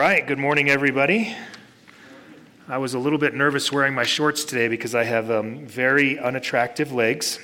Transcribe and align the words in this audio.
right, 0.00 0.26
good 0.26 0.38
morning, 0.38 0.70
everybody. 0.70 1.36
I 2.66 2.78
was 2.78 2.94
a 2.94 2.98
little 2.98 3.18
bit 3.18 3.34
nervous 3.34 3.70
wearing 3.70 3.92
my 3.92 4.04
shorts 4.04 4.46
today 4.46 4.66
because 4.66 4.94
I 4.94 5.04
have 5.04 5.30
um, 5.30 5.66
very 5.66 6.18
unattractive 6.18 6.90
legs. 6.90 7.38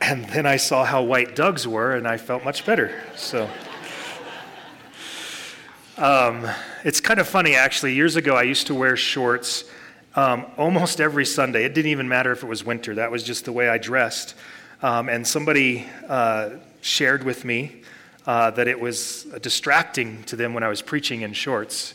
And 0.00 0.24
then 0.30 0.46
I 0.46 0.56
saw 0.56 0.82
how 0.82 1.02
white 1.02 1.36
Doug's 1.36 1.68
were, 1.68 1.94
and 1.94 2.08
I 2.08 2.16
felt 2.16 2.42
much 2.42 2.64
better. 2.64 3.02
So, 3.16 3.50
um, 5.98 6.48
it's 6.84 7.02
kind 7.02 7.20
of 7.20 7.28
funny, 7.28 7.54
actually. 7.54 7.92
Years 7.92 8.16
ago, 8.16 8.34
I 8.34 8.44
used 8.44 8.68
to 8.68 8.74
wear 8.74 8.96
shorts 8.96 9.64
um, 10.16 10.46
almost 10.56 11.02
every 11.02 11.26
Sunday. 11.26 11.66
It 11.66 11.74
didn't 11.74 11.90
even 11.90 12.08
matter 12.08 12.32
if 12.32 12.42
it 12.42 12.46
was 12.46 12.64
winter, 12.64 12.94
that 12.94 13.10
was 13.10 13.22
just 13.22 13.44
the 13.44 13.52
way 13.52 13.68
I 13.68 13.76
dressed. 13.76 14.34
Um, 14.80 15.10
and 15.10 15.26
somebody 15.26 15.86
uh, 16.08 16.52
shared 16.80 17.24
with 17.24 17.44
me 17.44 17.82
uh, 18.26 18.50
that 18.52 18.68
it 18.68 18.78
was 18.78 19.24
distracting 19.42 20.22
to 20.24 20.36
them 20.36 20.54
when 20.54 20.62
I 20.62 20.68
was 20.68 20.82
preaching 20.82 21.22
in 21.22 21.32
shorts. 21.32 21.94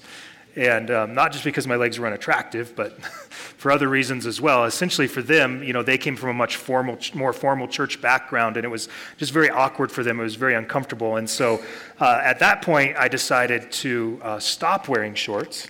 And 0.55 0.91
um, 0.91 1.13
not 1.13 1.31
just 1.31 1.43
because 1.43 1.67
my 1.67 1.75
legs 1.75 1.99
were 1.99 2.07
unattractive, 2.07 2.75
but 2.75 3.01
for 3.59 3.71
other 3.71 3.87
reasons 3.87 4.25
as 4.25 4.41
well. 4.41 4.65
Essentially, 4.65 5.07
for 5.07 5.21
them, 5.21 5.63
you 5.63 5.73
know, 5.73 5.83
they 5.83 5.97
came 5.97 6.15
from 6.15 6.29
a 6.29 6.33
much 6.33 6.55
formal, 6.55 6.97
more 7.13 7.33
formal 7.33 7.67
church 7.67 8.01
background, 8.01 8.57
and 8.57 8.65
it 8.65 8.69
was 8.69 8.89
just 9.17 9.31
very 9.31 9.49
awkward 9.49 9.91
for 9.91 10.03
them. 10.03 10.19
It 10.19 10.23
was 10.23 10.35
very 10.35 10.55
uncomfortable. 10.55 11.17
And 11.17 11.29
so 11.29 11.63
uh, 11.99 12.21
at 12.23 12.39
that 12.39 12.61
point, 12.61 12.97
I 12.97 13.07
decided 13.07 13.71
to 13.73 14.19
uh, 14.23 14.39
stop 14.39 14.87
wearing 14.87 15.13
shorts. 15.13 15.69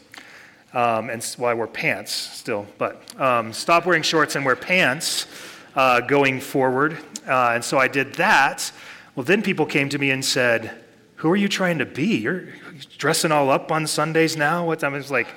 Um, 0.73 1.09
and 1.09 1.35
well, 1.39 1.49
I 1.49 1.55
wear 1.55 1.66
pants 1.66 2.11
still, 2.11 2.67
but 2.77 3.19
um, 3.19 3.53
stop 3.53 3.88
wearing 3.88 4.03
shorts 4.03 4.35
and 4.35 4.45
wear 4.45 4.55
pants 4.55 5.25
uh, 5.75 6.02
going 6.02 6.39
forward. 6.39 6.97
Uh, 7.27 7.53
and 7.55 7.63
so 7.63 7.80
I 7.80 7.88
did 7.88 8.13
that. 8.16 8.71
Well, 9.19 9.25
then 9.25 9.41
people 9.41 9.65
came 9.65 9.89
to 9.89 9.97
me 9.97 10.11
and 10.11 10.23
said, 10.23 10.71
Who 11.15 11.29
are 11.29 11.35
you 11.35 11.49
trying 11.49 11.79
to 11.79 11.85
be? 11.85 12.19
You're 12.19 12.45
dressing 12.97 13.33
all 13.33 13.49
up 13.49 13.69
on 13.69 13.85
Sundays 13.85 14.37
now? 14.37 14.65
What? 14.65 14.81
I 14.81 14.87
was 14.87 15.11
like, 15.11 15.27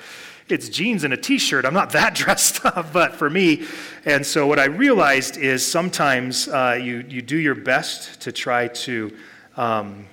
it's 0.47 0.69
jeans 0.69 1.03
and 1.03 1.13
a 1.13 1.17
t 1.17 1.37
shirt. 1.37 1.65
I'm 1.65 1.73
not 1.73 1.89
that 1.89 2.15
dressed 2.15 2.63
up, 2.65 2.93
but 2.93 3.13
for 3.13 3.29
me. 3.29 3.65
And 4.05 4.25
so 4.25 4.47
what 4.47 4.57
I 4.57 4.67
realized 4.67 5.35
is 5.35 5.69
sometimes 5.69 6.47
uh, 6.47 6.79
you, 6.81 7.03
you 7.09 7.21
do 7.21 7.35
your 7.35 7.55
best 7.55 8.21
to 8.21 8.31
try 8.31 8.69
to 8.69 9.13
um, 9.57 10.05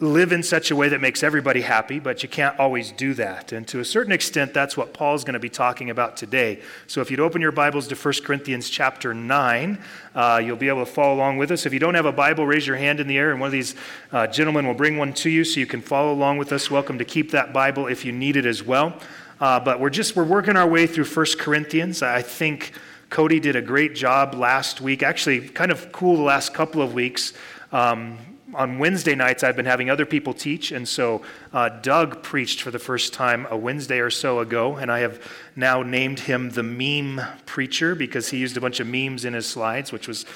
live 0.00 0.32
in 0.32 0.42
such 0.42 0.70
a 0.70 0.76
way 0.76 0.88
that 0.88 1.00
makes 1.02 1.22
everybody 1.22 1.60
happy, 1.60 1.98
but 1.98 2.22
you 2.22 2.28
can't 2.28 2.58
always 2.58 2.90
do 2.90 3.12
that. 3.12 3.52
And 3.52 3.68
to 3.68 3.80
a 3.80 3.84
certain 3.84 4.12
extent, 4.12 4.54
that's 4.54 4.74
what 4.74 4.94
Paul's 4.94 5.24
going 5.24 5.34
to 5.34 5.40
be 5.40 5.50
talking 5.50 5.90
about 5.90 6.16
today. 6.16 6.62
So 6.86 7.02
if 7.02 7.10
you'd 7.10 7.20
open 7.20 7.42
your 7.42 7.52
Bibles 7.52 7.86
to 7.88 7.94
1 7.94 8.14
Corinthians 8.24 8.70
chapter 8.70 9.12
9, 9.12 9.78
uh, 10.14 10.40
you'll 10.42 10.56
be 10.56 10.68
able 10.68 10.86
to 10.86 10.90
follow 10.90 11.14
along 11.14 11.36
with 11.36 11.50
us. 11.50 11.66
If 11.66 11.74
you 11.74 11.78
don't 11.78 11.94
have 11.94 12.06
a 12.06 12.12
Bible, 12.12 12.46
raise 12.46 12.66
your 12.66 12.78
hand 12.78 12.98
in 12.98 13.08
the 13.08 13.18
air, 13.18 13.30
and 13.30 13.40
one 13.40 13.48
of 13.48 13.52
these 13.52 13.74
uh, 14.10 14.26
gentlemen 14.26 14.66
will 14.66 14.74
bring 14.74 14.96
one 14.96 15.12
to 15.14 15.28
you 15.28 15.44
so 15.44 15.60
you 15.60 15.66
can 15.66 15.82
follow 15.82 16.12
along 16.12 16.38
with 16.38 16.50
us. 16.50 16.70
Welcome 16.70 16.96
to 16.96 17.04
keep 17.04 17.30
that 17.32 17.52
Bible 17.52 17.86
if 17.86 18.02
you 18.02 18.12
need 18.12 18.36
it 18.36 18.46
as 18.46 18.62
well. 18.62 18.98
Uh, 19.38 19.60
but 19.60 19.80
we're 19.80 19.90
just 19.90 20.16
we're 20.16 20.24
working 20.24 20.56
our 20.56 20.68
way 20.68 20.86
through 20.86 21.04
1 21.04 21.26
Corinthians. 21.38 22.02
I 22.02 22.22
think 22.22 22.72
Cody 23.10 23.38
did 23.38 23.54
a 23.54 23.62
great 23.62 23.94
job 23.94 24.34
last 24.34 24.80
week. 24.80 25.02
Actually, 25.02 25.46
kind 25.48 25.70
of 25.70 25.92
cool 25.92 26.16
the 26.16 26.22
last 26.22 26.54
couple 26.54 26.80
of 26.80 26.94
weeks. 26.94 27.34
Um, 27.70 28.18
on 28.54 28.78
Wednesday 28.78 29.14
nights, 29.14 29.42
I've 29.42 29.56
been 29.56 29.66
having 29.66 29.90
other 29.90 30.06
people 30.06 30.34
teach, 30.34 30.72
and 30.72 30.88
so 30.88 31.22
uh, 31.52 31.68
Doug 31.68 32.22
preached 32.22 32.62
for 32.62 32.70
the 32.70 32.78
first 32.78 33.12
time 33.12 33.46
a 33.50 33.56
Wednesday 33.56 34.00
or 34.00 34.10
so 34.10 34.40
ago, 34.40 34.76
and 34.76 34.90
I 34.90 35.00
have 35.00 35.20
now 35.56 35.82
named 35.82 36.20
him 36.20 36.50
the 36.50 36.62
meme 36.62 37.20
preacher 37.46 37.94
because 37.94 38.30
he 38.30 38.38
used 38.38 38.56
a 38.56 38.60
bunch 38.60 38.80
of 38.80 38.86
memes 38.86 39.24
in 39.24 39.34
his 39.34 39.46
slides, 39.46 39.92
which 39.92 40.08
was 40.08 40.26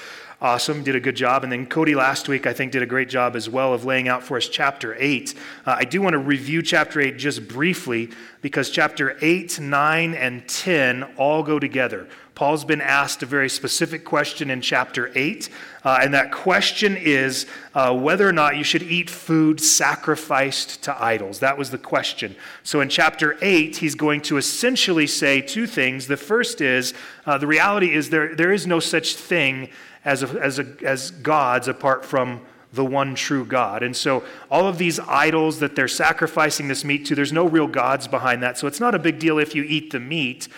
awesome, 0.41 0.83
did 0.83 0.95
a 0.95 0.99
good 0.99 1.15
job. 1.15 1.43
And 1.43 1.51
then 1.51 1.65
Cody 1.65 1.95
last 1.95 2.27
week, 2.27 2.45
I 2.45 2.53
think, 2.53 2.71
did 2.71 2.83
a 2.83 2.85
great 2.85 3.09
job 3.09 3.35
as 3.35 3.49
well 3.49 3.73
of 3.73 3.85
laying 3.85 4.07
out 4.07 4.23
for 4.23 4.37
us 4.37 4.47
chapter 4.47 4.95
8. 4.97 5.33
Uh, 5.65 5.75
I 5.79 5.85
do 5.85 6.01
want 6.01 6.13
to 6.13 6.19
review 6.19 6.61
chapter 6.61 6.99
8 6.99 7.17
just 7.17 7.47
briefly 7.47 8.09
because 8.41 8.69
chapter 8.69 9.17
8, 9.21 9.59
9, 9.59 10.13
and 10.13 10.47
10 10.47 11.03
all 11.17 11.43
go 11.43 11.59
together. 11.59 12.07
Paul's 12.35 12.65
been 12.65 12.81
asked 12.81 13.23
a 13.23 13.25
very 13.25 13.49
specific 13.49 14.03
question 14.03 14.49
in 14.49 14.59
chapter 14.59 15.09
8, 15.15 15.49
uh, 15.85 15.99
and 16.01 16.13
that 16.13 16.33
question 16.33 16.97
is 16.97 17.45
uh, 17.73 17.95
whether 17.97 18.27
or 18.27 18.33
not 18.33 18.57
you 18.57 18.63
should 18.65 18.83
eat 18.83 19.09
food 19.09 19.61
sacrificed 19.61 20.83
to 20.83 21.01
idols. 21.01 21.39
That 21.39 21.57
was 21.57 21.71
the 21.71 21.77
question. 21.77 22.35
So 22.63 22.81
in 22.81 22.89
chapter 22.89 23.37
8, 23.41 23.77
he's 23.77 23.95
going 23.95 24.19
to 24.23 24.35
essentially 24.35 25.07
say 25.07 25.39
two 25.39 25.65
things. 25.65 26.07
The 26.07 26.17
first 26.17 26.59
is 26.59 26.93
uh, 27.25 27.37
the 27.37 27.47
reality 27.47 27.93
is 27.93 28.09
there, 28.09 28.35
there 28.35 28.51
is 28.51 28.67
no 28.67 28.81
such 28.81 29.15
thing 29.15 29.69
as, 30.03 30.21
a, 30.21 30.27
as, 30.41 30.59
a, 30.59 30.67
as 30.83 31.11
gods 31.11 31.69
apart 31.69 32.03
from 32.03 32.41
the 32.73 32.83
one 32.83 33.15
true 33.15 33.45
God. 33.45 33.81
And 33.81 33.95
so, 33.95 34.25
all 34.51 34.67
of 34.67 34.77
these 34.77 34.99
idols 34.99 35.59
that 35.59 35.77
they're 35.77 35.87
sacrificing 35.87 36.67
this 36.67 36.83
meat 36.83 37.05
to, 37.05 37.15
there's 37.15 37.31
no 37.31 37.47
real 37.47 37.67
gods 37.67 38.09
behind 38.09 38.43
that. 38.43 38.57
So, 38.57 38.67
it's 38.67 38.81
not 38.81 38.93
a 38.93 38.99
big 38.99 39.19
deal 39.19 39.39
if 39.39 39.55
you 39.55 39.63
eat 39.63 39.91
the 39.91 40.01
meat. 40.01 40.49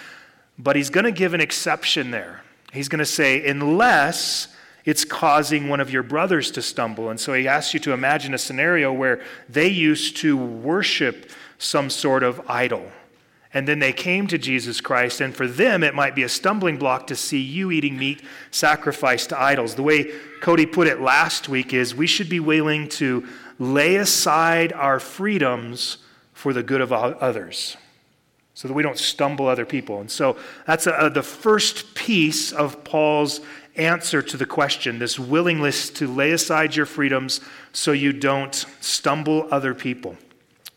But 0.58 0.76
he's 0.76 0.90
going 0.90 1.06
to 1.06 1.12
give 1.12 1.34
an 1.34 1.42
exception 1.42 2.12
there. 2.12 2.42
He's 2.74 2.90
going 2.90 3.00
to 3.00 3.06
say, 3.06 3.48
unless 3.48 4.48
it's 4.86 5.04
causing 5.04 5.68
one 5.68 5.80
of 5.80 5.92
your 5.92 6.04
brothers 6.04 6.50
to 6.52 6.62
stumble. 6.62 7.10
And 7.10 7.20
so 7.20 7.34
he 7.34 7.48
asks 7.48 7.74
you 7.74 7.80
to 7.82 7.92
imagine 7.92 8.34
a 8.34 8.38
scenario 8.38 8.92
where 8.94 9.22
they 9.50 9.68
used 9.68 10.18
to 10.18 10.38
worship 10.38 11.30
some 11.58 11.90
sort 11.90 12.24
of 12.24 12.42
idol. 12.50 12.90
And 13.54 13.68
then 13.68 13.80
they 13.80 13.94
came 13.94 14.28
to 14.28 14.38
Jesus 14.38 14.82
Christ, 14.82 15.20
and 15.20 15.36
for 15.36 15.48
them, 15.48 15.84
it 15.84 15.96
might 15.96 16.16
be 16.16 16.24
a 16.24 16.30
stumbling 16.30 16.78
block 16.78 17.08
to 17.08 17.16
see 17.16 17.42
you 17.42 17.72
eating 17.72 17.98
meat 17.98 18.22
sacrificed 18.52 19.30
to 19.30 19.42
idols. 19.42 19.76
The 19.76 19.84
way 19.84 20.12
Cody 20.42 20.66
put 20.66 20.88
it 20.88 21.02
last 21.02 21.50
week 21.50 21.74
is 21.74 21.96
we 21.96 22.08
should 22.08 22.30
be 22.30 22.40
willing 22.40 22.88
to 22.90 23.28
lay 23.58 23.96
aside 23.96 24.74
our 24.74 25.00
freedoms 25.00 25.98
for 26.34 26.54
the 26.54 26.64
good 26.64 26.82
of 26.82 26.94
others 26.94 27.78
so 28.58 28.68
that 28.68 28.74
we 28.74 28.82
don't 28.82 28.98
stumble 28.98 29.48
other 29.48 29.68
people. 29.68 30.02
And 30.02 30.10
so 30.10 30.36
that's 30.66 30.88
a, 30.88 30.94
a, 30.94 31.10
the 31.12 31.22
first 31.22 31.94
piece 31.94 32.52
of 32.52 32.84
Paul's 32.84 33.40
answer 33.76 34.24
to 34.24 34.36
the 34.36 34.48
question 34.48 34.98
this 34.98 35.20
willingness 35.20 35.92
to 35.92 36.12
lay 36.12 36.32
aside 36.32 36.76
your 36.76 36.88
freedoms 36.88 37.40
so 37.72 37.92
you 37.92 38.12
don't 38.12 38.66
stumble 38.82 39.48
other 39.52 39.76
people. 39.76 40.18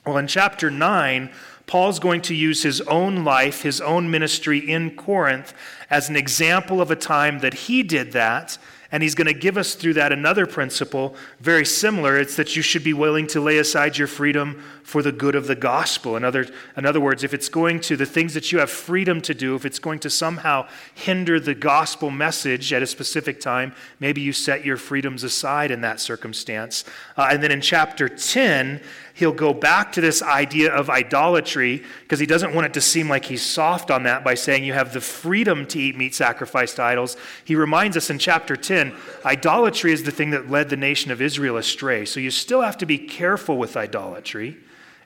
Well, 0.04 0.18
in 0.18 0.26
chapter 0.26 0.70
9, 0.70 1.30
Paul's 1.66 1.98
going 1.98 2.20
to 2.22 2.34
use 2.34 2.62
his 2.62 2.82
own 2.82 3.24
life, 3.24 3.62
his 3.62 3.80
own 3.80 4.10
ministry 4.10 4.58
in 4.58 4.94
Corinth, 4.94 5.54
as 5.88 6.10
an 6.10 6.16
example 6.16 6.82
of 6.82 6.90
a 6.90 6.96
time 6.96 7.38
that 7.38 7.54
he 7.54 7.82
did 7.82 8.12
that 8.12 8.58
and 8.92 9.02
he's 9.02 9.14
going 9.14 9.26
to 9.26 9.34
give 9.34 9.56
us 9.56 9.74
through 9.74 9.94
that 9.94 10.12
another 10.12 10.46
principle, 10.46 11.14
very 11.38 11.64
similar. 11.64 12.18
It's 12.18 12.36
that 12.36 12.56
you 12.56 12.62
should 12.62 12.82
be 12.82 12.92
willing 12.92 13.26
to 13.28 13.40
lay 13.40 13.58
aside 13.58 13.96
your 13.96 14.08
freedom 14.08 14.62
for 14.82 15.02
the 15.02 15.12
good 15.12 15.34
of 15.34 15.46
the 15.46 15.54
gospel. 15.54 16.16
In 16.16 16.24
other, 16.24 16.46
in 16.76 16.86
other 16.86 17.00
words, 17.00 17.24
if 17.24 17.34
it's 17.34 17.48
going 17.48 17.80
to, 17.80 17.96
the 17.96 18.06
things 18.06 18.34
that 18.34 18.52
you 18.52 18.58
have 18.58 18.70
freedom 18.70 19.20
to 19.22 19.34
do, 19.34 19.54
if 19.54 19.64
it's 19.64 19.78
going 19.78 19.98
to 20.00 20.10
somehow 20.10 20.66
hinder 20.94 21.38
the 21.38 21.54
gospel 21.54 22.10
message 22.10 22.72
at 22.72 22.82
a 22.82 22.86
specific 22.86 23.40
time, 23.40 23.74
maybe 23.98 24.20
you 24.20 24.32
set 24.32 24.64
your 24.64 24.76
freedoms 24.76 25.24
aside 25.24 25.70
in 25.70 25.80
that 25.82 26.00
circumstance. 26.00 26.84
Uh, 27.16 27.28
and 27.30 27.42
then 27.42 27.50
in 27.50 27.60
chapter 27.60 28.08
10, 28.08 28.80
he'll 29.14 29.32
go 29.32 29.52
back 29.52 29.92
to 29.92 30.00
this 30.00 30.22
idea 30.22 30.72
of 30.72 30.88
idolatry 30.88 31.84
because 32.02 32.18
he 32.18 32.26
doesn't 32.26 32.54
want 32.54 32.66
it 32.66 32.74
to 32.74 32.80
seem 32.80 33.08
like 33.08 33.26
he's 33.26 33.42
soft 33.42 33.90
on 33.90 34.04
that 34.04 34.24
by 34.24 34.34
saying 34.34 34.64
you 34.64 34.72
have 34.72 34.92
the 34.92 35.00
freedom 35.00 35.66
to 35.66 35.78
eat 35.78 35.96
meat 35.96 36.14
sacrificed 36.14 36.76
to 36.76 36.82
idols. 36.82 37.16
He 37.44 37.54
reminds 37.54 37.96
us 37.96 38.08
in 38.10 38.18
chapter 38.18 38.56
10 38.56 38.94
idolatry 39.24 39.92
is 39.92 40.02
the 40.02 40.10
thing 40.10 40.30
that 40.30 40.50
led 40.50 40.70
the 40.70 40.76
nation 40.76 41.10
of 41.10 41.20
Israel 41.20 41.58
astray. 41.58 42.04
So 42.06 42.18
you 42.18 42.30
still 42.30 42.62
have 42.62 42.78
to 42.78 42.86
be 42.86 42.98
careful 42.98 43.58
with 43.58 43.76
idolatry. 43.76 44.56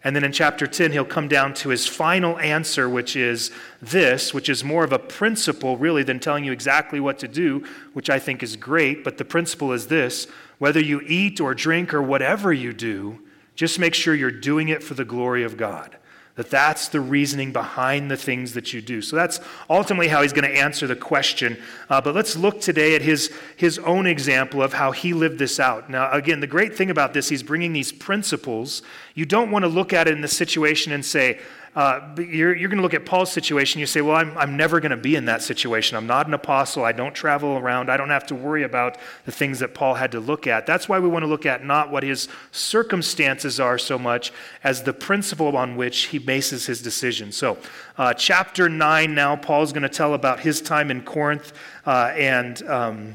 And 0.05 0.15
then 0.15 0.23
in 0.23 0.33
chapter 0.33 0.67
10, 0.67 0.93
he'll 0.93 1.07
come 1.07 1.29
down 1.29 1.55
to 1.55 1.71
his 1.71 1.87
final 1.87 2.39
answer, 2.39 2.91
which 2.91 3.17
is 3.17 3.51
this, 3.81 4.35
which 4.35 4.51
is 4.51 4.63
more 4.63 4.85
of 4.85 4.93
a 4.93 4.99
principle, 4.99 5.79
really, 5.79 6.03
than 6.03 6.21
telling 6.21 6.45
you 6.45 6.53
exactly 6.53 7.01
what 7.01 7.19
to 7.21 7.29
do, 7.29 7.67
which 7.95 8.11
I 8.11 8.19
think 8.19 8.43
is 8.43 8.55
great. 8.57 9.03
But 9.03 9.17
the 9.17 9.25
principle 9.25 9.73
is 9.73 9.87
this 9.87 10.27
whether 10.59 10.81
you 10.81 11.01
eat 11.07 11.41
or 11.41 11.55
drink 11.55 11.95
or 11.95 12.03
whatever 12.03 12.53
you 12.53 12.75
do, 12.75 13.19
just 13.57 13.79
make 13.79 13.95
sure 13.95 14.15
you're 14.15 14.31
doing 14.31 14.69
it 14.69 14.83
for 14.83 14.93
the 14.93 15.05
glory 15.05 15.43
of 15.43 15.57
God. 15.57 15.97
That 16.37 16.51
that's 16.51 16.89
the 16.89 17.01
reasoning 17.01 17.53
behind 17.53 18.11
the 18.11 18.17
things 18.17 18.55
that 18.55 18.73
you 18.73 18.83
do. 18.83 19.01
So 19.03 19.15
that's 19.15 19.39
ultimately 19.71 20.09
how 20.09 20.23
he's 20.23 20.33
going 20.33 20.51
to 20.51 20.57
answer 20.57 20.89
the 20.89 20.97
question. 20.97 21.57
Uh, 21.89 22.01
but 22.01 22.13
let's 22.13 22.37
look 22.37 22.61
today 22.61 22.97
at 22.97 23.03
his, 23.03 23.33
his 23.57 23.79
own 23.79 24.07
example 24.09 24.61
of 24.61 24.73
how 24.73 24.91
he 24.91 25.13
lived 25.13 25.39
this 25.39 25.61
out. 25.61 25.89
Now, 25.89 26.11
again, 26.11 26.41
the 26.41 26.49
great 26.49 26.77
thing 26.77 26.91
about 26.91 27.15
this, 27.15 27.29
he's 27.29 27.45
bringing 27.45 27.73
these 27.73 27.93
principles. 27.93 28.83
You 29.15 29.27
don't 29.27 29.53
want 29.53 29.65
to 29.65 29.69
look 29.69 29.93
at 29.93 30.09
it 30.09 30.15
in 30.15 30.23
the 30.23 30.29
situation 30.29 30.93
and 30.93 31.05
say, 31.05 31.39
uh, 31.75 32.15
you're, 32.17 32.55
you're 32.55 32.69
going 32.69 32.79
to 32.79 32.83
look 32.83 32.95
at 32.95 33.05
Paul's 33.05 33.33
situation. 33.33 33.81
You 33.81 33.87
say, 33.87 34.01
Well, 34.01 34.17
I'm, 34.17 34.37
I'm 34.39 34.57
never 34.57 34.79
going 34.79 34.91
to 34.91 34.97
be 34.97 35.17
in 35.17 35.25
that 35.25 35.43
situation. 35.43 35.97
I'm 35.97 36.07
not 36.07 36.29
an 36.29 36.35
apostle. 36.35 36.85
I 36.85 36.93
don't 36.93 37.15
travel 37.15 37.59
around. 37.59 37.91
I 37.91 37.97
don't 37.97 38.11
have 38.11 38.27
to 38.27 38.35
worry 38.35 38.63
about 38.63 38.97
the 39.25 39.33
things 39.33 39.59
that 39.59 39.75
Paul 39.75 39.95
had 39.95 40.13
to 40.13 40.21
look 40.21 40.47
at. 40.47 40.67
That's 40.67 40.89
why 40.89 41.01
we 41.01 41.09
want 41.09 41.25
to 41.25 41.27
look 41.27 41.47
at 41.47 41.65
not 41.65 41.91
what 41.91 42.05
his 42.05 42.29
circumstances 42.53 43.59
are 43.59 43.77
so 43.77 43.99
much 43.99 44.33
as 44.63 44.85
the 44.85 44.93
principle 44.93 45.57
on 45.57 45.75
which 45.75 46.05
he 46.05 46.19
bases 46.19 46.67
his 46.67 46.81
decision. 46.81 47.33
So, 47.33 47.59
uh, 47.99 48.15
chapter 48.15 48.69
9 48.69 49.15
now, 49.15 49.35
Paul's 49.35 49.73
going 49.73 49.83
to 49.83 49.89
tell 49.89 50.15
about 50.15 50.41
his 50.41 50.63
time 50.63 50.91
in 50.91 51.03
Corinth. 51.03 51.53
Uh, 51.85 52.13
and. 52.17 52.63
Um, 52.69 53.15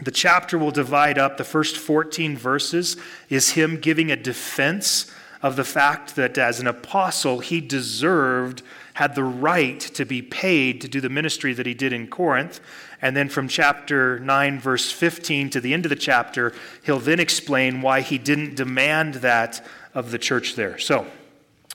the 0.00 0.12
chapter 0.12 0.56
will 0.56 0.70
divide 0.70 1.18
up. 1.18 1.38
The 1.38 1.44
first 1.44 1.76
14 1.76 2.36
verses 2.36 2.96
is 3.28 3.50
him 3.50 3.80
giving 3.80 4.12
a 4.12 4.16
defense 4.16 5.12
of 5.42 5.56
the 5.56 5.64
fact 5.64 6.16
that 6.16 6.36
as 6.36 6.60
an 6.60 6.66
apostle, 6.66 7.40
he 7.40 7.60
deserved, 7.60 8.62
had 8.94 9.14
the 9.14 9.24
right 9.24 9.78
to 9.78 10.04
be 10.04 10.20
paid 10.20 10.80
to 10.80 10.88
do 10.88 11.00
the 11.00 11.08
ministry 11.08 11.52
that 11.52 11.66
he 11.66 11.74
did 11.74 11.92
in 11.92 12.08
Corinth. 12.08 12.60
And 13.00 13.16
then 13.16 13.28
from 13.28 13.46
chapter 13.46 14.18
9, 14.18 14.58
verse 14.58 14.90
15 14.90 15.50
to 15.50 15.60
the 15.60 15.72
end 15.72 15.86
of 15.86 15.90
the 15.90 15.96
chapter, 15.96 16.52
he'll 16.82 16.98
then 16.98 17.20
explain 17.20 17.80
why 17.80 18.00
he 18.00 18.18
didn't 18.18 18.56
demand 18.56 19.14
that 19.14 19.64
of 19.94 20.10
the 20.10 20.18
church 20.18 20.56
there. 20.56 20.78
So, 20.78 21.06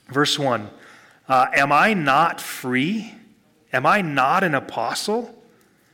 verse 0.08 0.38
1 0.38 0.68
uh, 1.28 1.46
Am 1.54 1.72
I 1.72 1.94
not 1.94 2.40
free? 2.40 3.14
Am 3.72 3.86
I 3.86 4.02
not 4.02 4.44
an 4.44 4.54
apostle? 4.54 5.34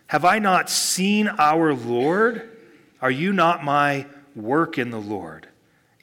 Have 0.09 0.25
I 0.25 0.41
not 0.41 0.69
seen 0.69 1.29
our 1.29 1.73
Lord? 1.73 2.59
Are 3.01 3.11
you 3.11 3.33
not 3.33 3.63
my 3.63 4.07
work 4.35 4.77
in 4.77 4.91
the 4.91 5.01
Lord? 5.01 5.47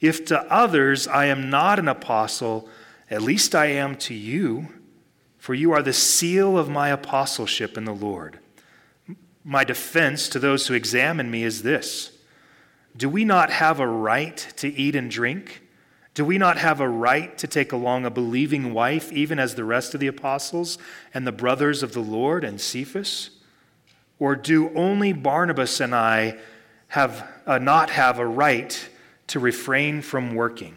If 0.00 0.24
to 0.26 0.40
others 0.52 1.08
I 1.08 1.26
am 1.26 1.50
not 1.50 1.78
an 1.78 1.88
apostle, 1.88 2.68
at 3.10 3.22
least 3.22 3.54
I 3.54 3.66
am 3.66 3.96
to 3.96 4.14
you, 4.14 4.68
for 5.38 5.54
you 5.54 5.72
are 5.72 5.82
the 5.82 5.92
seal 5.92 6.58
of 6.58 6.68
my 6.68 6.90
apostleship 6.90 7.76
in 7.76 7.84
the 7.84 7.94
Lord. 7.94 8.38
My 9.44 9.64
defense 9.64 10.28
to 10.30 10.38
those 10.38 10.66
who 10.66 10.74
examine 10.74 11.30
me 11.30 11.42
is 11.42 11.62
this 11.62 12.12
Do 12.96 13.08
we 13.08 13.24
not 13.24 13.50
have 13.50 13.80
a 13.80 13.86
right 13.86 14.36
to 14.56 14.68
eat 14.68 14.94
and 14.94 15.10
drink? 15.10 15.62
Do 16.14 16.24
we 16.24 16.36
not 16.36 16.58
have 16.58 16.80
a 16.80 16.88
right 16.88 17.38
to 17.38 17.46
take 17.46 17.70
along 17.70 18.04
a 18.04 18.10
believing 18.10 18.74
wife, 18.74 19.12
even 19.12 19.38
as 19.38 19.54
the 19.54 19.64
rest 19.64 19.94
of 19.94 20.00
the 20.00 20.08
apostles 20.08 20.76
and 21.14 21.24
the 21.24 21.32
brothers 21.32 21.84
of 21.84 21.92
the 21.92 22.00
Lord 22.00 22.42
and 22.42 22.60
Cephas? 22.60 23.30
Or 24.18 24.34
do 24.34 24.70
only 24.74 25.12
Barnabas 25.12 25.78
and 25.80 25.94
I 25.94 26.38
have, 26.88 27.28
uh, 27.46 27.58
not 27.58 27.90
have 27.90 28.18
a 28.18 28.26
right 28.26 28.88
to 29.28 29.40
refrain 29.40 30.02
from 30.02 30.34
working? 30.34 30.74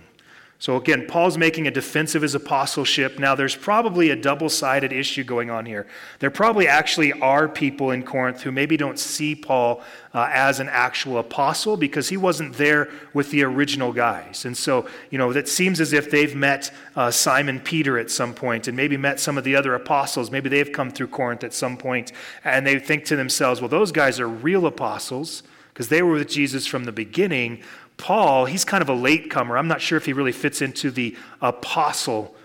So 0.61 0.75
again, 0.75 1.07
Paul's 1.07 1.39
making 1.39 1.65
a 1.65 1.71
defense 1.71 2.13
of 2.13 2.21
his 2.21 2.35
apostleship. 2.35 3.17
Now, 3.17 3.33
there's 3.33 3.55
probably 3.55 4.11
a 4.11 4.15
double 4.15 4.47
sided 4.47 4.93
issue 4.93 5.23
going 5.23 5.49
on 5.49 5.65
here. 5.65 5.87
There 6.19 6.29
probably 6.29 6.67
actually 6.67 7.13
are 7.13 7.49
people 7.49 7.89
in 7.89 8.03
Corinth 8.03 8.43
who 8.43 8.51
maybe 8.51 8.77
don't 8.77 8.99
see 8.99 9.33
Paul 9.33 9.81
uh, 10.13 10.29
as 10.31 10.59
an 10.59 10.69
actual 10.69 11.17
apostle 11.17 11.77
because 11.77 12.09
he 12.09 12.15
wasn't 12.15 12.53
there 12.57 12.89
with 13.11 13.31
the 13.31 13.43
original 13.43 13.91
guys. 13.91 14.45
And 14.45 14.55
so, 14.55 14.87
you 15.09 15.17
know, 15.17 15.31
it 15.31 15.49
seems 15.49 15.81
as 15.81 15.93
if 15.93 16.11
they've 16.11 16.35
met 16.35 16.71
uh, 16.95 17.09
Simon 17.09 17.59
Peter 17.59 17.97
at 17.97 18.11
some 18.11 18.35
point 18.35 18.67
and 18.67 18.77
maybe 18.77 18.97
met 18.97 19.19
some 19.19 19.39
of 19.39 19.43
the 19.43 19.55
other 19.55 19.73
apostles. 19.73 20.29
Maybe 20.29 20.47
they've 20.47 20.71
come 20.71 20.91
through 20.91 21.07
Corinth 21.07 21.43
at 21.43 21.55
some 21.55 21.75
point 21.75 22.11
and 22.43 22.67
they 22.67 22.77
think 22.77 23.05
to 23.05 23.15
themselves, 23.15 23.61
well, 23.61 23.67
those 23.67 23.91
guys 23.91 24.19
are 24.19 24.27
real 24.29 24.67
apostles 24.67 25.41
because 25.73 25.87
they 25.87 26.03
were 26.03 26.13
with 26.13 26.29
Jesus 26.29 26.67
from 26.67 26.83
the 26.83 26.91
beginning. 26.91 27.63
Paul, 28.01 28.45
he's 28.45 28.65
kind 28.65 28.81
of 28.81 28.89
a 28.89 28.93
latecomer. 28.93 29.57
I'm 29.57 29.67
not 29.67 29.79
sure 29.79 29.95
if 29.95 30.05
he 30.05 30.13
really 30.13 30.31
fits 30.31 30.61
into 30.61 30.89
the 30.89 31.15
apostle 31.39 32.35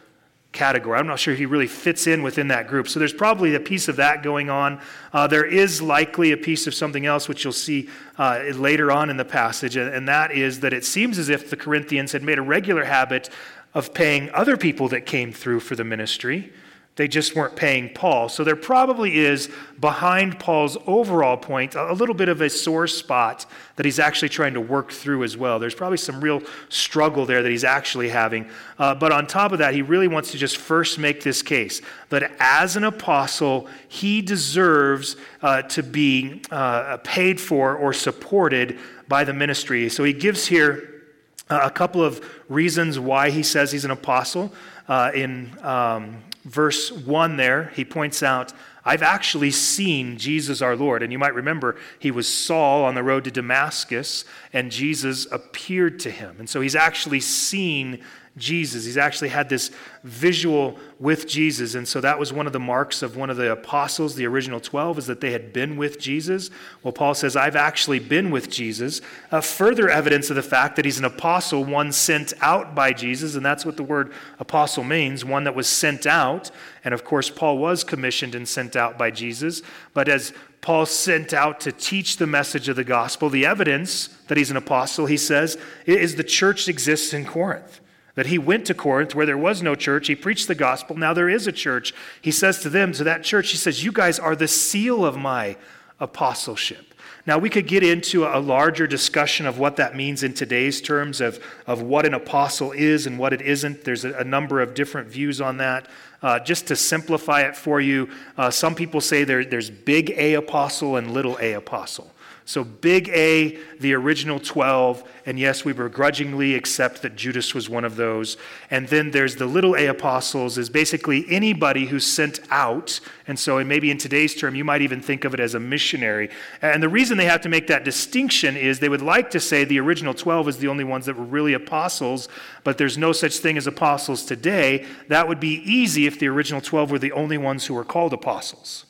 category. 0.52 0.98
I'm 0.98 1.06
not 1.06 1.18
sure 1.18 1.32
if 1.32 1.38
he 1.38 1.46
really 1.46 1.66
fits 1.66 2.06
in 2.06 2.22
within 2.22 2.48
that 2.48 2.68
group. 2.68 2.88
So 2.88 2.98
there's 2.98 3.12
probably 3.12 3.54
a 3.54 3.60
piece 3.60 3.88
of 3.88 3.96
that 3.96 4.22
going 4.22 4.50
on. 4.50 4.80
Uh, 5.14 5.26
there 5.26 5.46
is 5.46 5.80
likely 5.80 6.32
a 6.32 6.36
piece 6.36 6.66
of 6.66 6.74
something 6.74 7.06
else, 7.06 7.26
which 7.26 7.42
you'll 7.42 7.54
see 7.54 7.88
uh, 8.18 8.42
later 8.54 8.92
on 8.92 9.08
in 9.08 9.16
the 9.16 9.24
passage, 9.24 9.76
and 9.76 10.06
that 10.08 10.30
is 10.30 10.60
that 10.60 10.74
it 10.74 10.84
seems 10.84 11.18
as 11.18 11.30
if 11.30 11.48
the 11.48 11.56
Corinthians 11.56 12.12
had 12.12 12.22
made 12.22 12.38
a 12.38 12.42
regular 12.42 12.84
habit 12.84 13.30
of 13.72 13.94
paying 13.94 14.30
other 14.34 14.58
people 14.58 14.88
that 14.88 15.06
came 15.06 15.32
through 15.32 15.60
for 15.60 15.74
the 15.74 15.84
ministry. 15.84 16.52
They 16.96 17.08
just 17.08 17.36
weren't 17.36 17.56
paying 17.56 17.90
Paul. 17.90 18.30
So 18.30 18.42
there 18.42 18.56
probably 18.56 19.18
is, 19.18 19.50
behind 19.78 20.38
Paul's 20.38 20.78
overall 20.86 21.36
point, 21.36 21.74
a 21.74 21.92
little 21.92 22.14
bit 22.14 22.30
of 22.30 22.40
a 22.40 22.48
sore 22.48 22.86
spot 22.86 23.44
that 23.76 23.84
he's 23.84 23.98
actually 23.98 24.30
trying 24.30 24.54
to 24.54 24.62
work 24.62 24.90
through 24.90 25.22
as 25.22 25.36
well. 25.36 25.58
There's 25.58 25.74
probably 25.74 25.98
some 25.98 26.22
real 26.22 26.40
struggle 26.70 27.26
there 27.26 27.42
that 27.42 27.50
he's 27.50 27.64
actually 27.64 28.08
having. 28.08 28.48
Uh, 28.78 28.94
but 28.94 29.12
on 29.12 29.26
top 29.26 29.52
of 29.52 29.58
that, 29.58 29.74
he 29.74 29.82
really 29.82 30.08
wants 30.08 30.30
to 30.32 30.38
just 30.38 30.56
first 30.56 30.98
make 30.98 31.22
this 31.22 31.42
case 31.42 31.82
that 32.08 32.32
as 32.40 32.76
an 32.76 32.84
apostle, 32.84 33.68
he 33.88 34.22
deserves 34.22 35.16
uh, 35.42 35.60
to 35.62 35.82
be 35.82 36.40
uh, 36.50 36.96
paid 37.04 37.38
for 37.38 37.76
or 37.76 37.92
supported 37.92 38.78
by 39.06 39.22
the 39.22 39.34
ministry. 39.34 39.90
So 39.90 40.02
he 40.02 40.14
gives 40.14 40.46
here 40.46 41.04
a 41.50 41.70
couple 41.70 42.02
of 42.02 42.24
reasons 42.48 42.98
why 42.98 43.28
he 43.28 43.42
says 43.42 43.70
he's 43.70 43.84
an 43.84 43.90
apostle. 43.90 44.50
Uh, 44.88 45.10
in 45.16 45.50
um, 45.64 46.22
verse 46.46 46.92
1 46.92 47.36
there, 47.36 47.72
he 47.74 47.84
points 47.84 48.22
out, 48.22 48.52
I've 48.84 49.02
actually 49.02 49.50
seen 49.50 50.16
Jesus 50.16 50.62
our 50.62 50.76
Lord. 50.76 51.02
And 51.02 51.12
you 51.12 51.18
might 51.18 51.34
remember 51.34 51.76
he 51.98 52.12
was 52.12 52.28
Saul 52.32 52.84
on 52.84 52.94
the 52.94 53.02
road 53.02 53.24
to 53.24 53.30
Damascus, 53.32 54.24
and 54.52 54.70
Jesus 54.70 55.26
appeared 55.30 55.98
to 56.00 56.10
him. 56.10 56.36
And 56.38 56.48
so 56.48 56.60
he's 56.60 56.76
actually 56.76 57.20
seen 57.20 58.02
Jesus. 58.36 58.84
He's 58.84 58.98
actually 58.98 59.30
had 59.30 59.48
this 59.48 59.70
visual 60.04 60.78
with 60.98 61.26
Jesus. 61.26 61.74
And 61.74 61.88
so 61.88 62.00
that 62.02 62.18
was 62.18 62.32
one 62.32 62.46
of 62.46 62.52
the 62.52 62.60
marks 62.60 63.02
of 63.02 63.16
one 63.16 63.30
of 63.30 63.38
the 63.38 63.50
apostles, 63.50 64.14
the 64.14 64.26
original 64.26 64.60
12, 64.60 64.98
is 64.98 65.06
that 65.06 65.22
they 65.22 65.32
had 65.32 65.54
been 65.54 65.76
with 65.76 65.98
Jesus. 65.98 66.50
Well, 66.82 66.92
Paul 66.92 67.14
says, 67.14 67.34
I've 67.34 67.56
actually 67.56 67.98
been 67.98 68.30
with 68.30 68.50
Jesus. 68.50 69.00
Uh, 69.30 69.40
further 69.40 69.88
evidence 69.88 70.28
of 70.28 70.36
the 70.36 70.42
fact 70.42 70.76
that 70.76 70.84
he's 70.84 70.98
an 70.98 71.06
apostle, 71.06 71.64
one 71.64 71.92
sent 71.92 72.34
out 72.42 72.74
by 72.74 72.92
Jesus. 72.92 73.36
And 73.36 73.44
that's 73.44 73.64
what 73.64 73.78
the 73.78 73.82
word 73.82 74.12
apostle 74.38 74.84
means 74.84 75.24
one 75.24 75.44
that 75.44 75.54
was 75.54 75.66
sent 75.66 76.06
out. 76.06 76.50
And 76.84 76.92
of 76.92 77.04
course, 77.04 77.30
Paul 77.30 77.56
was 77.56 77.84
commissioned 77.84 78.34
and 78.34 78.46
sent 78.46 78.76
out 78.76 78.98
by 78.98 79.10
Jesus. 79.10 79.62
But 79.94 80.08
as 80.08 80.34
Paul 80.60 80.84
sent 80.84 81.32
out 81.32 81.60
to 81.60 81.72
teach 81.72 82.18
the 82.18 82.26
message 82.26 82.68
of 82.68 82.76
the 82.76 82.84
gospel, 82.84 83.30
the 83.30 83.46
evidence 83.46 84.08
that 84.28 84.36
he's 84.36 84.50
an 84.50 84.56
apostle, 84.58 85.06
he 85.06 85.16
says, 85.16 85.56
is 85.86 86.16
the 86.16 86.24
church 86.24 86.68
exists 86.68 87.14
in 87.14 87.24
Corinth 87.24 87.80
that 88.16 88.26
he 88.26 88.38
went 88.38 88.66
to 88.66 88.74
Corinth 88.74 89.14
where 89.14 89.26
there 89.26 89.38
was 89.38 89.62
no 89.62 89.74
church. 89.74 90.08
He 90.08 90.16
preached 90.16 90.48
the 90.48 90.54
gospel. 90.54 90.96
Now 90.96 91.14
there 91.14 91.28
is 91.28 91.46
a 91.46 91.52
church. 91.52 91.94
He 92.20 92.32
says 92.32 92.58
to 92.60 92.68
them, 92.68 92.92
to 92.92 93.04
that 93.04 93.22
church, 93.22 93.50
he 93.50 93.56
says, 93.56 93.84
You 93.84 93.92
guys 93.92 94.18
are 94.18 94.34
the 94.34 94.48
seal 94.48 95.04
of 95.06 95.16
my 95.16 95.56
apostleship. 96.00 96.94
Now, 97.26 97.38
we 97.38 97.50
could 97.50 97.66
get 97.66 97.82
into 97.82 98.24
a 98.24 98.38
larger 98.38 98.86
discussion 98.86 99.46
of 99.46 99.58
what 99.58 99.76
that 99.76 99.96
means 99.96 100.22
in 100.22 100.32
today's 100.32 100.80
terms 100.80 101.20
of, 101.20 101.42
of 101.66 101.82
what 101.82 102.06
an 102.06 102.14
apostle 102.14 102.70
is 102.70 103.04
and 103.06 103.18
what 103.18 103.32
it 103.32 103.42
isn't. 103.42 103.82
There's 103.82 104.04
a, 104.04 104.12
a 104.14 104.24
number 104.24 104.60
of 104.60 104.74
different 104.74 105.08
views 105.08 105.40
on 105.40 105.56
that. 105.56 105.88
Uh, 106.22 106.38
just 106.38 106.68
to 106.68 106.76
simplify 106.76 107.40
it 107.40 107.56
for 107.56 107.80
you, 107.80 108.08
uh, 108.38 108.50
some 108.50 108.76
people 108.76 109.00
say 109.00 109.24
there, 109.24 109.44
there's 109.44 109.70
big 109.70 110.10
A 110.10 110.34
apostle 110.34 110.96
and 110.96 111.10
little 111.10 111.36
a 111.40 111.54
apostle. 111.54 112.12
So, 112.48 112.62
big 112.62 113.08
A, 113.08 113.58
the 113.80 113.92
original 113.94 114.38
12, 114.38 115.02
and 115.26 115.36
yes, 115.36 115.64
we 115.64 115.72
begrudgingly 115.72 116.54
accept 116.54 117.02
that 117.02 117.16
Judas 117.16 117.54
was 117.54 117.68
one 117.68 117.84
of 117.84 117.96
those. 117.96 118.36
And 118.70 118.86
then 118.86 119.10
there's 119.10 119.34
the 119.34 119.46
little 119.46 119.74
a 119.74 119.86
apostles, 119.86 120.56
is 120.56 120.70
basically 120.70 121.26
anybody 121.28 121.86
who's 121.86 122.06
sent 122.06 122.38
out. 122.48 123.00
And 123.26 123.36
so, 123.36 123.62
maybe 123.64 123.90
in 123.90 123.98
today's 123.98 124.32
term, 124.36 124.54
you 124.54 124.64
might 124.64 124.80
even 124.80 125.00
think 125.00 125.24
of 125.24 125.34
it 125.34 125.40
as 125.40 125.54
a 125.54 125.60
missionary. 125.60 126.30
And 126.62 126.80
the 126.80 126.88
reason 126.88 127.18
they 127.18 127.24
have 127.24 127.40
to 127.40 127.48
make 127.48 127.66
that 127.66 127.82
distinction 127.82 128.56
is 128.56 128.78
they 128.78 128.88
would 128.88 129.02
like 129.02 129.28
to 129.30 129.40
say 129.40 129.64
the 129.64 129.80
original 129.80 130.14
12 130.14 130.48
is 130.50 130.58
the 130.58 130.68
only 130.68 130.84
ones 130.84 131.06
that 131.06 131.16
were 131.16 131.24
really 131.24 131.54
apostles, 131.54 132.28
but 132.62 132.78
there's 132.78 132.96
no 132.96 133.10
such 133.10 133.38
thing 133.38 133.56
as 133.56 133.66
apostles 133.66 134.24
today. 134.24 134.86
That 135.08 135.26
would 135.26 135.40
be 135.40 135.62
easy 135.68 136.06
if 136.06 136.20
the 136.20 136.28
original 136.28 136.60
12 136.60 136.92
were 136.92 137.00
the 137.00 137.10
only 137.10 137.38
ones 137.38 137.66
who 137.66 137.74
were 137.74 137.84
called 137.84 138.12
apostles. 138.12 138.86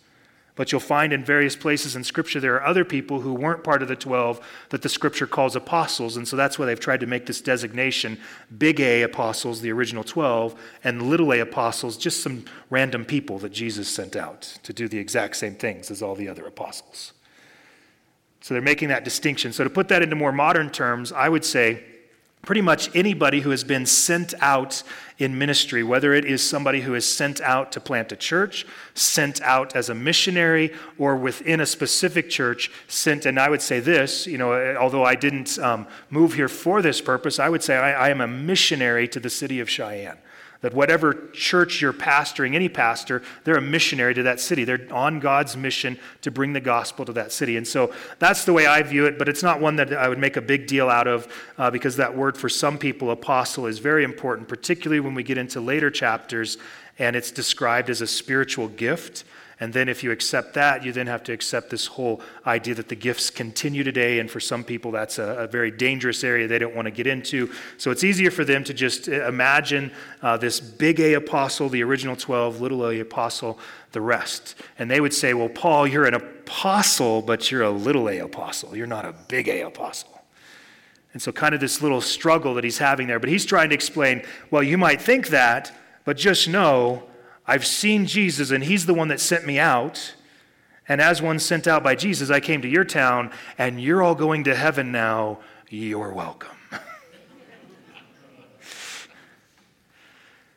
But 0.57 0.73
you'll 0.73 0.81
find 0.81 1.13
in 1.13 1.23
various 1.23 1.55
places 1.55 1.95
in 1.95 2.03
Scripture 2.03 2.41
there 2.41 2.55
are 2.55 2.65
other 2.65 2.85
people 2.85 3.21
who 3.21 3.35
weren't 3.35 3.63
part 3.63 3.83
of 3.83 3.89
the 3.89 3.95
12 3.95 4.41
that 4.71 4.81
the 4.81 4.89
Scripture 4.89 5.27
calls 5.27 5.55
apostles. 5.55 6.17
And 6.17 6.27
so 6.27 6.35
that's 6.35 6.59
why 6.59 6.65
they've 6.65 6.81
tried 6.81 7.01
to 7.01 7.07
make 7.07 7.27
this 7.27 7.43
designation 7.43 8.19
big 8.57 8.81
A 8.81 9.03
apostles, 9.03 9.61
the 9.61 9.71
original 9.71 10.03
12, 10.03 10.59
and 10.83 11.03
little 11.03 11.33
a 11.33 11.41
apostles, 11.41 11.99
just 11.99 12.23
some 12.23 12.47
random 12.71 13.05
people 13.05 13.39
that 13.41 13.53
Jesus 13.53 13.87
sent 13.89 14.17
out 14.17 14.59
to 14.63 14.73
do 14.73 14.89
the 14.89 14.99
exact 14.99 15.37
same 15.37 15.55
things 15.55 15.91
as 15.91 16.03
all 16.03 16.15
the 16.15 16.29
other 16.29 16.47
apostles. 16.47 17.13
So 18.41 18.55
they're 18.55 18.63
making 18.63 18.89
that 18.89 19.05
distinction. 19.05 19.53
So 19.53 19.63
to 19.63 19.71
put 19.71 19.89
that 19.89 20.03
into 20.03 20.17
more 20.17 20.33
modern 20.33 20.71
terms, 20.71 21.13
I 21.13 21.29
would 21.29 21.45
say 21.45 21.85
pretty 22.47 22.63
much 22.63 22.95
anybody 22.95 23.41
who 23.41 23.51
has 23.51 23.65
been 23.65 23.85
sent 23.85 24.33
out 24.41 24.83
in 25.19 25.37
ministry, 25.37 25.83
whether 25.83 26.15
it 26.15 26.25
is 26.25 26.49
somebody 26.49 26.81
who 26.81 26.95
is 26.95 27.05
sent 27.05 27.41
out 27.41 27.73
to 27.73 27.81
plant 27.81 28.13
a 28.13 28.17
church, 28.17 28.65
sent 28.95 29.43
out 29.43 29.75
as 29.75 29.89
a 29.89 29.95
missionary, 29.95 30.73
or 30.97 31.17
within 31.17 31.61
a 31.61 31.67
specific 31.67 32.31
church, 32.31 32.71
sent, 32.87 33.27
and 33.27 33.39
I 33.39 33.51
would 33.51 33.61
say 33.61 33.81
this, 33.81 34.27
you 34.27 34.39
know, 34.39 34.77
although 34.77 35.05
I 35.05 35.17
didn't 35.17 35.59
um, 35.59 35.89
move 36.09 36.35
here 36.35 36.49
for 36.49 36.81
this 36.81 37.01
purpose, 37.01 37.39
I 37.39 37.49
would 37.49 37.65
say 37.65 37.77
I, 37.77 38.07
I 38.07 38.09
am 38.11 38.21
a 38.21 38.29
missionary 38.29 39.09
to 39.09 39.21
the 39.21 39.31
city 39.31 39.61
of 39.61 39.69
Cheyenne. 39.69 40.19
That 40.63 40.75
whatever 40.75 41.29
church 41.33 41.81
you're 41.83 41.93
pastoring, 41.93 42.55
any 42.55 42.69
pastor, 42.69 43.23
they're 43.45 43.57
a 43.57 43.61
missionary 43.61 44.15
to 44.15 44.23
that 44.25 44.41
city. 44.41 44.65
They're 44.65 44.87
on 44.91 45.21
God's 45.21 45.57
mission 45.57 45.99
to 46.23 46.31
bring 46.31 46.53
the 46.53 46.61
gospel 46.61 47.05
to 47.05 47.13
that 47.13 47.33
city. 47.33 47.57
And 47.57 47.67
so 47.67 47.93
that's 48.19 48.45
the 48.45 48.53
way 48.53 48.67
I 48.67 48.83
view 48.83 49.07
it, 49.07 49.19
but 49.19 49.29
it's 49.29 49.43
not 49.43 49.61
one 49.61 49.77
that 49.77 49.93
I 49.93 50.09
would 50.09 50.19
make 50.19 50.37
a 50.37 50.41
big 50.41 50.67
deal 50.67 50.89
out 50.89 51.07
of 51.07 51.29
uh, 51.59 51.71
because 51.71 51.97
that 51.97 52.17
word 52.17 52.37
for 52.37 52.49
some 52.49 52.79
people, 52.79 53.11
apostle, 53.11 53.67
is 53.67 53.79
very 53.79 54.05
important, 54.05 54.49
particularly 54.49 55.01
when 55.01 55.15
we 55.15 55.23
get 55.23 55.39
into 55.39 55.61
later 55.61 55.91
chapters 55.91 56.59
and 56.99 57.15
it's 57.15 57.31
described 57.31 57.91
as 57.91 58.01
a 58.01 58.07
spiritual 58.07 58.69
gift. 58.69 59.25
And 59.59 59.73
then 59.73 59.89
if 59.89 60.05
you 60.05 60.11
accept 60.11 60.53
that, 60.55 60.85
you 60.85 60.93
then 60.93 61.07
have 61.07 61.23
to 61.25 61.33
accept 61.33 61.71
this 61.71 61.87
whole 61.87 62.21
idea 62.47 62.75
that 62.75 62.89
the 62.89 62.95
gifts 62.95 63.31
continue 63.31 63.83
today. 63.83 64.19
And 64.19 64.31
for 64.31 64.39
some 64.39 64.63
people, 64.63 64.91
that's 64.91 65.19
a, 65.19 65.23
a 65.23 65.47
very 65.47 65.71
dangerous 65.71 66.23
area 66.23 66.47
they 66.47 66.59
don't 66.59 66.77
want 66.77 66.85
to 66.85 66.91
get 66.91 67.07
into. 67.07 67.51
So 67.79 67.91
it's 67.91 68.05
easier 68.05 68.31
for 68.31 68.45
them 68.45 68.65
to 68.65 68.75
just 68.75 69.09
uh, 69.09 69.27
imagine 69.27 69.93
uh, 70.21 70.37
this 70.37 70.61
big 70.61 71.01
A 71.01 71.15
apostle, 71.15 71.71
the 71.71 71.83
original 71.83 72.17
12, 72.17 72.61
little 72.61 72.87
A 72.87 73.01
apostle, 73.01 73.59
the 73.93 74.01
rest. 74.03 74.57
And 74.79 74.91
they 74.91 75.01
would 75.01 75.15
say, 75.15 75.33
Well, 75.33 75.49
Paul, 75.49 75.87
you're 75.87 76.07
an 76.07 76.15
apostle, 76.15 77.23
but 77.23 77.51
you're 77.51 77.63
a 77.63 77.71
little 77.71 78.11
A 78.11 78.19
apostle. 78.19 78.77
You're 78.77 78.87
not 78.87 79.07
a 79.07 79.15
big 79.29 79.49
A 79.49 79.63
apostle. 79.63 80.21
And 81.15 81.23
so, 81.23 81.33
kind 81.33 81.55
of 81.55 81.63
this 81.63 81.81
little 81.81 82.03
struggle 82.03 82.53
that 82.55 82.65
he's 82.65 82.77
having 82.77 83.07
there. 83.07 83.19
But 83.19 83.31
he's 83.31 83.47
trying 83.47 83.71
to 83.71 83.75
explain, 83.75 84.23
Well, 84.51 84.63
you 84.63 84.77
might 84.77 85.01
think 85.01 85.29
that, 85.29 85.73
but 86.05 86.19
just 86.19 86.47
know 86.47 87.05
I've 87.47 87.67
seen 87.67 88.07
Jesus, 88.07 88.51
and 88.51 88.65
He's 88.65 88.87
the 88.87 88.95
one 88.95 89.09
that 89.09 89.21
sent 89.21 89.47
me 89.47 89.59
out. 89.59 90.15
And 90.89 91.01
as 91.01 91.21
one 91.21 91.41
sent 91.41 91.67
out 91.67 91.83
by 91.83 91.97
Jesus, 91.97 92.31
I 92.31 92.41
came 92.41 92.63
to 92.63 92.69
your 92.69 92.85
town, 92.85 93.33
and 93.59 93.81
you're 93.81 94.03
all 94.03 94.15
going 94.15 94.45
to 94.45 94.55
heaven 94.55 94.93
now. 94.93 95.41
You're 95.69 96.13
welcome. 96.13 96.57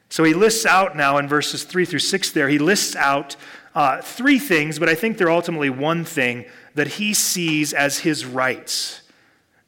so 0.10 0.24
he 0.24 0.36
lists 0.36 0.67
out 0.67 0.96
now 0.96 1.17
in 1.17 1.27
verses 1.27 1.63
3 1.63 1.86
through 1.86 2.00
6 2.00 2.31
there, 2.31 2.48
he 2.48 2.60
lists 2.60 2.96
out 2.96 3.36
uh, 3.74 4.01
three 4.01 4.39
things, 4.39 4.77
but 4.77 4.88
I 4.89 4.96
think 4.96 5.17
they're 5.17 5.31
ultimately 5.31 5.69
one 5.69 6.05
thing 6.05 6.46
that 6.75 6.88
he 6.88 7.13
sees 7.13 7.74
as 7.74 8.00
his 8.00 8.25
rights. 8.25 9.01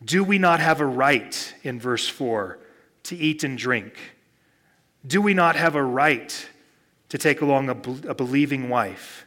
Do 0.03 0.23
we 0.23 0.37
not 0.37 0.59
have 0.59 0.79
a 0.81 0.85
right, 0.85 1.53
in 1.63 1.79
verse 1.79 2.07
4, 2.07 2.59
to 3.03 3.15
eat 3.15 3.43
and 3.43 3.57
drink? 3.57 3.93
Do 5.05 5.21
we 5.21 5.33
not 5.33 5.55
have 5.55 5.75
a 5.75 5.83
right 5.83 6.49
to 7.11 7.17
take 7.17 7.41
along 7.41 7.67
a, 7.67 8.09
a 8.09 8.15
believing 8.15 8.69
wife. 8.69 9.25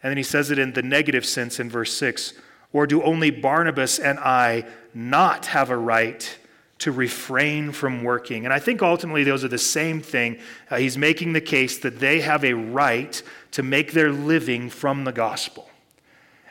And 0.00 0.10
then 0.10 0.16
he 0.16 0.22
says 0.22 0.52
it 0.52 0.60
in 0.60 0.74
the 0.74 0.82
negative 0.82 1.26
sense 1.26 1.58
in 1.58 1.68
verse 1.68 1.92
6 1.94 2.34
Or 2.72 2.86
do 2.86 3.02
only 3.02 3.32
Barnabas 3.32 3.98
and 3.98 4.16
I 4.20 4.64
not 4.94 5.46
have 5.46 5.70
a 5.70 5.76
right 5.76 6.38
to 6.78 6.92
refrain 6.92 7.72
from 7.72 8.04
working? 8.04 8.44
And 8.44 8.54
I 8.54 8.60
think 8.60 8.80
ultimately 8.80 9.24
those 9.24 9.42
are 9.42 9.48
the 9.48 9.58
same 9.58 10.00
thing. 10.00 10.38
Uh, 10.70 10.76
he's 10.76 10.96
making 10.96 11.32
the 11.32 11.40
case 11.40 11.78
that 11.78 11.98
they 11.98 12.20
have 12.20 12.44
a 12.44 12.52
right 12.52 13.20
to 13.50 13.64
make 13.64 13.90
their 13.90 14.12
living 14.12 14.70
from 14.70 15.02
the 15.02 15.10
gospel. 15.10 15.68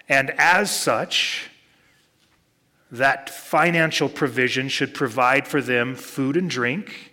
And 0.10 0.31
as 0.31 0.69
such, 0.69 1.50
that 2.91 3.29
financial 3.29 4.10
provision 4.10 4.67
should 4.67 4.93
provide 4.93 5.48
for 5.48 5.62
them 5.62 5.96
food 5.96 6.36
and 6.36 6.50
drink 6.50 7.07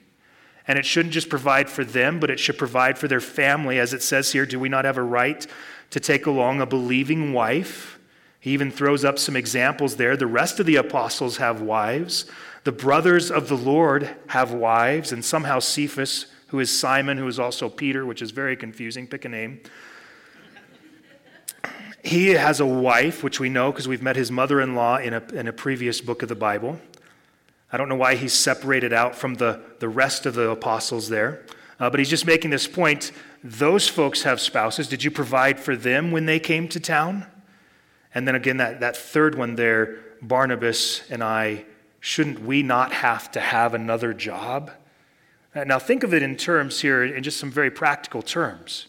and 0.67 0.79
it 0.79 0.87
shouldn't 0.87 1.13
just 1.13 1.29
provide 1.29 1.69
for 1.69 1.85
them, 1.85 2.19
but 2.19 2.31
it 2.31 2.41
should 2.41 2.57
provide 2.57 2.99
for 2.99 3.09
their 3.09 3.21
family. 3.21 3.79
As 3.79 3.93
it 3.93 4.03
says 4.03 4.33
here, 4.33 4.47
do 4.47 4.59
we 4.59 4.69
not 4.69 4.85
have 4.85 4.97
a 4.97 5.03
right 5.03 5.47
to 5.91 6.01
take 6.01 6.27
along 6.27 6.61
a 6.61 6.67
believing 6.67 7.33
wife? 7.33 7.99
He 8.41 8.53
even 8.53 8.71
throws 8.71 9.05
up 9.05 9.19
some 9.19 9.37
examples 9.37 9.97
there. 9.97 10.17
The 10.17 10.27
rest 10.27 10.61
of 10.61 10.67
the 10.67 10.77
apostles 10.77 11.39
have 11.39 11.61
wives. 11.61 12.27
The 12.65 12.73
brothers 12.73 13.31
of 13.31 13.49
the 13.49 13.57
Lord 13.57 14.09
have 14.29 14.53
wives. 14.53 15.13
And 15.13 15.25
somehow 15.25 15.61
Cephas, 15.61 16.27
who 16.49 16.61
is 16.61 16.71
Simon, 16.71 17.19
who 17.19 17.27
is 17.27 17.39
also 17.39 17.69
Peter, 17.69 18.07
which 18.07 18.23
is 18.23 18.31
very 18.31 18.57
confusing, 18.57 19.07
pick 19.07 19.25
a 19.25 19.29
name. 19.29 19.61
He 22.03 22.29
has 22.29 22.61
a 22.61 22.67
wife, 22.67 23.23
which 23.23 23.41
we 23.41 23.49
know 23.49 23.73
because 23.73 23.89
we've 23.89 24.03
met 24.03 24.17
his 24.17 24.31
mother 24.31 24.61
in 24.61 24.75
law 24.75 24.99
in 24.99 25.15
a, 25.15 25.23
in 25.33 25.49
a 25.49 25.53
previous 25.53 26.03
book 26.03 26.23
of 26.23 26.29
the 26.29 26.35
Bible. 26.35 26.79
I 27.75 27.77
don't 27.77 27.89
know 27.89 27.97
why 27.97 28.15
he's 28.15 28.33
separated 28.33 28.93
out 28.93 29.17
from 29.17 29.35
the, 29.35 29.61
the 29.81 29.89
rest 29.89 30.27
of 30.27 30.35
the 30.35 30.51
apostles 30.51 31.09
there, 31.09 31.45
uh, 31.81 31.91
but 31.91 31.99
he's 31.99 32.09
just 32.09 32.25
making 32.25 32.51
this 32.51 32.69
point. 32.69 33.11
Those 33.43 33.89
folks 33.89 34.23
have 34.23 34.41
spouses. 34.41 34.87
Did 34.87 35.03
you 35.03 35.11
provide 35.11 35.59
for 35.59 35.75
them 35.75 36.13
when 36.13 36.25
they 36.27 36.39
came 36.39 36.69
to 36.69 36.79
town? 36.79 37.27
And 38.15 38.29
then 38.29 38.37
again, 38.37 38.59
that, 38.59 38.79
that 38.79 38.97
third 38.97 39.35
one 39.35 39.57
there, 39.57 39.99
Barnabas 40.23 41.03
and 41.11 41.21
I, 41.25 41.65
shouldn't 41.99 42.43
we 42.43 42.63
not 42.63 42.93
have 42.93 43.33
to 43.33 43.41
have 43.41 43.75
another 43.75 44.15
job? 44.15 44.71
Uh, 45.53 45.65
now, 45.65 45.81
think 45.81 46.05
of 46.05 46.15
it 46.15 46.23
in 46.23 46.37
terms 46.37 46.81
here, 46.81 47.03
in 47.03 47.25
just 47.25 47.41
some 47.41 47.51
very 47.51 47.73
practical 47.73 48.23
terms. 48.23 48.87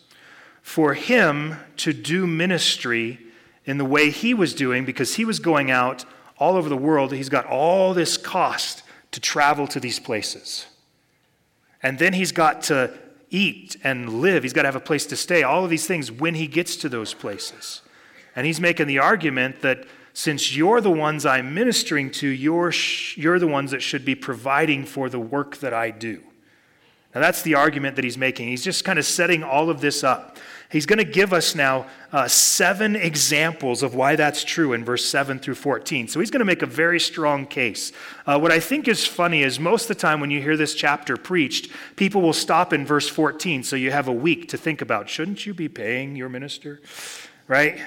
For 0.62 0.94
him 0.94 1.58
to 1.77 1.92
do 1.92 2.27
ministry 2.27 3.18
in 3.65 3.80
the 3.80 3.86
way 3.86 4.12
he 4.12 4.36
was 4.36 4.54
doing, 4.54 4.86
because 4.86 5.15
he 5.15 5.25
was 5.25 5.39
going 5.39 5.72
out 5.72 6.06
all 6.38 6.56
over 6.56 6.70
the 6.70 6.77
world. 6.77 7.12
He's 7.12 7.30
got 7.30 7.46
all 7.46 7.94
this 7.94 8.18
cost 8.18 8.84
to 9.12 9.20
travel 9.20 9.68
to 9.68 9.80
these 9.80 10.00
places. 10.00 10.65
And 11.82 12.00
then 12.00 12.13
he's 12.13 12.32
got 12.32 12.63
to 12.63 12.92
eat 13.30 13.77
and 13.84 14.22
live. 14.22 14.44
He's 14.44 14.54
got 14.54 14.63
to 14.63 14.68
have 14.68 14.75
a 14.75 14.80
place 14.80 15.06
to 15.08 15.15
stay. 15.15 15.44
All 15.44 15.63
of 15.63 15.70
these 15.70 15.88
things 15.88 16.12
when 16.12 16.36
he 16.36 16.48
gets 16.48 16.75
to 16.77 16.89
those 16.89 17.13
places. 17.13 17.82
And 18.36 18.46
he's 18.46 18.60
making 18.60 18.88
the 18.88 19.00
argument 19.00 19.62
that 19.62 19.86
since 20.13 20.56
you're 20.56 20.82
the 20.82 20.92
ones 20.92 21.25
I'm 21.25 21.54
ministering 21.54 22.10
to, 22.12 22.27
you're, 22.27 22.72
sh- 22.72 23.18
you're 23.18 23.39
the 23.39 23.48
ones 23.48 23.72
that 23.72 23.82
should 23.82 24.06
be 24.06 24.15
providing 24.15 24.86
for 24.86 25.10
the 25.10 25.20
work 25.20 25.58
that 25.58 25.74
I 25.74 25.92
do. 25.92 26.22
Now, 27.13 27.22
that's 27.22 27.42
the 27.42 27.56
argument 27.56 27.96
that 27.96 28.04
he's 28.04 28.18
making. 28.18 28.48
He's 28.48 28.63
just 28.63 28.84
kind 28.84 29.00
of 29.00 29.06
setting 29.06 29.44
all 29.44 29.70
of 29.70 29.80
this 29.80 30.04
up. 30.04 30.38
He's 30.72 30.86
going 30.86 30.98
to 30.98 31.06
give 31.06 31.32
us 31.32 31.56
now 31.56 31.86
uh, 32.12 32.28
seven 32.28 32.96
examples 32.96 33.84
of 33.84 33.94
why 33.94 34.16
that's 34.16 34.44
true 34.44 34.74
in 34.74 34.84
verse 34.84 35.06
7 35.06 35.40
through 35.40 35.56
14. 35.56 36.08
So 36.08 36.20
he's 36.20 36.32
going 36.32 36.40
to 36.40 36.46
make 36.46 36.62
a 36.62 36.68
very 36.68 37.00
strong 37.00 37.46
case. 37.46 37.92
Uh, 38.26 38.40
what 38.40 38.52
I 38.52 38.60
think 38.60 38.88
is 38.88 39.06
funny 39.06 39.44
is 39.44 39.60
most 39.60 39.84
of 39.84 39.90
the 39.90 40.02
time 40.02 40.20
when 40.20 40.32
you 40.32 40.42
hear 40.42 40.58
this 40.58 40.74
chapter 40.74 41.18
preached, 41.18 41.72
people 41.96 42.22
will 42.22 42.34
stop 42.34 42.74
in 42.74 42.86
verse 42.86 43.08
14. 43.08 43.64
So 43.64 43.76
you 43.76 43.92
have 43.92 44.08
a 44.08 44.14
week 44.14 44.50
to 44.50 44.58
think 44.58 44.82
about 44.82 45.10
shouldn't 45.10 45.46
you 45.46 45.54
be 45.54 45.70
paying 45.70 46.16
your 46.16 46.30
minister? 46.30 46.82
Right? 47.48 47.80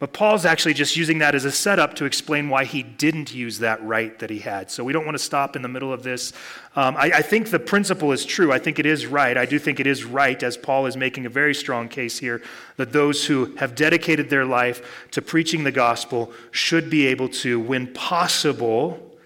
But 0.00 0.12
Paul's 0.12 0.44
actually 0.44 0.74
just 0.74 0.96
using 0.96 1.18
that 1.18 1.34
as 1.34 1.44
a 1.44 1.50
setup 1.50 1.94
to 1.94 2.04
explain 2.04 2.48
why 2.48 2.64
he 2.64 2.84
didn't 2.84 3.34
use 3.34 3.58
that 3.58 3.82
right 3.84 4.16
that 4.20 4.30
he 4.30 4.38
had. 4.38 4.70
So 4.70 4.84
we 4.84 4.92
don't 4.92 5.04
want 5.04 5.16
to 5.16 5.22
stop 5.22 5.56
in 5.56 5.62
the 5.62 5.68
middle 5.68 5.92
of 5.92 6.04
this. 6.04 6.32
Um, 6.76 6.96
I, 6.96 7.10
I, 7.16 7.22
think 7.22 7.50
the 7.50 7.58
principle 7.58 8.12
is 8.12 8.24
true. 8.24 8.52
I 8.52 8.60
think 8.60 8.78
it 8.78 8.86
is 8.86 9.06
right. 9.06 9.36
I 9.36 9.44
do 9.44 9.58
think 9.58 9.80
it 9.80 9.88
is 9.88 10.04
right, 10.04 10.40
as 10.44 10.56
Paul 10.56 10.86
is 10.86 10.96
making 10.96 11.26
a 11.26 11.28
very 11.28 11.52
strong 11.52 11.88
case 11.88 12.16
here, 12.16 12.40
that 12.76 12.92
those 12.92 13.26
who 13.26 13.56
have 13.56 13.74
dedicated 13.74 14.30
their 14.30 14.44
life 14.44 15.08
to 15.10 15.20
preaching 15.20 15.64
the 15.64 15.72
gospel 15.72 16.32
should 16.52 16.88
be 16.88 17.08
able 17.08 17.28
to, 17.30 17.58
when 17.58 17.92
possible, 17.92 19.16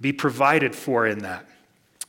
be 0.00 0.12
provided 0.12 0.74
for 0.74 1.06
in 1.06 1.20
that. 1.20 1.46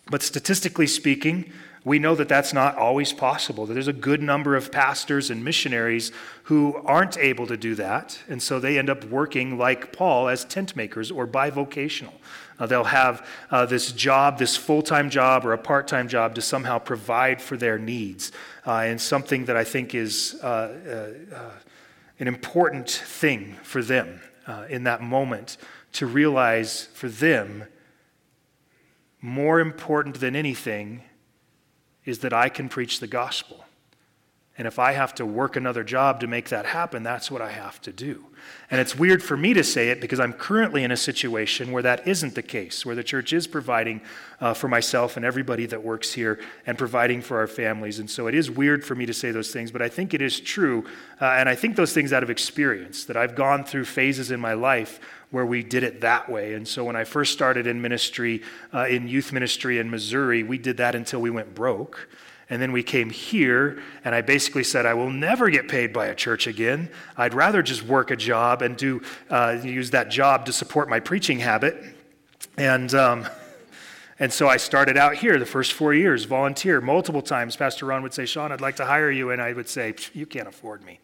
But 0.10 0.24
statistically 0.24 0.88
speaking, 0.88 1.52
we 1.88 2.00
know 2.00 2.16
that 2.16 2.28
that's 2.28 2.52
not 2.52 2.76
always 2.76 3.14
possible, 3.14 3.66
that 3.66 3.74
there's 3.74 3.88
a 3.88 3.94
good 3.94 4.22
number 4.22 4.58
of 4.58 4.74
pastors 4.74 5.30
and 5.30 5.42
missionaries 5.42 6.12
who 6.44 6.76
aren't 6.84 7.18
able 7.18 7.48
to 7.48 7.56
do 7.56 7.76
that, 7.76 8.20
and 8.28 8.44
so 8.44 8.60
they 8.60 8.78
end 8.78 8.90
up 8.90 9.06
working 9.06 9.58
like 9.58 9.94
Paul 9.94 10.28
as 10.28 10.44
tent 10.44 10.76
makers 10.76 11.12
or 11.12 11.26
bivocational. 11.26 12.12
Uh, 12.60 12.66
they'll 12.66 12.84
have 12.84 13.26
uh, 13.52 13.66
this 13.66 13.94
job, 13.94 14.38
this 14.38 14.58
full 14.58 14.82
time 14.82 15.10
job 15.10 15.46
or 15.46 15.54
a 15.54 15.58
part 15.58 15.88
time 15.88 16.10
job 16.10 16.36
to 16.36 16.42
somehow 16.42 16.78
provide 16.78 17.42
for 17.42 17.56
their 17.56 17.80
needs. 17.80 18.34
Uh, 18.66 18.80
and 18.80 19.00
something 19.00 19.46
that 19.46 19.56
I 19.56 19.64
think 19.64 19.96
is 19.96 20.38
uh, 20.44 20.46
uh, 20.46 21.36
uh, 21.36 21.52
an 22.20 22.28
important 22.28 22.90
thing 22.90 23.56
for 23.64 23.82
them 23.82 24.20
in 24.68 24.84
that 24.84 25.02
moment 25.02 25.58
to 25.94 26.06
realize 26.06 26.90
for 26.94 27.08
them, 27.08 27.64
more 29.22 29.62
important 29.62 30.20
than 30.20 30.36
anything 30.36 31.04
is 32.08 32.20
that 32.20 32.34
I 32.34 32.50
can 32.50 32.70
preach 32.70 33.00
the 33.00 33.08
gospel. 33.08 33.66
And 34.58 34.68
if 34.68 34.80
I 34.80 34.94
have 34.94 35.14
to 35.16 35.26
work 35.26 35.56
another 35.56 35.84
job 35.84 36.20
to 36.22 36.28
make 36.28 36.50
that 36.50 36.66
happen, 36.66 37.04
that's 37.04 37.30
what 37.30 37.42
I 37.42 37.52
have 37.52 37.80
to 37.82 37.94
do. 37.94 38.26
And 38.72 38.82
it's 38.82 38.98
weird 38.98 39.22
for 39.22 39.38
me 39.38 39.54
to 39.54 39.64
say 39.64 39.90
it 39.90 40.02
because 40.02 40.20
I'm 40.20 40.34
currently 40.34 40.84
in 40.84 40.92
a 40.92 40.98
situation 40.98 41.72
where 41.72 41.84
that 41.84 42.08
isn't 42.08 42.34
the 42.34 42.42
case, 42.42 42.86
where 42.86 42.96
the 42.96 43.04
church 43.04 43.34
is 43.34 43.46
providing 43.46 44.02
uh, 44.42 44.54
for 44.54 44.68
myself 44.68 45.16
and 45.16 45.26
everybody 45.26 45.68
that 45.68 45.84
works 45.84 46.14
here 46.14 46.40
and 46.66 46.78
providing 46.78 47.22
for 47.22 47.38
our 47.38 47.48
families. 47.48 48.00
And 48.00 48.10
so 48.10 48.28
it 48.28 48.34
is 48.34 48.50
weird 48.50 48.84
for 48.84 48.96
me 48.96 49.06
to 49.06 49.14
say 49.14 49.32
those 49.32 49.52
things, 49.52 49.72
but 49.72 49.82
I 49.82 49.90
think 49.90 50.14
it 50.14 50.22
is 50.22 50.40
true. 50.40 50.86
Uh, 51.22 51.26
and 51.26 51.48
I 51.48 51.56
think 51.56 51.76
those 51.76 51.94
things 51.94 52.12
out 52.12 52.24
of 52.24 52.30
experience, 52.30 53.06
that 53.06 53.18
I've 53.18 53.36
gone 53.36 53.64
through 53.64 53.86
phases 53.86 54.32
in 54.32 54.40
my 54.40 54.54
life 54.54 55.00
where 55.30 55.46
we 55.46 55.62
did 55.62 55.84
it 55.84 56.02
that 56.02 56.30
way. 56.30 56.54
And 56.54 56.68
so 56.68 56.84
when 56.84 56.96
I 56.96 57.04
first 57.04 57.34
started 57.34 57.68
in 57.68 57.82
ministry, 57.82 58.42
uh, 58.74 58.88
in 58.88 59.08
youth 59.08 59.32
ministry 59.32 59.78
in 59.78 59.92
Missouri, 59.92 60.44
we 60.44 60.58
did 60.58 60.78
that 60.78 60.96
until 60.96 61.22
we 61.22 61.30
went 61.30 61.54
broke. 61.54 62.10
And 62.50 62.62
then 62.62 62.72
we 62.72 62.82
came 62.82 63.10
here, 63.10 63.82
and 64.06 64.16
I 64.16 64.22
basically 64.22 64.64
said, 64.64 64.86
I 64.86 64.94
will 64.94 65.10
never 65.10 65.50
get 65.50 65.68
paid 65.68 65.92
by 65.92 66.06
a 66.08 66.16
church 66.16 66.48
again. 66.48 66.90
I'd 67.18 67.34
rather 67.34 67.62
just 67.62 67.84
work 67.84 68.10
a 68.10 68.16
job 68.16 68.62
and 68.62 68.78
do, 68.78 69.02
uh, 69.30 69.60
use 69.62 69.92
that 69.92 70.10
job 70.10 70.46
to 70.46 70.54
support 70.54 70.88
my 70.88 71.02
preaching 71.02 71.40
habit. 71.40 71.84
And, 72.58 72.94
um, 72.94 73.28
and 74.20 74.32
so 74.32 74.48
I 74.48 74.58
started 74.58 74.96
out 74.98 75.16
here 75.16 75.38
the 75.38 75.46
first 75.46 75.74
four 75.74 75.94
years, 75.94 76.24
volunteer 76.24 76.80
multiple 76.80 77.22
times. 77.22 77.56
Pastor 77.56 77.86
Ron 77.86 78.02
would 78.02 78.14
say, 78.14 78.26
Sean, 78.26 78.52
I'd 78.52 78.62
like 78.62 78.78
to 78.78 78.86
hire 78.86 79.12
you. 79.12 79.32
And 79.32 79.42
I 79.42 79.54
would 79.54 79.70
say, 79.70 79.94
You 80.14 80.26
can't 80.26 80.48
afford 80.48 80.84
me. 80.84 81.00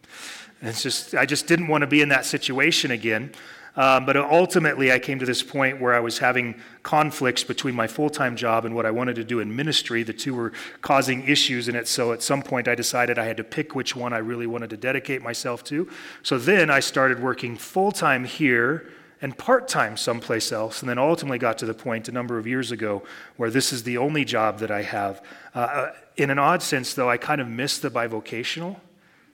And 0.62 0.70
it's 0.70 0.82
just, 0.82 1.14
I 1.14 1.26
just 1.26 1.46
didn't 1.46 1.68
want 1.68 1.82
to 1.82 1.88
be 1.88 2.02
in 2.02 2.10
that 2.10 2.26
situation 2.26 2.92
again. 2.92 3.34
Um, 3.76 4.06
but 4.06 4.16
ultimately, 4.16 4.92
I 4.92 5.00
came 5.00 5.18
to 5.18 5.26
this 5.26 5.42
point 5.42 5.82
where 5.82 5.96
I 5.96 6.00
was 6.00 6.20
having 6.20 6.56
conflicts 6.84 7.44
between 7.44 7.74
my 7.74 7.88
full 7.88 8.10
time 8.10 8.36
job 8.36 8.66
and 8.66 8.76
what 8.76 8.86
I 8.86 8.92
wanted 8.92 9.16
to 9.16 9.24
do 9.24 9.40
in 9.40 9.56
ministry. 9.56 10.04
The 10.04 10.14
two 10.14 10.36
were 10.36 10.54
causing 10.82 11.28
issues 11.28 11.68
in 11.68 11.76
it. 11.76 11.88
So 11.88 12.14
at 12.14 12.22
some 12.22 12.44
point, 12.44 12.68
I 12.68 12.76
decided 12.76 13.18
I 13.18 13.26
had 13.26 13.38
to 13.38 13.44
pick 13.44 13.74
which 13.74 13.96
one 13.96 14.14
I 14.14 14.20
really 14.20 14.46
wanted 14.46 14.70
to 14.72 14.78
dedicate 14.78 15.24
myself 15.24 15.64
to. 15.66 15.90
So 16.22 16.38
then 16.38 16.70
I 16.70 16.82
started 16.82 17.20
working 17.20 17.58
full 17.58 17.92
time 17.92 18.26
here 18.26 18.88
and 19.24 19.36
part 19.38 19.68
time 19.68 19.98
someplace 19.98 20.52
else, 20.52 20.82
and 20.82 20.90
then 20.90 21.00
ultimately 21.00 21.40
got 21.40 21.58
to 21.60 21.66
the 21.66 21.74
point 21.74 22.10
a 22.10 22.12
number 22.12 22.38
of 22.38 22.46
years 22.46 22.72
ago 22.72 23.02
where 23.38 23.50
this 23.50 23.72
is 23.72 23.84
the 23.84 23.98
only 23.98 24.26
job 24.26 24.60
that 24.60 24.70
I 24.70 24.84
have. 24.84 25.24
Uh, 25.56 25.60
uh 25.60 25.94
in 26.16 26.30
an 26.30 26.38
odd 26.38 26.62
sense, 26.62 26.94
though, 26.94 27.10
I 27.10 27.18
kind 27.18 27.42
of 27.42 27.48
missed 27.48 27.82
the 27.82 27.90
bivocational 27.90 28.76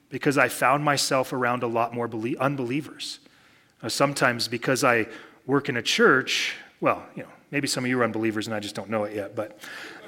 because 0.10 0.38
I 0.38 0.48
found 0.48 0.82
myself 0.82 1.34
around 1.34 1.62
a 1.62 1.68
lot 1.68 1.94
more 1.94 2.10
unbelievers. 2.40 3.20
Uh, 3.82 3.90
sometimes 3.90 4.48
because 4.48 4.84
I 4.84 5.08
work 5.46 5.70
in 5.70 5.78
a 5.78 5.82
church, 5.82 6.56
well, 6.82 7.04
you 7.16 7.24
know, 7.24 7.30
maybe 7.52 7.68
some 7.68 7.84
of 7.84 7.90
you 7.90 8.00
are 8.02 8.04
unbelievers 8.04 8.48
and 8.48 8.56
I 8.56 8.60
just 8.60 8.76
don't 8.76 8.90
know 8.90 9.06
it 9.06 9.16
yet, 9.16 9.36
but 9.36 9.58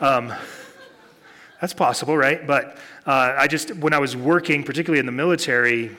um, 0.01 0.33
that's 1.61 1.73
possible, 1.73 2.17
right? 2.17 2.45
But 2.45 2.77
uh, 3.05 3.35
I 3.37 3.47
just, 3.47 3.73
when 3.75 3.93
I 3.93 3.99
was 3.99 4.15
working, 4.15 4.63
particularly 4.63 4.99
in 4.99 5.05
the 5.05 5.11
military, 5.11 5.95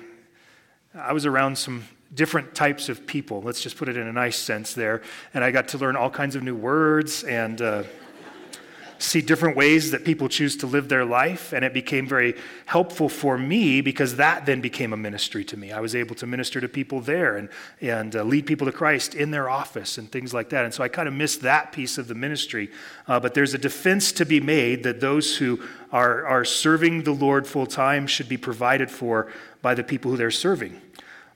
I 0.94 1.12
was 1.12 1.24
around 1.24 1.56
some 1.56 1.84
different 2.14 2.54
types 2.54 2.90
of 2.90 3.06
people. 3.06 3.40
Let's 3.40 3.62
just 3.62 3.78
put 3.78 3.88
it 3.88 3.96
in 3.96 4.06
a 4.06 4.12
nice 4.12 4.36
sense 4.36 4.74
there. 4.74 5.00
And 5.32 5.42
I 5.42 5.50
got 5.50 5.68
to 5.68 5.78
learn 5.78 5.96
all 5.96 6.10
kinds 6.10 6.36
of 6.36 6.42
new 6.42 6.54
words 6.54 7.24
and. 7.24 7.60
Uh, 7.60 7.82
see 9.02 9.20
different 9.20 9.56
ways 9.56 9.90
that 9.90 10.04
people 10.04 10.28
choose 10.28 10.56
to 10.56 10.66
live 10.66 10.88
their 10.88 11.04
life. 11.04 11.52
And 11.52 11.64
it 11.64 11.74
became 11.74 12.06
very 12.06 12.34
helpful 12.66 13.08
for 13.08 13.36
me 13.36 13.80
because 13.80 14.16
that 14.16 14.46
then 14.46 14.60
became 14.60 14.92
a 14.92 14.96
ministry 14.96 15.44
to 15.44 15.56
me. 15.56 15.72
I 15.72 15.80
was 15.80 15.94
able 15.94 16.14
to 16.16 16.26
minister 16.26 16.60
to 16.60 16.68
people 16.68 17.00
there 17.00 17.36
and, 17.36 17.48
and 17.80 18.14
uh, 18.14 18.22
lead 18.22 18.46
people 18.46 18.66
to 18.66 18.72
Christ 18.72 19.14
in 19.14 19.30
their 19.30 19.50
office 19.50 19.98
and 19.98 20.10
things 20.10 20.32
like 20.32 20.50
that. 20.50 20.64
And 20.64 20.72
so 20.72 20.84
I 20.84 20.88
kind 20.88 21.08
of 21.08 21.14
missed 21.14 21.42
that 21.42 21.72
piece 21.72 21.98
of 21.98 22.08
the 22.08 22.14
ministry. 22.14 22.70
Uh, 23.08 23.18
but 23.18 23.34
there's 23.34 23.54
a 23.54 23.58
defense 23.58 24.12
to 24.12 24.24
be 24.24 24.40
made 24.40 24.82
that 24.84 25.00
those 25.00 25.36
who 25.36 25.60
are, 25.90 26.26
are 26.26 26.44
serving 26.44 27.02
the 27.02 27.12
Lord 27.12 27.46
full 27.46 27.66
time 27.66 28.06
should 28.06 28.28
be 28.28 28.36
provided 28.36 28.90
for 28.90 29.32
by 29.60 29.74
the 29.74 29.84
people 29.84 30.10
who 30.10 30.16
they're 30.16 30.30
serving. 30.30 30.80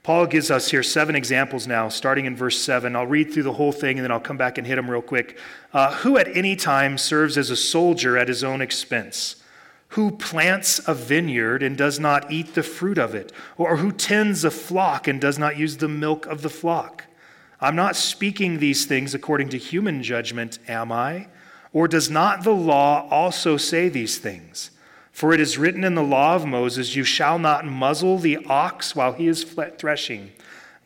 Paul 0.07 0.27
gives 0.27 0.53
us 0.53 0.71
here 0.71 0.85
seven 0.85 1.17
examples 1.17 1.67
now, 1.67 1.89
starting 1.89 2.27
in 2.27 2.37
verse 2.37 2.63
7. 2.63 2.95
I'll 2.95 3.09
read 3.09 3.33
through 3.33 3.43
the 3.43 3.55
whole 3.55 3.73
thing 3.73 3.99
and 3.99 4.05
then 4.05 4.13
I'll 4.13 4.21
come 4.21 4.37
back 4.37 4.57
and 4.57 4.65
hit 4.65 4.77
them 4.77 4.89
real 4.89 5.03
quick. 5.03 5.37
Uh, 5.73 5.95
who 5.95 6.17
at 6.17 6.29
any 6.37 6.55
time 6.55 6.97
serves 6.97 7.37
as 7.37 7.51
a 7.51 7.57
soldier 7.57 8.17
at 8.17 8.29
his 8.29 8.45
own 8.45 8.61
expense? 8.61 9.43
Who 9.89 10.13
plants 10.13 10.81
a 10.87 10.95
vineyard 10.95 11.61
and 11.61 11.77
does 11.77 11.99
not 11.99 12.31
eat 12.31 12.55
the 12.55 12.63
fruit 12.63 12.99
of 12.99 13.17
it? 13.17 13.33
Or 13.59 13.79
who 13.79 13.91
tends 13.91 14.45
a 14.45 14.51
flock 14.53 15.09
and 15.09 15.21
does 15.21 15.41
not 15.41 15.57
use 15.57 15.79
the 15.79 15.89
milk 15.89 16.25
of 16.27 16.43
the 16.43 16.51
flock? 16.51 17.03
I'm 17.61 17.75
not 17.75 17.97
speaking 17.97 18.61
these 18.61 18.87
things 18.87 19.13
according 19.13 19.49
to 19.49 19.59
human 19.59 20.05
judgment, 20.05 20.61
am 20.69 20.93
I? 20.93 21.27
Or 21.73 21.89
does 21.89 22.09
not 22.09 22.45
the 22.45 22.55
law 22.55 23.09
also 23.11 23.57
say 23.57 23.89
these 23.89 24.19
things? 24.19 24.71
For 25.17 25.33
it 25.33 25.41
is 25.41 25.57
written 25.57 25.83
in 25.83 25.95
the 25.95 26.03
law 26.03 26.35
of 26.35 26.45
Moses, 26.45 26.95
You 26.95 27.03
shall 27.03 27.39
not 27.39 27.65
muzzle 27.65 28.19
the 28.19 28.37
ox 28.51 28.95
while 28.95 29.15
he 29.15 29.29
is 29.29 29.45
threshing. 29.79 30.33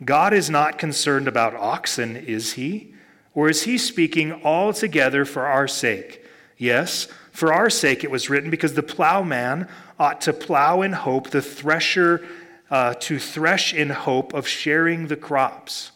God 0.04 0.32
is 0.32 0.48
not 0.48 0.78
concerned 0.78 1.26
about 1.26 1.52
oxen, 1.56 2.14
is 2.14 2.52
he? 2.52 2.94
Or 3.34 3.48
is 3.48 3.64
he 3.64 3.76
speaking 3.76 4.40
altogether 4.44 5.24
for 5.24 5.46
our 5.46 5.66
sake? 5.66 6.24
Yes, 6.56 7.08
for 7.32 7.52
our 7.52 7.68
sake 7.68 8.04
it 8.04 8.10
was 8.12 8.30
written, 8.30 8.50
because 8.50 8.74
the 8.74 8.84
plowman 8.84 9.66
ought 9.98 10.20
to 10.20 10.32
plow 10.32 10.82
in 10.82 10.92
hope, 10.92 11.30
the 11.30 11.42
thresher 11.42 12.24
uh, 12.70 12.94
to 13.00 13.18
thresh 13.18 13.74
in 13.74 13.90
hope 13.90 14.32
of 14.32 14.46
sharing 14.46 15.08
the 15.08 15.16
crops. 15.16 15.90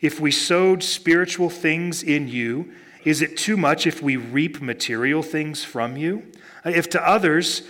If 0.00 0.18
we 0.18 0.32
sowed 0.32 0.82
spiritual 0.82 1.50
things 1.50 2.02
in 2.02 2.26
you, 2.26 2.72
is 3.04 3.22
it 3.22 3.36
too 3.36 3.56
much 3.56 3.86
if 3.86 4.02
we 4.02 4.16
reap 4.16 4.60
material 4.60 5.22
things 5.22 5.62
from 5.62 5.96
you? 5.96 6.24
If 6.66 6.90
to 6.90 7.08
others, 7.08 7.62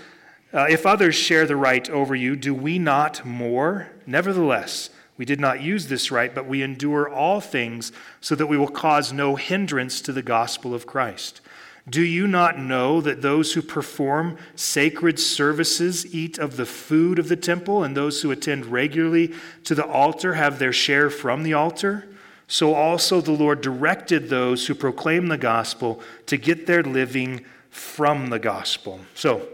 uh, 0.52 0.66
if 0.70 0.86
others 0.86 1.14
share 1.14 1.46
the 1.46 1.56
right 1.56 1.88
over 1.90 2.14
you, 2.14 2.34
do 2.34 2.54
we 2.54 2.78
not 2.78 3.24
more? 3.24 3.88
Nevertheless, 4.06 4.90
we 5.18 5.24
did 5.24 5.40
not 5.40 5.60
use 5.60 5.86
this 5.86 6.10
right, 6.10 6.34
but 6.34 6.46
we 6.46 6.62
endure 6.62 7.08
all 7.08 7.40
things 7.40 7.92
so 8.20 8.34
that 8.34 8.46
we 8.46 8.58
will 8.58 8.68
cause 8.68 9.12
no 9.12 9.36
hindrance 9.36 10.00
to 10.02 10.12
the 10.12 10.22
gospel 10.22 10.74
of 10.74 10.86
Christ. 10.86 11.40
Do 11.88 12.02
you 12.02 12.26
not 12.26 12.58
know 12.58 13.00
that 13.00 13.22
those 13.22 13.52
who 13.52 13.62
perform 13.62 14.38
sacred 14.56 15.20
services 15.20 16.14
eat 16.14 16.36
of 16.36 16.56
the 16.56 16.66
food 16.66 17.18
of 17.18 17.28
the 17.28 17.36
temple, 17.36 17.84
and 17.84 17.96
those 17.96 18.22
who 18.22 18.30
attend 18.30 18.66
regularly 18.66 19.32
to 19.64 19.74
the 19.74 19.86
altar 19.86 20.34
have 20.34 20.58
their 20.58 20.72
share 20.72 21.10
from 21.10 21.44
the 21.44 21.54
altar? 21.54 22.08
So 22.48 22.74
also 22.74 23.20
the 23.20 23.32
Lord 23.32 23.60
directed 23.60 24.28
those 24.28 24.66
who 24.66 24.74
proclaim 24.74 25.28
the 25.28 25.38
gospel 25.38 26.00
to 26.26 26.36
get 26.36 26.66
their 26.66 26.82
living 26.82 27.44
from 27.76 28.28
the 28.28 28.38
gospel. 28.38 28.98
So, 29.14 29.46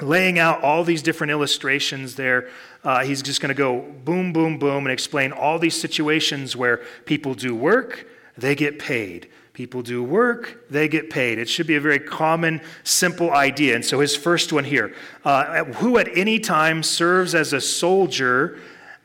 laying 0.00 0.38
out 0.38 0.62
all 0.62 0.84
these 0.84 1.02
different 1.02 1.30
illustrations 1.30 2.14
there, 2.14 2.50
uh, 2.84 3.02
he's 3.04 3.22
just 3.22 3.40
going 3.40 3.48
to 3.48 3.54
go 3.54 3.80
boom, 4.04 4.32
boom, 4.34 4.58
boom 4.58 4.84
and 4.84 4.92
explain 4.92 5.32
all 5.32 5.58
these 5.58 5.78
situations 5.80 6.54
where 6.54 6.82
people 7.06 7.32
do 7.34 7.54
work, 7.54 8.06
they 8.36 8.54
get 8.54 8.78
paid. 8.78 9.30
People 9.54 9.82
do 9.82 10.02
work, 10.02 10.68
they 10.68 10.88
get 10.88 11.08
paid. 11.08 11.38
It 11.38 11.48
should 11.48 11.66
be 11.66 11.76
a 11.76 11.80
very 11.80 12.00
common, 12.00 12.60
simple 12.82 13.30
idea. 13.30 13.76
And 13.76 13.84
so 13.84 14.00
his 14.00 14.14
first 14.14 14.52
one 14.52 14.64
here 14.64 14.94
uh, 15.24 15.64
who 15.64 15.96
at 15.96 16.08
any 16.16 16.40
time 16.40 16.82
serves 16.82 17.34
as 17.34 17.52
a 17.52 17.60
soldier 17.60 18.58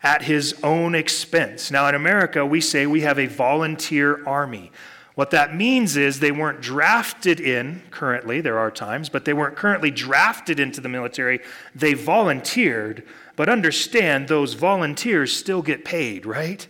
at 0.03 0.23
his 0.23 0.59
own 0.63 0.95
expense. 0.95 1.71
Now, 1.71 1.87
in 1.87 1.95
America, 1.95 2.45
we 2.45 2.61
say 2.61 2.87
we 2.87 3.01
have 3.01 3.19
a 3.19 3.27
volunteer 3.27 4.25
army. 4.27 4.71
What 5.19 5.31
that 5.31 5.53
means 5.53 5.97
is 5.97 6.21
they 6.21 6.31
weren't 6.31 6.61
drafted 6.61 7.41
in 7.41 7.81
currently, 7.91 8.39
there 8.39 8.57
are 8.57 8.71
times, 8.71 9.09
but 9.09 9.25
they 9.25 9.33
weren't 9.33 9.57
currently 9.57 9.91
drafted 9.91 10.61
into 10.61 10.79
the 10.79 10.87
military. 10.87 11.41
They 11.75 11.93
volunteered, 11.93 13.03
but 13.35 13.49
understand 13.49 14.29
those 14.29 14.53
volunteers 14.53 15.35
still 15.35 15.61
get 15.61 15.83
paid, 15.83 16.25
right? 16.25 16.65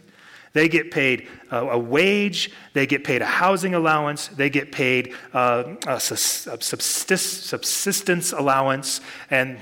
They 0.53 0.67
get 0.67 0.89
paid 0.89 1.27
a, 1.51 1.77
wage, 1.77 2.49
they 2.73 2.87
get 2.87 3.03
paid 3.03 3.21
a 3.21 3.27
housing 3.27 3.75
allowance, 3.75 4.29
they 4.29 4.49
get 4.49 4.71
paid 4.71 5.13
uh, 5.31 5.75
a 5.85 5.99
subsistence 5.99 6.71
allowance, 8.31 9.01
and 9.29 9.59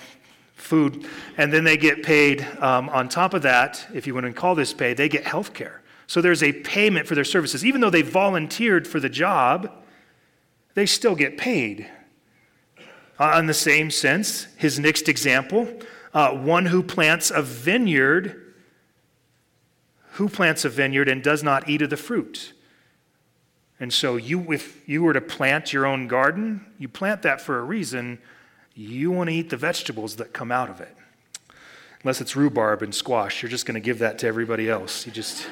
food. 0.55 1.05
And 1.37 1.51
then 1.51 1.65
they 1.65 1.75
get 1.75 2.03
paid, 2.03 2.47
um, 2.61 2.87
on 2.87 3.09
top 3.09 3.33
of 3.33 3.41
that, 3.41 3.85
if 3.93 4.07
you 4.07 4.13
want 4.13 4.27
to 4.27 4.31
call 4.31 4.55
this 4.55 4.73
pay, 4.73 4.93
they 4.93 5.09
get 5.09 5.25
health 5.25 5.53
care. 5.53 5.81
So 6.07 6.21
there's 6.21 6.41
a 6.41 6.53
payment 6.53 7.05
for 7.05 7.15
their 7.15 7.25
services. 7.25 7.65
Even 7.65 7.81
though 7.81 7.89
they 7.89 8.01
volunteered 8.01 8.87
for 8.87 8.99
the 8.99 9.09
job, 9.09 9.69
they 10.73 10.85
still 10.85 11.15
get 11.15 11.37
paid. 11.37 11.89
Uh, 13.19 13.37
in 13.39 13.47
the 13.47 13.53
same 13.53 13.91
sense, 13.91 14.47
his 14.57 14.79
next 14.79 15.09
example 15.09 15.67
uh, 16.13 16.31
one 16.31 16.65
who 16.65 16.81
plants 16.81 17.29
a 17.29 17.41
vineyard, 17.41 18.53
who 20.13 20.29
plants 20.29 20.65
a 20.65 20.69
vineyard 20.69 21.07
and 21.07 21.21
does 21.21 21.43
not 21.43 21.69
eat 21.69 21.81
of 21.81 21.89
the 21.89 21.97
fruit. 21.97 22.53
And 23.79 23.93
so, 23.93 24.15
you, 24.15 24.51
if 24.51 24.87
you 24.89 25.03
were 25.03 25.13
to 25.13 25.21
plant 25.21 25.71
your 25.71 25.85
own 25.85 26.07
garden, 26.07 26.65
you 26.79 26.87
plant 26.87 27.21
that 27.21 27.39
for 27.39 27.59
a 27.59 27.61
reason. 27.61 28.17
You 28.73 29.11
want 29.11 29.29
to 29.29 29.35
eat 29.35 29.51
the 29.51 29.57
vegetables 29.57 30.15
that 30.15 30.33
come 30.33 30.51
out 30.51 30.71
of 30.71 30.81
it. 30.81 30.95
Unless 32.01 32.21
it's 32.21 32.35
rhubarb 32.35 32.81
and 32.81 32.95
squash, 32.95 33.43
you're 33.43 33.51
just 33.51 33.67
going 33.67 33.75
to 33.75 33.81
give 33.81 33.99
that 33.99 34.17
to 34.19 34.27
everybody 34.27 34.69
else. 34.69 35.05
You 35.05 35.11
just 35.11 35.47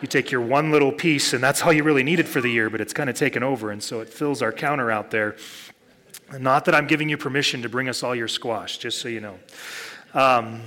you 0.00 0.08
take 0.08 0.30
your 0.30 0.40
one 0.40 0.70
little 0.70 0.92
piece, 0.92 1.32
and 1.32 1.42
that's 1.42 1.62
all 1.62 1.72
you 1.72 1.82
really 1.82 2.02
needed 2.02 2.28
for 2.28 2.40
the 2.40 2.50
year, 2.50 2.70
but 2.70 2.80
it's 2.80 2.92
kind 2.92 3.08
of 3.08 3.16
taken 3.16 3.42
over, 3.42 3.70
and 3.70 3.82
so 3.82 4.00
it 4.00 4.08
fills 4.08 4.42
our 4.42 4.52
counter 4.52 4.90
out 4.90 5.10
there. 5.10 5.36
Not 6.38 6.64
that 6.64 6.74
I'm 6.74 6.86
giving 6.86 7.08
you 7.08 7.16
permission 7.16 7.62
to 7.62 7.68
bring 7.68 7.88
us 7.88 8.02
all 8.02 8.14
your 8.14 8.28
squash, 8.28 8.78
just 8.78 9.00
so 9.00 9.08
you 9.08 9.20
know. 9.20 9.38
Um, 10.14 10.62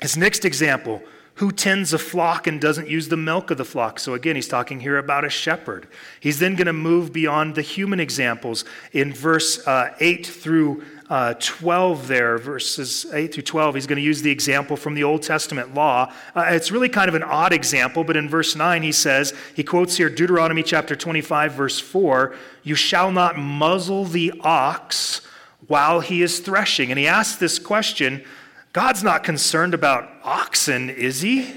his 0.00 0.16
next 0.16 0.44
example 0.44 1.02
who 1.40 1.50
tends 1.50 1.94
a 1.94 1.98
flock 1.98 2.46
and 2.46 2.60
doesn't 2.60 2.86
use 2.86 3.08
the 3.08 3.16
milk 3.16 3.50
of 3.50 3.56
the 3.56 3.64
flock. 3.64 3.98
So, 3.98 4.12
again, 4.12 4.36
he's 4.36 4.46
talking 4.46 4.80
here 4.80 4.98
about 4.98 5.24
a 5.24 5.30
shepherd. 5.30 5.88
He's 6.20 6.38
then 6.38 6.54
going 6.54 6.66
to 6.66 6.74
move 6.74 7.14
beyond 7.14 7.54
the 7.54 7.62
human 7.62 7.98
examples 7.98 8.66
in 8.92 9.14
verse 9.14 9.66
uh, 9.66 9.94
8 10.00 10.26
through 10.26 10.84
uh, 11.10 11.34
12 11.40 12.06
there, 12.06 12.38
verses 12.38 13.04
8 13.12 13.34
through 13.34 13.42
12, 13.42 13.74
he's 13.74 13.86
going 13.88 13.96
to 13.96 14.02
use 14.02 14.22
the 14.22 14.30
example 14.30 14.76
from 14.76 14.94
the 14.94 15.02
Old 15.02 15.22
Testament 15.22 15.74
law. 15.74 16.12
Uh, 16.36 16.44
it's 16.50 16.70
really 16.70 16.88
kind 16.88 17.08
of 17.08 17.16
an 17.16 17.24
odd 17.24 17.52
example, 17.52 18.04
but 18.04 18.16
in 18.16 18.28
verse 18.28 18.54
9, 18.54 18.82
he 18.82 18.92
says, 18.92 19.34
he 19.56 19.64
quotes 19.64 19.96
here 19.96 20.08
Deuteronomy 20.08 20.62
chapter 20.62 20.94
25, 20.94 21.52
verse 21.52 21.80
4 21.80 22.36
You 22.62 22.76
shall 22.76 23.10
not 23.10 23.36
muzzle 23.36 24.04
the 24.04 24.32
ox 24.40 25.22
while 25.66 25.98
he 25.98 26.22
is 26.22 26.38
threshing. 26.38 26.90
And 26.90 26.98
he 26.98 27.08
asks 27.08 27.36
this 27.40 27.58
question 27.58 28.24
God's 28.72 29.02
not 29.02 29.24
concerned 29.24 29.74
about 29.74 30.08
oxen, 30.22 30.90
is 30.90 31.22
he? 31.22 31.52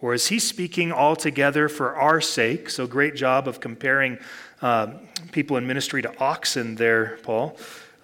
Or 0.00 0.14
is 0.14 0.28
he 0.28 0.38
speaking 0.38 0.92
altogether 0.92 1.68
for 1.68 1.96
our 1.96 2.20
sake? 2.20 2.70
So, 2.70 2.86
great 2.86 3.16
job 3.16 3.48
of 3.48 3.58
comparing 3.58 4.18
uh, 4.62 4.92
people 5.32 5.56
in 5.56 5.66
ministry 5.66 6.02
to 6.02 6.18
oxen 6.20 6.76
there, 6.76 7.18
Paul. 7.24 7.58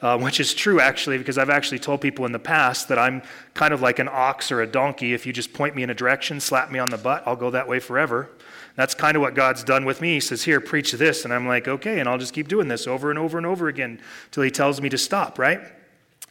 Uh, 0.04 0.18
which 0.18 0.38
is 0.38 0.52
true 0.52 0.80
actually, 0.80 1.16
because 1.16 1.38
I've 1.38 1.48
actually 1.48 1.78
told 1.78 2.02
people 2.02 2.26
in 2.26 2.32
the 2.32 2.38
past 2.38 2.88
that 2.88 2.98
I'm 2.98 3.22
kind 3.54 3.72
of 3.72 3.80
like 3.80 3.98
an 3.98 4.08
ox 4.12 4.52
or 4.52 4.60
a 4.60 4.66
donkey. 4.66 5.14
If 5.14 5.24
you 5.24 5.32
just 5.32 5.54
point 5.54 5.74
me 5.74 5.82
in 5.82 5.88
a 5.88 5.94
direction, 5.94 6.40
slap 6.40 6.70
me 6.70 6.78
on 6.78 6.90
the 6.90 6.98
butt, 6.98 7.22
I'll 7.24 7.36
go 7.36 7.50
that 7.50 7.66
way 7.66 7.80
forever. 7.80 8.28
That's 8.76 8.94
kind 8.94 9.16
of 9.16 9.22
what 9.22 9.34
God's 9.34 9.64
done 9.64 9.86
with 9.86 10.02
me. 10.02 10.12
He 10.12 10.20
says, 10.20 10.44
Here, 10.44 10.60
preach 10.60 10.92
this. 10.92 11.24
And 11.24 11.32
I'm 11.32 11.46
like, 11.46 11.66
Okay. 11.68 12.00
And 12.00 12.08
I'll 12.08 12.18
just 12.18 12.34
keep 12.34 12.48
doing 12.48 12.68
this 12.68 12.86
over 12.86 13.08
and 13.08 13.18
over 13.18 13.38
and 13.38 13.46
over 13.46 13.68
again 13.68 13.98
until 14.26 14.42
He 14.42 14.50
tells 14.50 14.78
me 14.78 14.90
to 14.90 14.98
stop, 14.98 15.38
right? 15.38 15.62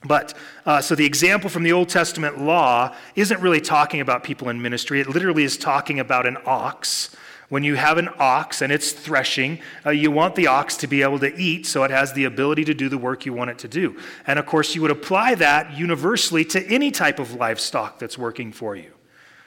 But 0.06 0.36
uh, 0.68 0.80
so 0.80 0.94
the 0.94 1.06
example 1.06 1.50
from 1.50 1.64
the 1.64 1.72
Old 1.72 1.90
Testament 1.90 2.40
law 2.40 2.96
isn't 3.16 3.42
really 3.42 3.62
talking 3.62 4.02
about 4.02 4.24
people 4.24 4.50
in 4.50 4.62
ministry. 4.62 5.02
It 5.02 5.10
literally 5.10 5.46
is 5.46 5.58
talking 5.58 6.00
about 6.00 6.28
an 6.28 6.38
ox. 6.46 7.16
When 7.54 7.63
you 7.63 7.76
have 7.76 8.00
an 8.00 8.10
ox 8.18 8.63
and 8.63 8.72
it's 8.72 8.92
threshing, 8.94 9.60
uh, 9.86 9.92
you 9.92 10.10
want 10.10 10.34
the 10.34 10.48
ox 10.48 10.76
to 10.78 10.88
be 10.88 11.04
able 11.04 11.20
to 11.20 11.39
eat 11.39 11.68
so 11.68 11.84
it 11.84 11.92
has 11.92 12.12
the 12.13 12.24
ability 12.24 12.66
to 12.66 12.74
do 12.74 12.89
the 12.89 12.98
work 12.98 13.28
you 13.28 13.34
want 13.34 13.52
it 13.52 13.60
to 13.60 13.68
do. 13.68 13.96
And 14.26 14.39
of 14.39 14.48
course, 14.48 14.74
you 14.74 14.82
would 14.82 14.89
apply 14.89 15.36
that 15.36 15.78
universally 15.78 16.44
to 16.46 16.66
any 16.66 16.89
type 16.89 17.20
of 17.20 17.36
livestock 17.36 18.00
that's 18.00 18.18
working 18.18 18.52
for 18.52 18.76
you. 18.76 18.92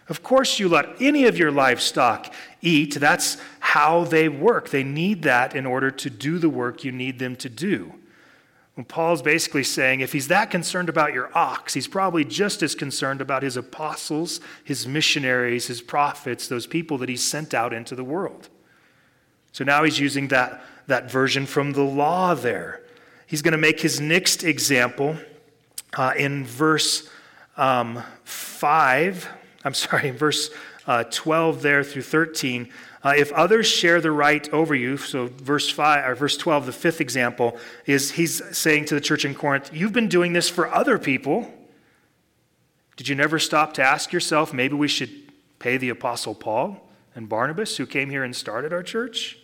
Of 0.08 0.22
course, 0.22 0.60
you 0.60 0.68
let 0.68 1.02
any 1.02 1.24
of 1.24 1.36
your 1.36 1.50
livestock 1.50 2.32
eat. 2.62 2.94
That's 2.94 3.38
how 3.58 4.04
they 4.04 4.28
work. 4.28 4.68
They 4.68 4.84
need 4.84 5.22
that 5.24 5.56
in 5.56 5.66
order 5.66 5.90
to 5.90 6.08
do 6.08 6.38
the 6.38 6.48
work 6.48 6.84
you 6.84 6.92
need 6.92 7.18
them 7.18 7.34
to 7.34 7.48
do. 7.48 7.92
Well, 8.76 8.84
Paul's 8.84 9.22
basically 9.22 9.64
saying 9.64 10.00
if 10.00 10.12
he's 10.12 10.28
that 10.28 10.50
concerned 10.50 10.88
about 10.88 11.14
your 11.14 11.36
ox, 11.36 11.74
he's 11.74 11.88
probably 11.88 12.24
just 12.24 12.62
as 12.62 12.74
concerned 12.74 13.20
about 13.20 13.42
his 13.42 13.56
apostles, 13.56 14.40
his 14.62 14.86
missionaries, 14.86 15.66
his 15.66 15.80
prophets, 15.80 16.46
those 16.46 16.66
people 16.66 16.98
that 16.98 17.08
he 17.08 17.16
sent 17.16 17.54
out 17.54 17.72
into 17.72 17.94
the 17.94 18.04
world. 18.04 18.48
So 19.52 19.64
now 19.64 19.84
he's 19.84 19.98
using 19.98 20.28
that, 20.28 20.62
that 20.86 21.10
version 21.10 21.46
from 21.46 21.72
the 21.72 21.82
law 21.82 22.34
there. 22.34 22.82
He's 23.26 23.42
going 23.42 23.52
to 23.52 23.58
make 23.58 23.80
his 23.80 23.98
next 24.00 24.44
example 24.44 25.16
uh, 25.96 26.12
in 26.16 26.44
verse 26.44 27.08
um, 27.56 28.02
5 28.24 29.28
I'm 29.66 29.74
sorry, 29.74 30.08
in 30.08 30.16
verse 30.16 30.50
uh, 30.86 31.04
12 31.10 31.60
there 31.60 31.82
through 31.82 32.02
13. 32.02 32.70
Uh, 33.06 33.12
if 33.16 33.30
others 33.34 33.68
share 33.68 34.00
the 34.00 34.10
right 34.10 34.52
over 34.52 34.74
you, 34.74 34.96
so 34.96 35.28
verse 35.36 35.70
5 35.70 36.08
or 36.08 36.14
verse 36.16 36.36
12, 36.36 36.66
the 36.66 36.72
fifth 36.72 37.00
example 37.00 37.56
is 37.84 38.10
he's 38.10 38.42
saying 38.56 38.84
to 38.84 38.96
the 38.96 39.00
church 39.00 39.24
in 39.24 39.32
Corinth, 39.32 39.70
You've 39.72 39.92
been 39.92 40.08
doing 40.08 40.32
this 40.32 40.48
for 40.48 40.66
other 40.74 40.98
people. 40.98 41.48
Did 42.96 43.06
you 43.06 43.14
never 43.14 43.38
stop 43.38 43.74
to 43.74 43.82
ask 43.82 44.12
yourself, 44.12 44.52
maybe 44.52 44.74
we 44.74 44.88
should 44.88 45.12
pay 45.60 45.76
the 45.76 45.90
Apostle 45.90 46.34
Paul 46.34 46.80
and 47.14 47.28
Barnabas 47.28 47.76
who 47.76 47.86
came 47.86 48.10
here 48.10 48.24
and 48.24 48.34
started 48.34 48.72
our 48.72 48.82
church? 48.82 49.38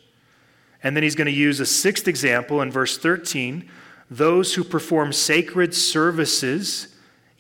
And 0.83 0.97
then 0.97 1.05
he's 1.05 1.15
going 1.15 1.27
to 1.27 1.31
use 1.31 1.61
a 1.61 1.67
sixth 1.67 2.09
example 2.09 2.63
in 2.63 2.73
verse 2.73 2.99
13 2.99 3.71
those 4.11 4.55
who 4.55 4.65
perform 4.65 5.13
sacred 5.13 5.73
services 5.73 6.93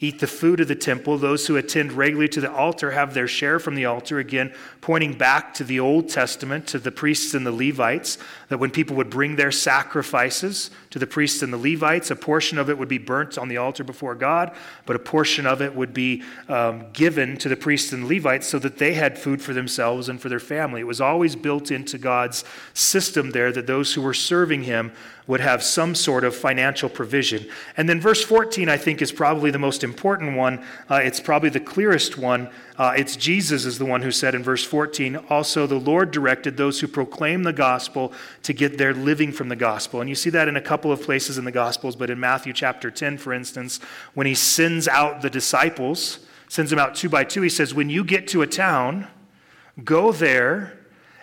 eat 0.03 0.19
the 0.19 0.27
food 0.27 0.61
of 0.61 0.69
the 0.69 0.75
temple. 0.75 1.17
Those 1.17 1.47
who 1.47 1.57
attend 1.57 1.93
regularly 1.93 2.29
to 2.31 2.41
the 2.41 2.53
altar 2.53 2.91
have 2.91 3.15
their 3.15 3.29
share 3.29 3.59
from 3.59 3.75
the 3.75 3.87
altar. 3.87 4.19
Again, 4.19 4.53
pointing 4.83 5.15
back 5.15 5.55
to 5.55 5.63
the 5.63 5.79
Old 5.79 6.09
Testament, 6.09 6.67
to 6.67 6.79
the 6.79 6.91
priests 6.91 7.35
and 7.35 7.47
the 7.47 7.53
Levites, 7.53 8.19
that 8.49 8.59
when 8.59 8.71
people 8.71 8.97
would 8.97 9.09
bring 9.09 9.37
their 9.37 9.53
sacrifices 9.53 10.73
to 10.91 10.99
the 10.99 11.07
priests 11.07 11.41
and 11.41 11.53
the 11.53 11.57
Levites, 11.57 12.11
a 12.11 12.17
portion 12.17 12.59
of 12.59 12.69
it 12.69 12.77
would 12.77 12.89
be 12.89 12.99
burnt 12.99 13.39
on 13.39 13.47
the 13.47 13.57
altar 13.57 13.85
before 13.85 14.17
God, 14.17 14.55
but 14.85 14.97
a 14.97 14.99
portion 14.99 15.47
of 15.47 15.63
it 15.63 15.75
would 15.75 15.95
be 15.95 16.25
um, 16.49 16.85
given 16.93 17.37
to 17.37 17.49
the 17.49 17.57
priests 17.57 17.93
and 17.93 18.09
Levites 18.09 18.49
so 18.49 18.59
that 18.59 18.79
they 18.79 18.95
had 18.95 19.17
food 19.17 19.41
for 19.41 19.55
themselves 19.55 20.09
and 20.09 20.21
for 20.21 20.29
their 20.29 20.41
family. 20.41 20.81
It 20.81 20.89
was 20.89 21.01
always 21.01 21.37
built 21.37 21.71
into 21.71 21.97
God's 21.97 22.45
system 22.75 23.31
there 23.31 23.53
that 23.53 23.69
those 23.69 23.95
who 23.95 24.03
were 24.03 24.13
serving 24.13 24.65
Him 24.65 24.91
would 25.27 25.41
have 25.41 25.63
some 25.63 25.95
sort 25.95 26.25
of 26.25 26.35
financial 26.35 26.89
provision. 26.89 27.49
And 27.77 27.89
then 27.89 28.01
verse 28.01 28.25
14, 28.25 28.69
I 28.69 28.77
think, 28.77 29.01
is 29.01 29.13
probably 29.13 29.53
the 29.53 29.59
most 29.59 29.85
important 29.85 30.37
one. 30.37 30.65
Uh, 30.91 30.97
it's 30.97 31.21
probably 31.21 31.51
the 31.51 31.61
clearest 31.61 32.19
one. 32.19 32.51
Uh, 32.79 32.95
it's 32.97 33.17
Jesus 33.17 33.67
is 33.67 33.79
the 33.79 33.85
one 33.85 34.01
who 34.03 34.11
said 34.11 34.35
in 34.35 34.43
verse 34.43 34.65
14, 34.65 35.17
also 35.29 35.67
the 35.67 35.75
Lord 35.75 36.11
directed 36.11 36.57
those 36.57 36.81
who 36.81 36.89
proclaim 36.89 37.43
the 37.43 37.53
gospel 37.53 38.13
to 38.43 38.53
get 38.53 38.79
their 38.79 38.95
living 38.95 39.31
from 39.31 39.49
the 39.49 39.57
gospel. 39.57 40.01
And 40.01 40.09
you 40.09 40.15
see 40.15 40.31
that 40.31 40.49
in 40.49 40.57
a 40.57 40.61
couple 40.61 40.91
of 40.91 41.03
places 41.03 41.37
in 41.37 41.45
the 41.45 41.53
gospels, 41.53 41.97
but 41.97 42.09
in 42.09 42.19
Matthew 42.19 42.53
chapter 42.53 42.91
10, 42.91 43.19
for 43.19 43.33
instance, 43.35 43.79
when 44.15 44.27
he 44.27 44.35
sends 44.35 44.89
out 44.89 45.21
the 45.21 45.31
disciples, 45.31 46.21
sends 46.49 46.71
them 46.71 46.79
out 46.79 46.95
two 46.95 47.11
by 47.11 47.25
two, 47.25 47.43
he 47.43 47.49
says, 47.51 47.75
when 47.75 47.91
you 47.91 48.05
get 48.05 48.27
to 48.29 48.41
a 48.41 48.47
town, 48.47 49.07
go 49.85 50.11
there 50.11 50.79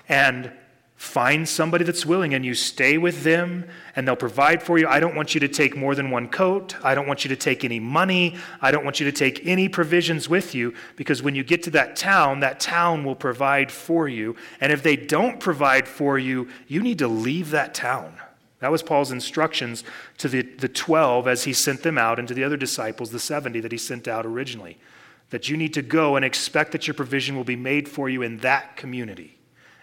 and 0.08 0.52
Find 1.00 1.48
somebody 1.48 1.86
that's 1.86 2.06
willing 2.06 2.34
and 2.34 2.46
you 2.46 2.54
stay 2.54 2.98
with 2.98 3.24
them 3.24 3.66
and 3.96 4.06
they'll 4.06 4.18
provide 4.18 4.62
for 4.62 4.78
you. 4.78 4.86
I 4.86 5.00
don't 5.00 5.16
want 5.16 5.34
you 5.34 5.40
to 5.40 5.48
take 5.48 5.78
more 5.78 5.96
than 5.96 6.12
one 6.12 6.28
coat. 6.28 6.76
I 6.84 6.94
don't 6.94 7.08
want 7.08 7.24
you 7.24 7.30
to 7.30 7.38
take 7.38 7.64
any 7.64 7.80
money. 7.80 8.36
I 8.62 8.70
don't 8.72 8.84
want 8.84 9.00
you 9.00 9.06
to 9.06 9.12
take 9.14 9.48
any 9.48 9.70
provisions 9.70 10.28
with 10.28 10.54
you 10.54 10.74
because 10.98 11.24
when 11.24 11.36
you 11.36 11.44
get 11.46 11.64
to 11.64 11.70
that 11.72 11.96
town, 11.96 12.42
that 12.42 12.60
town 12.60 13.06
will 13.06 13.16
provide 13.16 13.72
for 13.72 14.10
you. 14.10 14.36
And 14.60 14.74
if 14.74 14.84
they 14.84 14.98
don't 14.98 15.40
provide 15.40 15.88
for 15.88 16.20
you, 16.20 16.50
you 16.68 16.82
need 16.82 17.00
to 17.00 17.08
leave 17.08 17.52
that 17.52 17.74
town. 17.74 18.14
That 18.60 18.70
was 18.70 18.84
Paul's 18.84 19.14
instructions 19.14 19.86
to 20.18 20.28
the, 20.28 20.42
the 20.42 20.68
12 20.68 21.30
as 21.30 21.46
he 21.46 21.54
sent 21.54 21.82
them 21.82 21.98
out 21.98 22.20
and 22.20 22.28
to 22.28 22.34
the 22.34 22.44
other 22.44 22.58
disciples, 22.58 23.12
the 23.12 23.20
70 23.20 23.62
that 23.62 23.72
he 23.72 23.78
sent 23.78 24.10
out 24.10 24.26
originally. 24.26 24.78
That 25.30 25.48
you 25.48 25.56
need 25.56 25.74
to 25.76 25.82
go 25.82 26.18
and 26.18 26.26
expect 26.26 26.74
that 26.74 26.88
your 26.88 26.94
provision 26.94 27.38
will 27.38 27.46
be 27.46 27.56
made 27.56 27.88
for 27.88 28.10
you 28.10 28.22
in 28.22 28.40
that 28.40 28.76
community. 28.76 29.39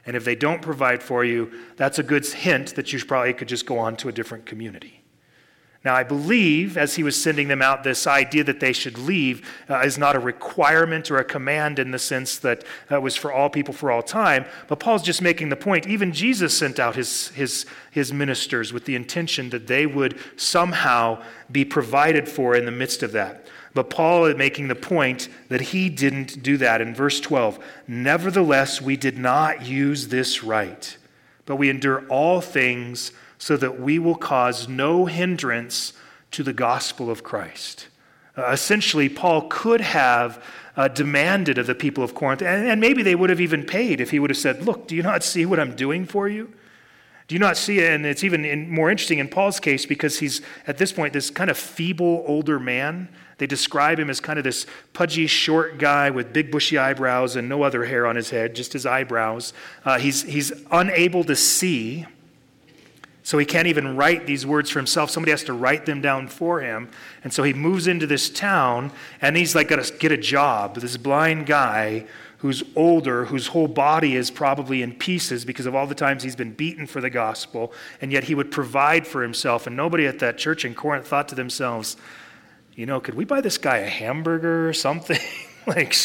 And 0.07 0.17
if 0.17 0.25
they 0.25 0.37
don't 0.37 0.63
provide 0.63 1.03
for 1.03 1.25
you, 1.25 1.53
that's 1.77 1.99
a 1.99 2.03
good 2.03 2.25
hint 2.25 2.77
that 2.77 2.93
you 2.93 3.05
probably 3.05 3.35
could 3.35 3.49
just 3.49 3.67
go 3.67 3.79
on 3.79 3.97
to 3.97 4.09
a 4.09 4.13
different 4.13 4.47
community. 4.47 5.03
Now, 5.87 5.95
I 5.95 6.03
believe 6.03 6.77
as 6.77 6.97
he 6.97 7.05
was 7.05 7.21
sending 7.21 7.47
them 7.47 7.63
out, 7.63 7.85
this 7.85 8.09
idea 8.09 8.43
that 8.43 8.59
they 8.59 8.73
should 8.73 8.99
leave 8.99 9.49
uh, 9.71 9.83
is 9.83 9.97
not 9.97 10.17
a 10.17 10.19
requirement 10.19 11.13
or 11.13 11.19
a 11.19 11.25
command 11.25 11.79
in 11.79 11.93
the 11.93 11.99
sense 12.01 12.39
that 12.39 12.65
uh, 12.91 13.01
was 13.01 13.15
for 13.15 13.33
all 13.33 13.49
people 13.49 13.73
for 13.73 13.93
all 13.93 14.03
time. 14.03 14.47
But 14.67 14.81
Paul's 14.81 15.05
just 15.05 15.23
making 15.23 15.49
the 15.49 15.55
point. 15.55 15.87
Even 15.87 16.13
Jesus 16.13 16.59
sent 16.59 16.81
out 16.81 16.97
his, 16.97 17.29
his, 17.29 17.67
his 17.93 18.13
ministers 18.13 18.73
with 18.73 18.85
the 18.85 18.97
intention 18.97 19.51
that 19.51 19.69
they 19.69 19.87
would 19.87 20.19
somehow 20.35 21.23
be 21.53 21.65
provided 21.65 22.29
for 22.29 22.57
in 22.57 22.65
the 22.65 22.73
midst 22.73 23.05
of 23.05 23.13
that. 23.13 23.46
But 23.77 23.91
Paul 23.91 24.25
is 24.25 24.37
making 24.37 24.69
the 24.69 24.75
point 24.75 25.29
that 25.51 25.61
he 25.61 25.91
didn't 25.91 26.43
do 26.43 26.57
that 26.57 26.81
in 26.81 26.95
verse 26.95 27.21
12. 27.21 27.59
Nevertheless, 27.87 28.81
we 28.81 28.97
did 28.97 29.19
not 29.19 29.67
use 29.67 30.09
this 30.09 30.43
right, 30.43 30.97
but 31.45 31.57
we 31.57 31.69
endure 31.69 32.07
all 32.09 32.41
things 32.41 33.13
so 33.37 33.55
that 33.59 33.79
we 33.79 33.99
will 33.99 34.15
cause 34.15 34.67
no 34.67 35.05
hindrance 35.05 35.93
to 36.31 36.43
the 36.43 36.55
gospel 36.55 37.11
of 37.11 37.23
Christ. 37.23 37.89
Uh, 38.35 38.47
essentially, 38.47 39.11
Paul 39.11 39.43
could 39.51 39.83
have 39.83 40.43
uh, 40.75 40.89
demanded 40.89 41.59
of 41.59 41.67
the 41.67 41.75
people 41.75 42.03
of 42.03 42.15
Corinth, 42.15 42.41
and, 42.41 42.67
and 42.67 42.81
maybe 42.81 43.03
they 43.03 43.15
would 43.15 43.29
have 43.29 43.43
even 43.43 43.63
paid 43.63 44.01
if 44.01 44.11
he 44.11 44.19
would 44.19 44.31
have 44.31 44.39
said, 44.39 44.65
Look, 44.65 44.89
do 44.89 44.97
you 44.97 45.03
not 45.03 45.23
see 45.23 45.45
what 45.45 45.61
I'm 45.61 45.77
doing 45.77 46.07
for 46.07 46.31
you? 46.31 46.51
Do 47.29 47.35
you 47.35 47.39
not 47.41 47.59
see 47.59 47.81
it? 47.81 47.93
And 47.93 48.07
it's 48.07 48.25
even 48.25 48.47
in, 48.47 48.71
more 48.71 48.91
interesting 48.91 49.19
in 49.19 49.29
Paul's 49.29 49.61
case 49.61 49.85
because 49.85 50.19
he's, 50.21 50.41
at 50.67 50.79
this 50.79 50.93
point, 50.93 51.13
this 51.13 51.29
kind 51.29 51.51
of 51.51 51.59
feeble 51.59 52.25
older 52.27 52.59
man. 52.59 53.11
They 53.39 53.47
describe 53.47 53.99
him 53.99 54.09
as 54.09 54.21
kind 54.21 54.39
of 54.39 54.45
this 54.45 54.67
pudgy, 54.95 55.27
short 55.27 55.79
guy 55.79 56.09
with 56.11 56.33
big, 56.33 56.51
bushy 56.51 56.79
eyebrows 56.79 57.37
and 57.37 57.49
no 57.49 57.63
other 57.63 57.85
hair 57.85 58.07
on 58.07 58.17
his 58.17 58.31
head, 58.31 58.55
just 58.55 58.73
his 58.73 58.87
eyebrows. 58.87 59.53
Uh, 59.85 59.99
he's, 59.99 60.23
he's 60.23 60.53
unable 60.71 61.23
to 61.25 61.37
see, 61.37 62.07
so 63.23 63.37
he 63.37 63.45
can't 63.45 63.67
even 63.67 63.97
write 63.97 64.27
these 64.27 64.47
words 64.47 64.71
for 64.71 64.79
himself. 64.79 65.11
Somebody 65.11 65.33
has 65.33 65.45
to 65.45 65.53
write 65.53 65.85
them 65.85 66.01
down 66.01 66.29
for 66.29 66.61
him. 66.61 66.89
And 67.25 67.33
so 67.33 67.43
he 67.43 67.53
moves 67.53 67.89
into 67.89 68.07
this 68.07 68.31
town, 68.31 68.91
and 69.21 69.37
he's 69.37 69.55
like, 69.55 69.69
got 69.69 69.85
to 69.85 69.93
get 69.99 70.13
a 70.13 70.17
job. 70.17 70.77
This 70.77 70.97
blind 70.97 71.45
guy 71.45 72.07
who's 72.39 72.63
older, 72.75 73.25
whose 73.25 73.49
whole 73.49 73.67
body 73.67 74.15
is 74.15 74.31
probably 74.31 74.83
in 74.83 74.93
pieces 74.93 75.45
because 75.45 75.67
of 75.67 75.75
all 75.75 75.87
the 75.87 75.95
times 75.95 76.23
he's 76.23 76.37
been 76.37 76.53
beaten 76.53 76.87
for 76.87 77.01
the 77.01 77.11
gospel, 77.11 77.73
and 78.01 78.13
yet 78.13 78.25
he 78.25 78.35
would 78.35 78.51
provide 78.51 79.07
for 79.07 79.23
himself. 79.23 79.67
And 79.67 79.77
nobody 79.77 80.07
at 80.07 80.21
that 80.21 80.39
church 80.39 80.65
in 80.65 80.75
Corinth 80.75 81.07
thought 81.07 81.29
to 81.29 81.35
themselves, 81.35 81.97
you 82.77 82.85
know, 82.85 83.01
could 83.01 83.15
we 83.15 83.25
buy 83.25 83.41
this 83.41 83.57
guy 83.57 83.79
a 83.79 83.89
hamburger 83.89 84.69
or 84.69 84.75
something? 84.75 85.19
like, 85.67 85.97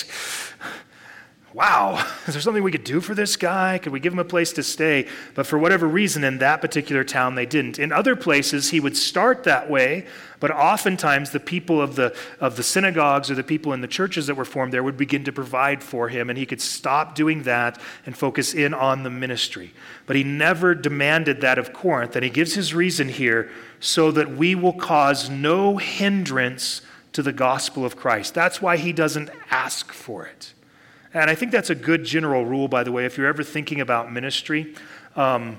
wow, 1.54 2.06
is 2.28 2.34
there 2.34 2.42
something 2.42 2.64
we 2.64 2.72
could 2.72 2.84
do 2.84 3.02
for 3.02 3.14
this 3.14 3.36
guy? 3.36 3.78
Could 3.78 3.92
we 3.92 4.00
give 4.00 4.14
him 4.14 4.20
a 4.20 4.26
place 4.26 4.54
to 4.54 4.64
stay? 4.64 5.08
But 5.36 5.46
for 5.46 5.58
whatever 5.58 5.88
reason, 5.88 6.24
in 6.24 6.38
that 6.40 6.62
particular 6.62 7.04
town, 7.04 7.36
they 7.36 7.46
didn't. 7.46 7.80
In 7.80 7.92
other 7.92 8.16
places, 8.16 8.70
he 8.70 8.80
would 8.80 8.96
start 8.96 9.44
that 9.44 9.70
way, 9.70 10.06
but 10.40 10.52
oftentimes 10.52 11.32
the 11.32 11.40
people 11.40 11.82
of 11.82 11.96
the, 11.96 12.16
of 12.40 12.56
the 12.56 12.64
synagogues 12.64 13.30
or 13.30 13.36
the 13.36 13.44
people 13.44 13.74
in 13.74 13.82
the 13.82 13.88
churches 13.88 14.28
that 14.28 14.36
were 14.36 14.46
formed 14.46 14.74
there 14.74 14.84
would 14.84 14.98
begin 14.98 15.24
to 15.26 15.32
provide 15.32 15.84
for 15.84 16.10
him, 16.10 16.30
and 16.30 16.38
he 16.38 16.46
could 16.46 16.62
stop 16.62 17.16
doing 17.16 17.44
that 17.44 17.80
and 18.06 18.18
focus 18.18 18.54
in 18.54 18.74
on 18.74 19.04
the 19.04 19.10
ministry. 19.10 19.74
But 20.06 20.16
he 20.16 20.24
never 20.24 20.74
demanded 20.74 21.42
that 21.42 21.58
of 21.58 21.74
Corinth, 21.74 22.16
and 22.16 22.24
he 22.24 22.30
gives 22.30 22.54
his 22.54 22.74
reason 22.74 23.10
here 23.10 23.50
so 23.80 24.12
that 24.12 24.32
we 24.32 24.56
will 24.56 24.74
cause 24.74 25.30
no 25.30 25.78
hindrance 25.78 26.82
to 27.14 27.22
the 27.22 27.34
gospel 27.34 27.84
of 27.84 27.98
Christ. 27.98 28.34
That's 28.34 28.62
why 28.62 28.78
he 28.78 28.94
doesn't 28.94 29.30
ask 29.50 29.92
for 29.92 30.26
it. 30.26 30.54
And 31.14 31.30
I 31.30 31.36
think 31.36 31.52
that's 31.52 31.70
a 31.70 31.76
good 31.76 32.04
general 32.04 32.46
rule, 32.46 32.68
by 32.68 32.84
the 32.84 32.92
way, 32.92 33.06
if 33.06 33.18
you're 33.18 33.28
ever 33.28 33.44
thinking 33.44 33.82
about 33.82 34.12
ministry. 34.12 34.76
Um, 35.16 35.58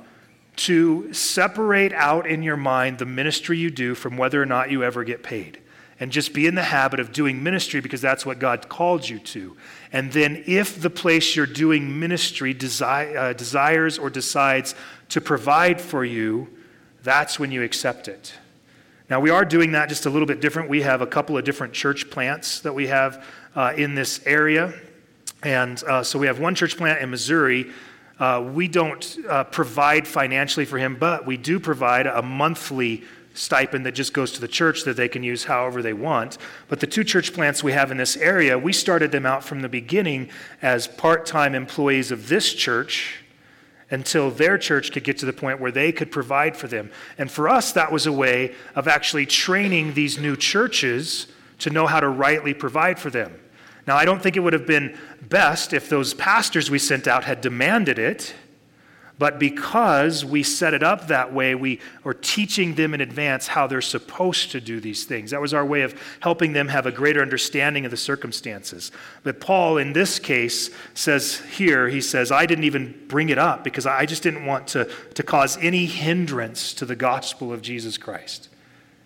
to 0.54 1.12
separate 1.12 1.92
out 1.92 2.26
in 2.26 2.42
your 2.42 2.56
mind 2.56 2.98
the 2.98 3.06
ministry 3.06 3.58
you 3.58 3.70
do 3.70 3.94
from 3.94 4.16
whether 4.16 4.40
or 4.40 4.46
not 4.46 4.70
you 4.70 4.84
ever 4.84 5.04
get 5.04 5.22
paid. 5.22 5.58
And 5.98 6.10
just 6.10 6.34
be 6.34 6.46
in 6.46 6.56
the 6.56 6.64
habit 6.64 6.98
of 6.98 7.12
doing 7.12 7.42
ministry 7.42 7.80
because 7.80 8.00
that's 8.00 8.26
what 8.26 8.40
God 8.40 8.68
called 8.68 9.08
you 9.08 9.20
to. 9.20 9.56
And 9.92 10.10
then, 10.10 10.42
if 10.46 10.80
the 10.80 10.90
place 10.90 11.36
you're 11.36 11.46
doing 11.46 12.00
ministry 12.00 12.54
desi- 12.54 13.16
uh, 13.16 13.34
desires 13.34 13.98
or 13.98 14.10
decides 14.10 14.74
to 15.10 15.20
provide 15.20 15.80
for 15.80 16.04
you, 16.04 16.48
that's 17.04 17.38
when 17.38 17.52
you 17.52 17.62
accept 17.62 18.08
it. 18.08 18.34
Now, 19.08 19.20
we 19.20 19.30
are 19.30 19.44
doing 19.44 19.72
that 19.72 19.88
just 19.88 20.06
a 20.06 20.10
little 20.10 20.26
bit 20.26 20.40
different. 20.40 20.68
We 20.68 20.82
have 20.82 21.02
a 21.02 21.06
couple 21.06 21.38
of 21.38 21.44
different 21.44 21.72
church 21.72 22.10
plants 22.10 22.60
that 22.60 22.74
we 22.74 22.88
have 22.88 23.24
uh, 23.54 23.74
in 23.76 23.94
this 23.94 24.20
area. 24.26 24.74
And 25.42 25.82
uh, 25.84 26.02
so 26.02 26.18
we 26.18 26.26
have 26.26 26.38
one 26.38 26.54
church 26.54 26.76
plant 26.76 27.02
in 27.02 27.10
Missouri 27.10 27.70
uh, 28.22 28.40
we 28.40 28.68
don't 28.68 29.18
uh, 29.28 29.42
provide 29.42 30.06
financially 30.06 30.64
for 30.64 30.78
him, 30.78 30.94
but 30.94 31.26
we 31.26 31.36
do 31.36 31.58
provide 31.58 32.06
a 32.06 32.22
monthly 32.22 33.02
stipend 33.34 33.84
that 33.84 33.92
just 33.92 34.12
goes 34.12 34.30
to 34.30 34.40
the 34.40 34.46
church 34.46 34.84
that 34.84 34.96
they 34.96 35.08
can 35.08 35.24
use 35.24 35.42
however 35.42 35.82
they 35.82 35.92
want. 35.92 36.38
But 36.68 36.78
the 36.78 36.86
two 36.86 37.02
church 37.02 37.32
plants 37.32 37.64
we 37.64 37.72
have 37.72 37.90
in 37.90 37.96
this 37.96 38.16
area, 38.16 38.56
we 38.56 38.72
started 38.72 39.10
them 39.10 39.26
out 39.26 39.42
from 39.42 39.60
the 39.60 39.68
beginning 39.68 40.30
as 40.60 40.86
part 40.86 41.26
time 41.26 41.54
employees 41.54 42.12
of 42.12 42.28
this 42.28 42.52
church 42.52 43.24
until 43.90 44.30
their 44.30 44.56
church 44.56 44.92
could 44.92 45.02
get 45.02 45.18
to 45.18 45.26
the 45.26 45.32
point 45.32 45.60
where 45.60 45.72
they 45.72 45.90
could 45.90 46.12
provide 46.12 46.56
for 46.56 46.68
them. 46.68 46.92
And 47.18 47.28
for 47.28 47.48
us, 47.48 47.72
that 47.72 47.90
was 47.90 48.06
a 48.06 48.12
way 48.12 48.54
of 48.76 48.86
actually 48.86 49.26
training 49.26 49.94
these 49.94 50.16
new 50.16 50.36
churches 50.36 51.26
to 51.58 51.70
know 51.70 51.88
how 51.88 51.98
to 51.98 52.08
rightly 52.08 52.54
provide 52.54 53.00
for 53.00 53.10
them. 53.10 53.34
Now, 53.86 53.96
I 53.96 54.04
don't 54.04 54.22
think 54.22 54.36
it 54.36 54.40
would 54.40 54.52
have 54.52 54.66
been 54.66 54.96
best 55.28 55.72
if 55.72 55.88
those 55.88 56.14
pastors 56.14 56.70
we 56.70 56.78
sent 56.78 57.06
out 57.06 57.24
had 57.24 57.40
demanded 57.40 57.98
it, 57.98 58.34
but 59.18 59.38
because 59.38 60.24
we 60.24 60.42
set 60.42 60.74
it 60.74 60.82
up 60.82 61.06
that 61.06 61.32
way, 61.32 61.54
we 61.54 61.78
are 62.04 62.14
teaching 62.14 62.74
them 62.74 62.92
in 62.92 63.00
advance 63.00 63.46
how 63.46 63.68
they're 63.68 63.80
supposed 63.80 64.50
to 64.50 64.60
do 64.60 64.80
these 64.80 65.04
things. 65.04 65.30
That 65.30 65.40
was 65.40 65.54
our 65.54 65.64
way 65.64 65.82
of 65.82 65.94
helping 66.20 66.54
them 66.54 66.66
have 66.66 66.86
a 66.86 66.90
greater 66.90 67.22
understanding 67.22 67.84
of 67.84 67.92
the 67.92 67.96
circumstances. 67.96 68.90
But 69.22 69.38
Paul, 69.38 69.76
in 69.76 69.92
this 69.92 70.18
case, 70.18 70.70
says 70.94 71.38
here, 71.52 71.88
he 71.88 72.00
says, 72.00 72.32
I 72.32 72.46
didn't 72.46 72.64
even 72.64 73.04
bring 73.06 73.28
it 73.28 73.38
up 73.38 73.62
because 73.62 73.86
I 73.86 74.06
just 74.06 74.24
didn't 74.24 74.44
want 74.44 74.66
to, 74.68 74.90
to 75.14 75.22
cause 75.22 75.56
any 75.58 75.86
hindrance 75.86 76.74
to 76.74 76.84
the 76.84 76.96
gospel 76.96 77.52
of 77.52 77.62
Jesus 77.62 77.98
Christ. 77.98 78.48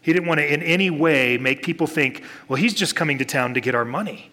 He 0.00 0.12
didn't 0.12 0.28
want 0.28 0.38
to 0.38 0.50
in 0.50 0.62
any 0.62 0.88
way 0.88 1.36
make 1.36 1.62
people 1.62 1.88
think, 1.88 2.22
well, 2.48 2.56
he's 2.56 2.74
just 2.74 2.94
coming 2.94 3.18
to 3.18 3.24
town 3.24 3.54
to 3.54 3.60
get 3.60 3.74
our 3.74 3.84
money. 3.84 4.30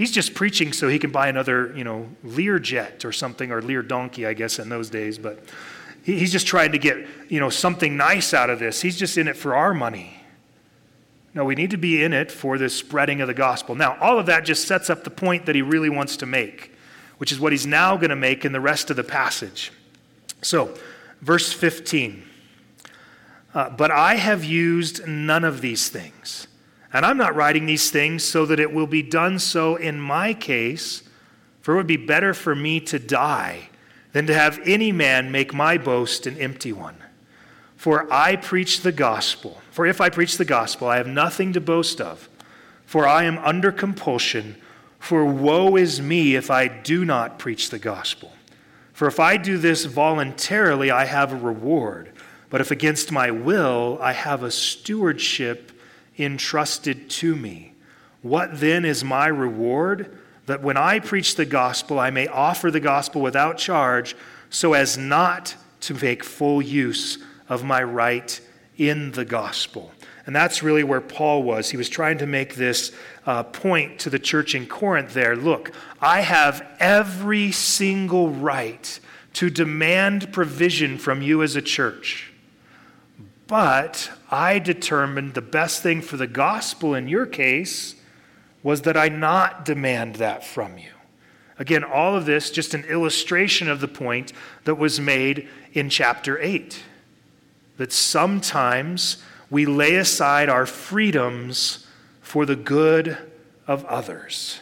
He's 0.00 0.10
just 0.10 0.32
preaching 0.32 0.72
so 0.72 0.88
he 0.88 0.98
can 0.98 1.10
buy 1.10 1.28
another, 1.28 1.74
you 1.76 1.84
know, 1.84 2.08
Learjet 2.24 3.04
or 3.04 3.12
something, 3.12 3.52
or 3.52 3.60
Lear 3.60 3.82
donkey, 3.82 4.24
I 4.24 4.32
guess, 4.32 4.58
in 4.58 4.70
those 4.70 4.88
days. 4.88 5.18
But 5.18 5.44
he's 6.02 6.32
just 6.32 6.46
trying 6.46 6.72
to 6.72 6.78
get, 6.78 7.06
you 7.28 7.38
know, 7.38 7.50
something 7.50 7.98
nice 7.98 8.32
out 8.32 8.48
of 8.48 8.60
this. 8.60 8.80
He's 8.80 8.96
just 8.96 9.18
in 9.18 9.28
it 9.28 9.36
for 9.36 9.54
our 9.54 9.74
money. 9.74 10.22
No, 11.34 11.44
we 11.44 11.54
need 11.54 11.68
to 11.72 11.76
be 11.76 12.02
in 12.02 12.14
it 12.14 12.32
for 12.32 12.56
the 12.56 12.70
spreading 12.70 13.20
of 13.20 13.26
the 13.26 13.34
gospel. 13.34 13.74
Now, 13.74 13.98
all 14.00 14.18
of 14.18 14.24
that 14.24 14.46
just 14.46 14.66
sets 14.66 14.88
up 14.88 15.04
the 15.04 15.10
point 15.10 15.44
that 15.44 15.54
he 15.54 15.60
really 15.60 15.90
wants 15.90 16.16
to 16.16 16.24
make, 16.24 16.72
which 17.18 17.30
is 17.30 17.38
what 17.38 17.52
he's 17.52 17.66
now 17.66 17.98
going 17.98 18.08
to 18.08 18.16
make 18.16 18.46
in 18.46 18.52
the 18.52 18.58
rest 18.58 18.88
of 18.88 18.96
the 18.96 19.04
passage. 19.04 19.70
So, 20.40 20.78
verse 21.20 21.52
15. 21.52 22.22
Uh, 23.52 23.68
but 23.68 23.90
I 23.90 24.14
have 24.14 24.44
used 24.44 25.06
none 25.06 25.44
of 25.44 25.60
these 25.60 25.90
things 25.90 26.46
and 26.92 27.06
I'm 27.06 27.16
not 27.16 27.36
writing 27.36 27.66
these 27.66 27.90
things 27.90 28.24
so 28.24 28.46
that 28.46 28.60
it 28.60 28.72
will 28.72 28.86
be 28.86 29.02
done 29.02 29.38
so 29.38 29.76
in 29.76 30.00
my 30.00 30.34
case, 30.34 31.02
for 31.60 31.74
it 31.74 31.76
would 31.76 31.86
be 31.86 31.96
better 31.96 32.34
for 32.34 32.54
me 32.54 32.80
to 32.80 32.98
die 32.98 33.68
than 34.12 34.26
to 34.26 34.34
have 34.34 34.60
any 34.64 34.90
man 34.90 35.30
make 35.30 35.54
my 35.54 35.78
boast 35.78 36.26
an 36.26 36.36
empty 36.38 36.72
one. 36.72 36.96
For 37.76 38.12
I 38.12 38.36
preach 38.36 38.80
the 38.80 38.92
gospel. 38.92 39.60
For 39.70 39.86
if 39.86 40.00
I 40.00 40.10
preach 40.10 40.36
the 40.36 40.44
gospel, 40.44 40.88
I 40.88 40.96
have 40.96 41.06
nothing 41.06 41.52
to 41.52 41.60
boast 41.60 42.00
of. 42.00 42.28
For 42.84 43.06
I 43.06 43.24
am 43.24 43.38
under 43.38 43.70
compulsion. 43.70 44.56
For 44.98 45.24
woe 45.24 45.76
is 45.76 46.00
me 46.00 46.34
if 46.34 46.50
I 46.50 46.68
do 46.68 47.04
not 47.04 47.38
preach 47.38 47.70
the 47.70 47.78
gospel. 47.78 48.32
For 48.92 49.06
if 49.06 49.18
I 49.18 49.36
do 49.36 49.56
this 49.56 49.86
voluntarily, 49.86 50.90
I 50.90 51.04
have 51.06 51.32
a 51.32 51.36
reward. 51.36 52.10
But 52.50 52.60
if 52.60 52.70
against 52.70 53.12
my 53.12 53.30
will, 53.30 53.96
I 54.02 54.12
have 54.12 54.42
a 54.42 54.50
stewardship 54.50 55.72
entrusted 56.20 57.08
to 57.10 57.34
me. 57.34 57.74
What 58.22 58.60
then 58.60 58.84
is 58.84 59.02
my 59.02 59.26
reward? 59.26 60.18
That 60.46 60.62
when 60.62 60.76
I 60.76 60.98
preach 60.98 61.36
the 61.36 61.44
gospel, 61.44 61.98
I 61.98 62.10
may 62.10 62.26
offer 62.26 62.70
the 62.70 62.80
gospel 62.80 63.20
without 63.20 63.56
charge, 63.56 64.16
so 64.50 64.72
as 64.72 64.98
not 64.98 65.54
to 65.80 65.94
make 65.94 66.24
full 66.24 66.60
use 66.60 67.18
of 67.48 67.64
my 67.64 67.82
right 67.82 68.40
in 68.76 69.12
the 69.12 69.24
gospel. 69.24 69.92
And 70.26 70.36
that's 70.36 70.62
really 70.62 70.84
where 70.84 71.00
Paul 71.00 71.42
was. 71.42 71.70
He 71.70 71.76
was 71.76 71.88
trying 71.88 72.18
to 72.18 72.26
make 72.26 72.54
this 72.54 72.92
uh, 73.26 73.42
point 73.42 73.98
to 74.00 74.10
the 74.10 74.18
church 74.18 74.54
in 74.54 74.66
Corinth 74.66 75.14
there. 75.14 75.34
Look, 75.34 75.72
I 76.00 76.20
have 76.20 76.66
every 76.78 77.52
single 77.52 78.30
right 78.30 79.00
to 79.34 79.50
demand 79.50 80.32
provision 80.32 80.98
from 80.98 81.22
you 81.22 81.42
as 81.42 81.56
a 81.56 81.62
church. 81.62 82.29
But 83.50 84.12
I 84.30 84.60
determined 84.60 85.34
the 85.34 85.42
best 85.42 85.82
thing 85.82 86.02
for 86.02 86.16
the 86.16 86.28
gospel 86.28 86.94
in 86.94 87.08
your 87.08 87.26
case 87.26 87.96
was 88.62 88.82
that 88.82 88.96
I 88.96 89.08
not 89.08 89.64
demand 89.64 90.14
that 90.16 90.46
from 90.46 90.78
you. 90.78 90.92
Again, 91.58 91.82
all 91.82 92.14
of 92.14 92.26
this 92.26 92.52
just 92.52 92.74
an 92.74 92.84
illustration 92.84 93.68
of 93.68 93.80
the 93.80 93.88
point 93.88 94.32
that 94.66 94.76
was 94.76 95.00
made 95.00 95.48
in 95.72 95.90
chapter 95.90 96.38
8 96.40 96.80
that 97.76 97.92
sometimes 97.92 99.20
we 99.50 99.66
lay 99.66 99.96
aside 99.96 100.48
our 100.48 100.64
freedoms 100.64 101.88
for 102.20 102.46
the 102.46 102.54
good 102.54 103.18
of 103.66 103.84
others. 103.86 104.60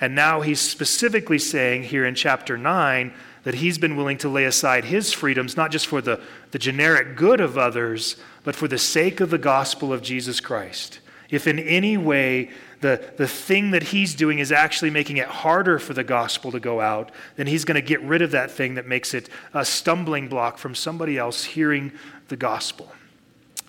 And 0.00 0.14
now 0.14 0.40
he's 0.42 0.60
specifically 0.60 1.40
saying 1.40 1.82
here 1.82 2.06
in 2.06 2.14
chapter 2.14 2.56
9 2.56 3.12
that 3.44 3.54
he's 3.54 3.78
been 3.78 3.96
willing 3.96 4.18
to 4.18 4.28
lay 4.28 4.44
aside 4.44 4.84
his 4.84 5.12
freedoms, 5.12 5.56
not 5.56 5.70
just 5.70 5.86
for 5.86 6.00
the, 6.00 6.20
the 6.50 6.58
generic 6.58 7.16
good 7.16 7.40
of 7.40 7.56
others, 7.56 8.16
but 8.44 8.54
for 8.54 8.68
the 8.68 8.78
sake 8.78 9.20
of 9.20 9.30
the 9.30 9.38
gospel 9.38 9.92
of 9.92 10.02
Jesus 10.02 10.40
Christ. 10.40 11.00
If 11.30 11.46
in 11.46 11.58
any 11.58 11.96
way 11.96 12.50
the, 12.80 13.12
the 13.16 13.28
thing 13.28 13.70
that 13.70 13.84
he's 13.84 14.14
doing 14.14 14.38
is 14.38 14.50
actually 14.50 14.90
making 14.90 15.18
it 15.18 15.28
harder 15.28 15.78
for 15.78 15.94
the 15.94 16.04
gospel 16.04 16.50
to 16.52 16.60
go 16.60 16.80
out, 16.80 17.12
then 17.36 17.46
he's 17.46 17.64
going 17.64 17.76
to 17.76 17.86
get 17.86 18.02
rid 18.02 18.22
of 18.22 18.32
that 18.32 18.50
thing 18.50 18.74
that 18.74 18.86
makes 18.86 19.14
it 19.14 19.28
a 19.54 19.64
stumbling 19.64 20.28
block 20.28 20.58
from 20.58 20.74
somebody 20.74 21.16
else 21.16 21.44
hearing 21.44 21.92
the 22.28 22.36
gospel. 22.36 22.92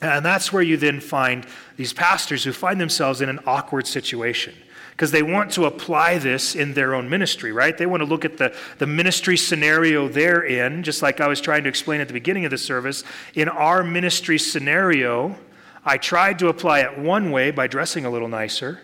And 0.02 0.26
that's 0.26 0.52
where 0.52 0.64
you 0.64 0.78
then 0.78 1.00
find 1.00 1.46
these 1.78 1.94
pastors 1.94 2.44
who 2.44 2.54
find 2.54 2.82
themselves 2.82 3.22
in 3.22 3.30
an 3.30 3.40
awkward 3.46 3.86
situation 3.86 4.56
because 4.92 5.12
they 5.12 5.24
want 5.24 5.52
to 5.54 5.66
apply 5.66 6.18
this 6.18 6.56
in 6.56 6.74
their 6.74 6.94
own 6.94 7.10
ministry, 7.10 7.52
right? 7.52 7.78
They 7.78 7.86
want 7.86 8.02
to 8.02 8.06
look 8.06 8.24
at 8.24 8.38
the, 8.38 8.56
the 8.78 8.88
ministry 8.88 9.36
scenario 9.36 10.08
they're 10.08 10.44
in, 10.44 10.84
just 10.84 11.02
like 11.02 11.20
I 11.20 11.28
was 11.28 11.42
trying 11.42 11.64
to 11.64 11.70
explain 11.70 12.02
at 12.02 12.08
the 12.08 12.14
beginning 12.14 12.46
of 12.46 12.52
the 12.52 12.58
service. 12.58 13.04
In 13.34 13.50
our 13.50 13.84
ministry 13.84 14.38
scenario, 14.38 15.36
I 15.84 15.98
tried 15.98 16.40
to 16.40 16.48
apply 16.50 16.82
it 16.82 17.00
one 17.00 17.32
way 17.32 17.52
by 17.52 17.68
dressing 17.68 18.06
a 18.06 18.10
little 18.10 18.28
nicer, 18.28 18.82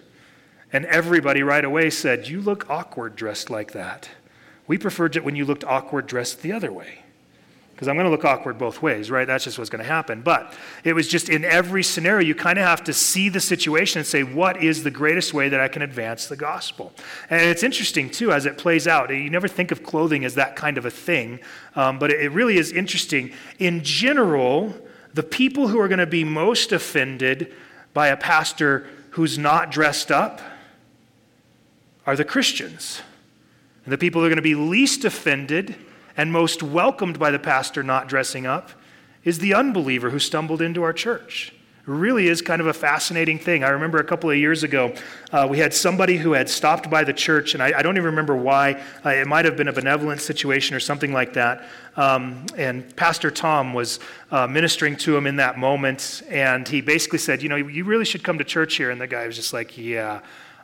and 0.74 0.86
everybody 0.86 1.43
right 1.43 1.63
away 1.63 1.89
said, 1.89 2.28
You 2.28 2.41
look 2.41 2.70
awkward 2.70 3.15
dressed 3.15 3.50
like 3.50 3.74
that. 3.74 4.10
We 4.65 4.78
preferred 4.78 5.15
it 5.15 5.24
when 5.24 5.36
you 5.36 5.46
looked 5.46 5.63
awkward 5.63 6.08
dressed 6.08 6.41
the 6.41 6.52
other 6.52 6.72
way 6.72 7.04
because 7.78 7.88
I'm 7.88 7.94
going 7.94 8.06
to 8.06 8.10
look 8.10 8.26
awkward 8.26 8.58
both 8.58 8.82
ways, 8.82 9.12
right? 9.12 9.28
That's 9.28 9.44
just 9.44 9.60
what's 9.60 9.70
going 9.70 9.84
to 9.84 9.88
happen. 9.88 10.24
But 10.24 10.52
it 10.84 10.94
was 10.94 11.08
just 11.08 11.30
in 11.30 11.46
every 11.46 11.84
scenario, 11.84 12.26
you 12.28 12.34
kind 12.34 12.58
of 12.58 12.66
have 12.66 12.84
to 12.86 12.94
see 12.94 13.30
the 13.30 13.40
situation 13.40 14.00
and 14.00 14.08
say, 14.08 14.24
what 14.24 14.63
is 14.63 14.84
the 14.84 14.90
greatest 14.90 15.32
way 15.32 15.48
that 15.50 15.60
I 15.60 15.68
can 15.68 15.84
advance 15.84 16.26
the 16.26 16.36
gospel? 16.36 16.92
And 17.30 17.40
it's 17.40 17.62
interesting, 17.62 18.10
too, 18.10 18.32
as 18.32 18.48
it 18.48 18.58
plays 18.58 18.88
out. 18.88 19.12
You 19.12 19.30
never 19.30 19.48
think 19.48 19.70
of 19.70 19.84
clothing 19.84 20.26
as 20.26 20.34
that 20.34 20.56
kind 20.56 20.80
of 20.80 20.88
a 20.88 20.90
thing, 20.90 21.40
um, 21.76 22.00
but 22.00 22.10
it 22.10 22.32
really 22.32 22.58
is 22.58 22.72
interesting. 22.72 23.32
In 23.60 23.84
general, 23.84 24.74
the 25.13 25.22
people 25.22 25.68
who 25.68 25.80
are 25.80 25.88
going 25.88 26.00
to 26.00 26.08
be 26.08 26.24
most 26.24 26.72
offended 26.72 27.54
by 27.94 28.08
a 28.08 28.18
pastor 28.18 28.88
who's 29.12 29.38
not 29.38 29.70
dressed 29.70 30.10
up 30.10 30.42
are 32.08 32.16
the 32.16 32.26
Christians. 32.26 33.04
And 33.86 33.94
the 33.94 34.00
people 34.00 34.22
who 34.22 34.26
are 34.26 34.30
going 34.30 34.38
to 34.38 34.42
be 34.42 34.56
least 34.56 35.06
offended 35.06 35.76
and 36.18 36.34
most 36.34 36.64
welcomed 36.64 37.20
by 37.20 37.32
the 37.32 37.40
pastor 37.40 37.84
not 37.84 38.10
dressing 38.10 38.46
up 38.46 38.72
is 39.24 39.40
the 39.40 39.54
unbeliever 39.54 40.10
who 40.10 40.20
stumbled 40.20 40.62
into 40.62 40.84
our 40.84 40.94
church. 40.94 41.54
It 41.88 41.92
really 41.92 42.28
is 42.28 42.42
kind 42.42 42.60
of 42.60 42.68
a 42.68 42.74
fascinating 42.74 43.40
thing. 43.40 43.64
I 43.64 43.70
remember 43.70 43.98
a 44.00 44.04
couple 44.04 44.30
of 44.30 44.36
years 44.36 44.64
ago, 44.64 44.94
uh, 45.32 45.48
we 45.50 45.60
had 45.60 45.74
somebody 45.74 46.18
who 46.18 46.34
had 46.34 46.50
stopped 46.50 46.90
by 46.90 47.06
the 47.06 47.14
church, 47.14 47.54
and 47.54 47.64
I, 47.64 47.80
I 47.80 47.82
don't 47.82 47.96
even 47.96 48.08
remember 48.08 48.36
why. 48.36 48.84
Uh, 49.06 49.12
it 49.12 49.26
might 49.26 49.46
have 49.46 49.56
been 49.56 49.70
a 49.70 49.74
benevolent 49.74 50.20
situation 50.20 50.76
or 50.76 50.82
something 50.82 51.14
like 51.14 51.34
that. 51.34 51.64
Um, 51.96 52.46
and 52.58 52.94
Pastor 52.98 53.32
Tom 53.32 53.74
was 53.74 54.02
uh, 54.32 54.48
ministering 54.48 54.98
to 54.98 55.16
him 55.16 55.26
in 55.28 55.38
that 55.38 55.58
moment, 55.58 56.24
and 56.30 56.68
he 56.68 56.82
basically 56.82 57.20
said, 57.20 57.42
You 57.42 57.48
know, 57.48 57.56
you 57.56 57.86
really 57.86 58.06
should 58.06 58.24
come 58.24 58.38
to 58.38 58.44
church 58.44 58.76
here. 58.76 58.92
And 58.92 59.00
the 59.00 59.08
guy 59.08 59.26
was 59.26 59.38
just 59.38 59.54
like, 59.54 59.78
Yeah. 59.78 60.22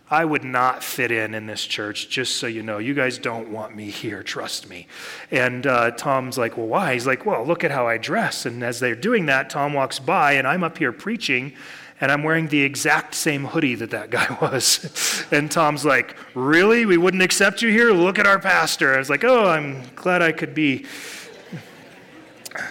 I 0.10 0.26
would 0.26 0.44
not 0.44 0.84
fit 0.84 1.12
in 1.12 1.34
in 1.34 1.48
this 1.48 1.64
church, 1.66 2.10
just 2.10 2.36
so 2.38 2.46
you 2.46 2.62
know. 2.62 2.78
You 2.78 2.94
guys 2.94 3.18
don't 3.18 3.50
want 3.50 3.76
me 3.76 3.90
here, 3.90 4.22
trust 4.22 4.70
me. 4.70 4.88
And 5.32 5.66
uh, 5.66 5.92
Tom's 5.92 6.38
like, 6.38 6.58
Well, 6.58 6.68
why? 6.68 6.94
He's 6.94 7.08
like, 7.08 7.26
Well, 7.26 7.46
look 7.46 7.64
at 7.64 7.72
how 7.72 7.88
I 7.88 7.98
dress. 7.98 8.46
And 8.46 8.64
as 8.64 8.80
they're 8.80 8.96
doing 8.96 9.26
that, 9.28 9.50
Tom 9.50 9.74
walks 9.74 10.00
by, 10.00 10.34
and 10.34 10.46
I'm 10.48 10.64
up 10.64 10.78
here 10.78 10.92
preaching, 10.92 11.54
and 12.02 12.12
I'm 12.12 12.22
wearing 12.22 12.50
the 12.50 12.62
exact 12.62 13.16
same 13.16 13.46
hoodie 13.46 13.76
that 13.76 13.92
that 13.92 14.10
guy 14.10 14.38
was. 14.42 15.26
and 15.32 15.50
Tom's 15.50 15.86
like, 15.86 16.16
Really? 16.36 16.86
We 16.86 16.98
wouldn't 16.98 17.24
accept 17.24 17.62
you 17.62 17.70
here? 17.70 17.92
Look 17.92 18.20
at 18.20 18.28
our 18.28 18.40
pastor. 18.40 18.94
I 18.94 18.98
was 19.00 19.10
like, 19.10 19.24
Oh, 19.24 19.48
I'm 19.48 19.84
glad 19.96 20.22
I 20.22 20.32
could 20.32 20.54
be 20.54 20.86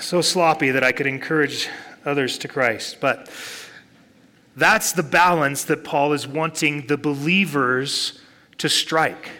so 0.01 0.21
sloppy 0.21 0.71
that 0.71 0.85
I 0.85 0.93
could 0.93 1.07
encourage 1.07 1.69
others 2.05 2.39
to 2.39 2.49
Christ. 2.49 2.99
But 3.01 3.29
that's 4.57 4.93
the 4.93 5.03
balance 5.03 5.65
that 5.65 5.85
Paul 5.85 6.13
is 6.13 6.27
wanting 6.27 6.87
the 6.87 6.97
believers 6.97 8.21
to 8.59 8.69
strike. 8.69 9.31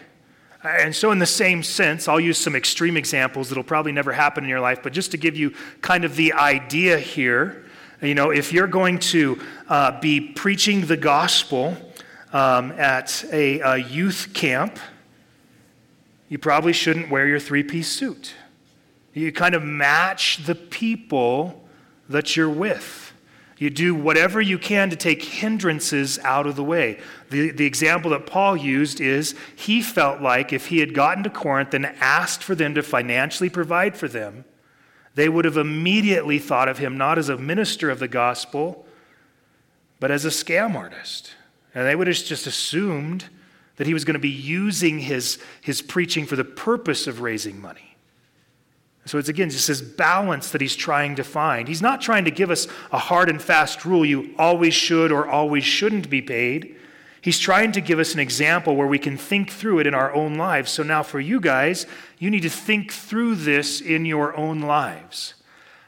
And 0.63 0.95
so, 0.95 1.11
in 1.11 1.19
the 1.19 1.25
same 1.25 1.61
sense, 1.61 2.07
I'll 2.07 2.19
use 2.19 2.37
some 2.37 2.55
extreme 2.55 2.95
examples 2.95 3.49
that'll 3.49 3.63
probably 3.63 3.91
never 3.91 4.13
happen 4.13 4.45
in 4.45 4.49
your 4.49 4.61
life, 4.61 4.79
but 4.81 4.93
just 4.93 5.11
to 5.11 5.17
give 5.17 5.35
you 5.35 5.53
kind 5.81 6.05
of 6.05 6.15
the 6.15 6.33
idea 6.33 6.97
here, 6.97 7.65
you 8.01 8.15
know, 8.15 8.31
if 8.31 8.53
you're 8.53 8.67
going 8.67 8.99
to 8.99 9.39
uh, 9.67 9.99
be 9.99 10.19
preaching 10.19 10.85
the 10.85 10.97
gospel 10.97 11.75
um, 12.31 12.71
at 12.73 13.25
a, 13.31 13.59
a 13.59 13.77
youth 13.77 14.29
camp, 14.33 14.79
you 16.29 16.37
probably 16.37 16.73
shouldn't 16.73 17.09
wear 17.09 17.27
your 17.27 17.39
three 17.39 17.63
piece 17.63 17.89
suit. 17.89 18.33
You 19.13 19.31
kind 19.31 19.53
of 19.53 19.63
match 19.63 20.45
the 20.45 20.55
people 20.55 21.63
that 22.09 22.35
you're 22.35 22.49
with. 22.49 23.02
You 23.63 23.69
do 23.69 23.95
whatever 23.95 24.41
you 24.41 24.59
can 24.59 24.89
to 24.89 24.97
take 24.97 25.23
hindrances 25.23 26.19
out 26.19 26.47
of 26.47 26.57
the 26.57 26.63
way. 26.65 26.99
The, 27.29 27.51
the 27.51 27.65
example 27.65 28.11
that 28.11 28.27
Paul 28.27 28.57
used 28.57 28.99
is 28.99 29.35
he 29.55 29.81
felt 29.81 30.21
like 30.21 30.51
if 30.51 30.65
he 30.65 30.79
had 30.79 30.93
gotten 30.93 31.23
to 31.23 31.29
Corinth 31.29 31.73
and 31.73 31.85
asked 31.85 32.43
for 32.43 32.55
them 32.55 32.75
to 32.75 32.83
financially 32.83 33.49
provide 33.49 33.95
for 33.95 34.09
them, 34.09 34.43
they 35.15 35.29
would 35.29 35.45
have 35.45 35.55
immediately 35.55 36.39
thought 36.39 36.67
of 36.67 36.79
him 36.79 36.97
not 36.97 37.17
as 37.17 37.29
a 37.29 37.37
minister 37.37 37.89
of 37.89 37.99
the 37.99 38.09
gospel, 38.09 38.85
but 39.97 40.11
as 40.11 40.25
a 40.25 40.27
scam 40.27 40.75
artist. 40.75 41.33
And 41.73 41.87
they 41.87 41.95
would 41.95 42.07
have 42.07 42.17
just 42.17 42.45
assumed 42.45 43.29
that 43.77 43.87
he 43.87 43.93
was 43.93 44.03
going 44.03 44.15
to 44.15 44.19
be 44.19 44.27
using 44.27 44.99
his, 44.99 45.39
his 45.61 45.81
preaching 45.81 46.25
for 46.25 46.35
the 46.35 46.43
purpose 46.43 47.07
of 47.07 47.21
raising 47.21 47.61
money. 47.61 47.92
So 49.05 49.17
it's 49.17 49.29
again 49.29 49.49
just 49.49 49.67
this 49.67 49.81
balance 49.81 50.51
that 50.51 50.61
he's 50.61 50.75
trying 50.75 51.15
to 51.15 51.23
find. 51.23 51.67
He's 51.67 51.81
not 51.81 52.01
trying 52.01 52.25
to 52.25 52.31
give 52.31 52.49
us 52.49 52.67
a 52.91 52.97
hard 52.97 53.29
and 53.29 53.41
fast 53.41 53.85
rule 53.85 54.05
you 54.05 54.33
always 54.37 54.73
should 54.73 55.11
or 55.11 55.27
always 55.27 55.65
shouldn't 55.65 56.09
be 56.09 56.21
paid. 56.21 56.77
He's 57.21 57.39
trying 57.39 57.71
to 57.73 57.81
give 57.81 57.99
us 57.99 58.13
an 58.13 58.19
example 58.19 58.75
where 58.75 58.87
we 58.87 58.99
can 58.99 59.17
think 59.17 59.49
through 59.49 59.79
it 59.79 59.87
in 59.87 59.93
our 59.93 60.13
own 60.13 60.35
lives. 60.35 60.71
So 60.71 60.83
now 60.83 61.03
for 61.03 61.19
you 61.19 61.39
guys, 61.39 61.85
you 62.19 62.29
need 62.29 62.41
to 62.41 62.49
think 62.49 62.91
through 62.91 63.35
this 63.35 63.79
in 63.79 64.05
your 64.05 64.35
own 64.35 64.61
lives. 64.61 65.33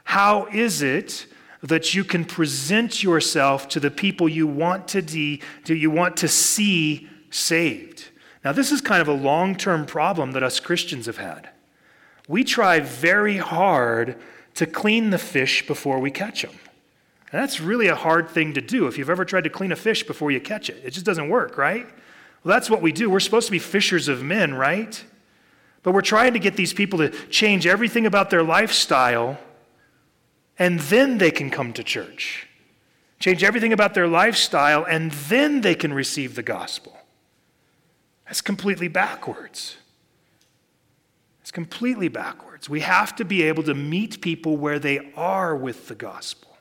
How 0.04 0.46
is 0.46 0.82
it 0.82 1.26
that 1.62 1.94
you 1.94 2.04
can 2.04 2.24
present 2.24 3.02
yourself 3.02 3.68
to 3.68 3.80
the 3.80 3.90
people 3.90 4.28
you 4.28 4.46
want 4.46 4.88
to, 4.88 5.02
de- 5.02 5.40
you 5.66 5.90
want 5.90 6.16
to 6.18 6.28
see 6.28 7.08
saved? 7.30 8.06
Now, 8.44 8.52
this 8.52 8.70
is 8.70 8.80
kind 8.80 9.02
of 9.02 9.08
a 9.08 9.12
long 9.12 9.56
term 9.56 9.84
problem 9.84 10.32
that 10.32 10.42
us 10.42 10.60
Christians 10.60 11.06
have 11.06 11.18
had 11.18 11.50
we 12.28 12.44
try 12.44 12.80
very 12.80 13.36
hard 13.38 14.16
to 14.54 14.66
clean 14.66 15.10
the 15.10 15.18
fish 15.18 15.66
before 15.66 15.98
we 15.98 16.10
catch 16.10 16.42
them. 16.42 16.58
And 17.32 17.42
that's 17.42 17.60
really 17.60 17.88
a 17.88 17.94
hard 17.94 18.30
thing 18.30 18.54
to 18.54 18.60
do 18.60 18.86
if 18.86 18.96
you've 18.98 19.10
ever 19.10 19.24
tried 19.24 19.44
to 19.44 19.50
clean 19.50 19.72
a 19.72 19.76
fish 19.76 20.04
before 20.04 20.30
you 20.30 20.40
catch 20.40 20.70
it. 20.70 20.80
It 20.84 20.90
just 20.90 21.06
doesn't 21.06 21.28
work, 21.28 21.58
right? 21.58 21.86
Well, 22.42 22.54
that's 22.54 22.70
what 22.70 22.82
we 22.82 22.92
do. 22.92 23.10
We're 23.10 23.20
supposed 23.20 23.46
to 23.46 23.52
be 23.52 23.58
fishers 23.58 24.08
of 24.08 24.22
men, 24.22 24.54
right? 24.54 25.02
But 25.82 25.92
we're 25.92 26.02
trying 26.02 26.32
to 26.32 26.38
get 26.38 26.56
these 26.56 26.72
people 26.72 26.98
to 27.00 27.10
change 27.28 27.66
everything 27.66 28.06
about 28.06 28.30
their 28.30 28.42
lifestyle, 28.42 29.38
and 30.58 30.80
then 30.80 31.18
they 31.18 31.30
can 31.30 31.50
come 31.50 31.72
to 31.74 31.82
church. 31.82 32.46
Change 33.18 33.42
everything 33.42 33.72
about 33.72 33.94
their 33.94 34.06
lifestyle, 34.06 34.84
and 34.84 35.10
then 35.12 35.60
they 35.60 35.74
can 35.74 35.92
receive 35.92 36.34
the 36.34 36.42
gospel. 36.42 36.96
That's 38.26 38.40
completely 38.40 38.88
backwards. 38.88 39.76
It's 41.46 41.52
completely 41.52 42.08
backwards. 42.08 42.68
We 42.68 42.80
have 42.80 43.14
to 43.14 43.24
be 43.24 43.44
able 43.44 43.62
to 43.62 43.74
meet 43.74 44.20
people 44.20 44.56
where 44.56 44.80
they 44.80 45.12
are 45.14 45.54
with 45.54 45.86
the 45.86 45.94
gospel. 45.94 46.56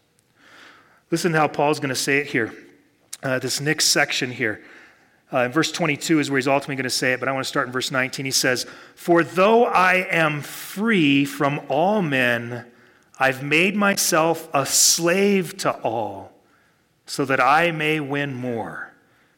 Listen 1.10 1.32
to 1.32 1.40
how 1.40 1.48
Paul's 1.48 1.80
going 1.80 1.90
to 1.90 1.96
say 1.96 2.20
it 2.20 2.28
here. 2.28 2.54
Uh, 3.24 3.40
this 3.40 3.60
next 3.60 3.86
section 3.86 4.30
here. 4.30 4.64
Uh, 5.34 5.40
in 5.40 5.52
verse 5.52 5.72
22 5.72 6.20
is 6.20 6.30
where 6.30 6.38
he's 6.38 6.48
ultimately 6.48 6.76
going 6.76 6.84
to 6.84 6.92
say 6.92 7.14
it, 7.14 7.20
but 7.20 7.28
I 7.28 7.32
want 7.32 7.44
to 7.44 7.48
start 7.48 7.66
in 7.66 7.74
verse 7.74 7.90
19. 7.90 8.26
He 8.26 8.32
says, 8.32 8.68
For 8.94 9.24
though 9.24 9.66
I 9.66 10.06
am 10.12 10.42
free 10.42 11.26
from 11.26 11.62
all 11.68 12.04
men, 12.04 12.68
I've 13.18 13.42
made 13.42 13.76
myself 13.76 14.48
a 14.54 14.68
slave 14.68 15.58
to 15.58 15.72
all, 15.82 16.32
so 17.08 17.26
that 17.26 17.40
I 17.40 17.72
may 17.72 18.00
win 18.00 18.36
more. 18.36 18.94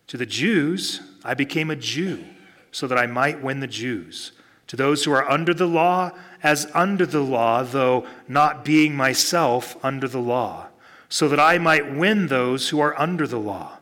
To 0.08 0.18
the 0.18 0.26
Jews, 0.26 1.00
I 1.24 1.36
became 1.36 1.72
a 1.72 1.78
Jew, 1.78 2.26
so 2.74 2.86
that 2.88 2.98
I 2.98 3.06
might 3.06 3.42
win 3.42 3.62
the 3.62 3.68
Jews 3.68 4.34
to 4.68 4.76
those 4.76 5.04
who 5.04 5.12
are 5.12 5.30
under 5.30 5.54
the 5.54 5.68
law, 5.68 6.12
as 6.44 6.70
under 6.74 7.06
the 7.06 7.22
law, 7.22 7.64
though 7.64 8.06
not 8.28 8.64
being 8.64 8.96
myself 8.96 9.78
under 9.84 10.08
the 10.08 10.22
law, 10.22 10.68
so 11.10 11.28
that 11.30 11.40
I 11.40 11.58
might 11.58 11.96
win 11.96 12.28
those 12.28 12.70
who 12.70 12.80
are 12.80 13.00
under 13.00 13.26
the 13.26 13.40
law. 13.40 13.80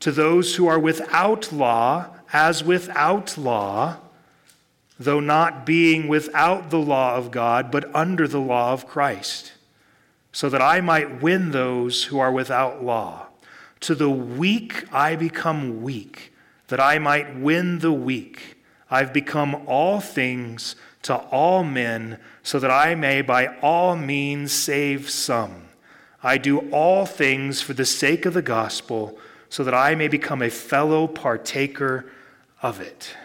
To 0.00 0.12
those 0.12 0.56
who 0.56 0.66
are 0.66 0.78
without 0.78 1.52
law, 1.52 2.08
as 2.32 2.64
without 2.64 3.38
law, 3.38 3.98
though 4.98 5.20
not 5.20 5.64
being 5.64 6.08
without 6.08 6.70
the 6.70 6.78
law 6.78 7.16
of 7.16 7.30
God, 7.30 7.70
but 7.70 7.94
under 7.94 8.28
the 8.28 8.40
law 8.40 8.72
of 8.72 8.86
Christ, 8.86 9.52
so 10.32 10.48
that 10.48 10.60
I 10.60 10.80
might 10.80 11.22
win 11.22 11.52
those 11.52 12.04
who 12.04 12.18
are 12.18 12.32
without 12.32 12.84
law. 12.84 13.28
To 13.80 13.94
the 13.94 14.10
weak 14.10 14.84
I 14.92 15.14
become 15.16 15.82
weak, 15.82 16.32
that 16.68 16.80
I 16.80 16.98
might 16.98 17.38
win 17.38 17.78
the 17.78 17.92
weak. 17.92 18.53
I've 18.94 19.12
become 19.12 19.64
all 19.66 19.98
things 19.98 20.76
to 21.02 21.16
all 21.16 21.64
men, 21.64 22.20
so 22.44 22.60
that 22.60 22.70
I 22.70 22.94
may 22.94 23.22
by 23.22 23.48
all 23.60 23.96
means 23.96 24.52
save 24.52 25.10
some. 25.10 25.64
I 26.22 26.38
do 26.38 26.70
all 26.70 27.04
things 27.04 27.60
for 27.60 27.74
the 27.74 27.86
sake 27.86 28.24
of 28.24 28.34
the 28.34 28.40
gospel, 28.40 29.18
so 29.48 29.64
that 29.64 29.74
I 29.74 29.96
may 29.96 30.06
become 30.06 30.42
a 30.42 30.48
fellow 30.48 31.08
partaker 31.08 32.06
of 32.62 32.80
it. 32.80 33.16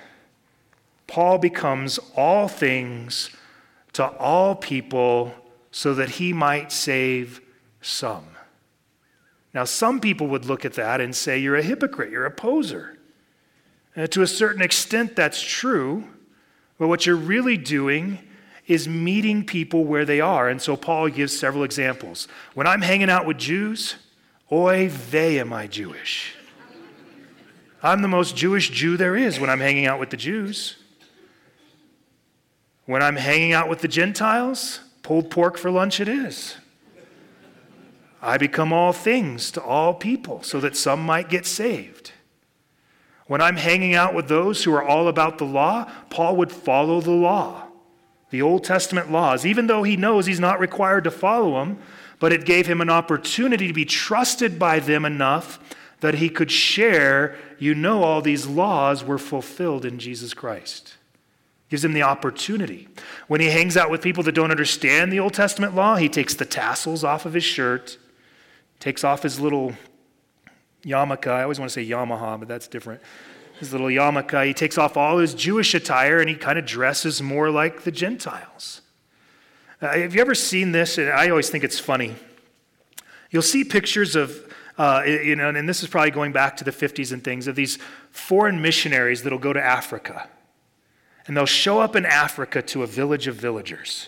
Paul 1.05 1.37
becomes 1.37 1.99
all 2.15 2.47
things 2.47 3.29
to 3.93 4.07
all 4.17 4.55
people, 4.55 5.35
so 5.69 5.93
that 5.93 6.09
he 6.09 6.33
might 6.33 6.71
save 6.71 7.41
some. 7.79 8.25
Now, 9.53 9.65
some 9.65 9.99
people 9.99 10.25
would 10.29 10.45
look 10.45 10.65
at 10.65 10.73
that 10.73 10.99
and 10.99 11.15
say, 11.15 11.37
You're 11.37 11.57
a 11.57 11.61
hypocrite, 11.61 12.09
you're 12.09 12.25
a 12.25 12.31
poser. 12.31 12.98
Uh, 13.95 14.07
to 14.07 14.21
a 14.21 14.27
certain 14.27 14.61
extent, 14.61 15.15
that's 15.15 15.41
true. 15.41 16.03
But 16.77 16.87
what 16.87 17.05
you're 17.05 17.15
really 17.15 17.57
doing 17.57 18.19
is 18.67 18.87
meeting 18.87 19.45
people 19.45 19.83
where 19.83 20.05
they 20.05 20.21
are. 20.21 20.47
And 20.47 20.61
so 20.61 20.77
Paul 20.77 21.09
gives 21.09 21.37
several 21.37 21.63
examples. 21.63 22.27
When 22.53 22.67
I'm 22.67 22.81
hanging 22.81 23.09
out 23.09 23.25
with 23.25 23.37
Jews, 23.37 23.95
oy 24.51 24.87
vey 24.89 25.39
am 25.39 25.51
I 25.51 25.67
Jewish. 25.67 26.35
I'm 27.81 28.01
the 28.01 28.07
most 28.07 28.35
Jewish 28.35 28.69
Jew 28.69 28.97
there 28.97 29.15
is 29.15 29.39
when 29.39 29.49
I'm 29.49 29.59
hanging 29.59 29.85
out 29.85 29.99
with 29.99 30.09
the 30.09 30.17
Jews. 30.17 30.77
When 32.85 33.01
I'm 33.01 33.15
hanging 33.15 33.53
out 33.53 33.69
with 33.69 33.79
the 33.79 33.87
Gentiles, 33.87 34.81
pulled 35.01 35.29
pork 35.31 35.57
for 35.57 35.71
lunch 35.71 35.99
it 35.99 36.07
is. 36.07 36.55
I 38.21 38.37
become 38.37 38.73
all 38.73 38.91
things 38.91 39.49
to 39.51 39.61
all 39.61 39.93
people 39.93 40.43
so 40.43 40.59
that 40.59 40.75
some 40.75 41.01
might 41.01 41.29
get 41.29 41.45
saved. 41.45 42.11
When 43.29 43.41
I'm 43.41 43.57
hanging 43.57 43.93
out 43.93 44.15
with 44.15 44.27
those 44.27 44.63
who 44.63 44.73
are 44.73 44.81
all 44.81 45.07
about 45.07 45.37
the 45.37 45.45
law, 45.45 45.87
Paul 46.09 46.35
would 46.37 46.51
follow 46.51 46.99
the 46.99 47.11
law, 47.11 47.67
the 48.31 48.41
Old 48.41 48.63
Testament 48.63 49.11
laws, 49.11 49.45
even 49.45 49.67
though 49.67 49.83
he 49.83 49.95
knows 49.95 50.25
he's 50.25 50.39
not 50.39 50.59
required 50.59 51.03
to 51.03 51.11
follow 51.11 51.59
them, 51.59 51.77
but 52.17 52.33
it 52.33 52.43
gave 52.43 52.65
him 52.65 52.81
an 52.81 52.89
opportunity 52.89 53.67
to 53.67 53.73
be 53.73 53.85
trusted 53.85 54.57
by 54.57 54.79
them 54.79 55.05
enough 55.05 55.59
that 55.99 56.15
he 56.15 56.27
could 56.27 56.49
share, 56.49 57.37
you 57.59 57.75
know, 57.75 58.01
all 58.01 58.23
these 58.23 58.47
laws 58.47 59.03
were 59.03 59.19
fulfilled 59.19 59.85
in 59.85 59.99
Jesus 59.99 60.33
Christ. 60.33 60.95
Gives 61.69 61.85
him 61.85 61.93
the 61.93 62.01
opportunity. 62.01 62.87
When 63.27 63.41
he 63.41 63.51
hangs 63.51 63.77
out 63.77 63.91
with 63.91 64.01
people 64.01 64.23
that 64.23 64.31
don't 64.33 64.49
understand 64.49 65.11
the 65.11 65.19
Old 65.19 65.35
Testament 65.35 65.75
law, 65.75 65.97
he 65.97 66.09
takes 66.09 66.33
the 66.33 66.45
tassels 66.45 67.03
off 67.03 67.27
of 67.27 67.35
his 67.35 67.43
shirt, 67.43 67.99
takes 68.79 69.03
off 69.03 69.21
his 69.21 69.39
little 69.39 69.75
yarmulke. 70.83 71.27
I 71.27 71.43
always 71.43 71.59
want 71.59 71.71
to 71.71 71.73
say 71.73 71.87
Yamaha, 71.87 72.39
but 72.39 72.47
that's 72.47 72.67
different. 72.67 73.01
His 73.59 73.71
little 73.71 73.87
yarmulke. 73.87 74.45
He 74.45 74.53
takes 74.53 74.77
off 74.77 74.97
all 74.97 75.17
his 75.17 75.33
Jewish 75.33 75.73
attire 75.73 76.19
and 76.19 76.29
he 76.29 76.35
kind 76.35 76.57
of 76.57 76.65
dresses 76.65 77.21
more 77.21 77.49
like 77.49 77.83
the 77.83 77.91
Gentiles. 77.91 78.81
Uh, 79.81 79.97
have 79.97 80.13
you 80.13 80.21
ever 80.21 80.35
seen 80.35 80.71
this? 80.71 80.97
And 80.97 81.09
I 81.09 81.29
always 81.29 81.49
think 81.49 81.63
it's 81.63 81.79
funny. 81.79 82.15
You'll 83.31 83.41
see 83.41 83.63
pictures 83.63 84.15
of, 84.15 84.53
uh, 84.77 85.03
you 85.05 85.35
know, 85.35 85.49
and 85.49 85.69
this 85.69 85.83
is 85.83 85.89
probably 85.89 86.11
going 86.11 86.31
back 86.31 86.57
to 86.57 86.63
the 86.63 86.71
50s 86.71 87.11
and 87.11 87.23
things, 87.23 87.47
of 87.47 87.55
these 87.55 87.77
foreign 88.11 88.61
missionaries 88.61 89.23
that'll 89.23 89.39
go 89.39 89.53
to 89.53 89.61
Africa. 89.61 90.27
And 91.27 91.37
they'll 91.37 91.45
show 91.45 91.79
up 91.79 91.95
in 91.95 92.05
Africa 92.05 92.61
to 92.63 92.83
a 92.83 92.87
village 92.87 93.27
of 93.27 93.35
villagers. 93.35 94.07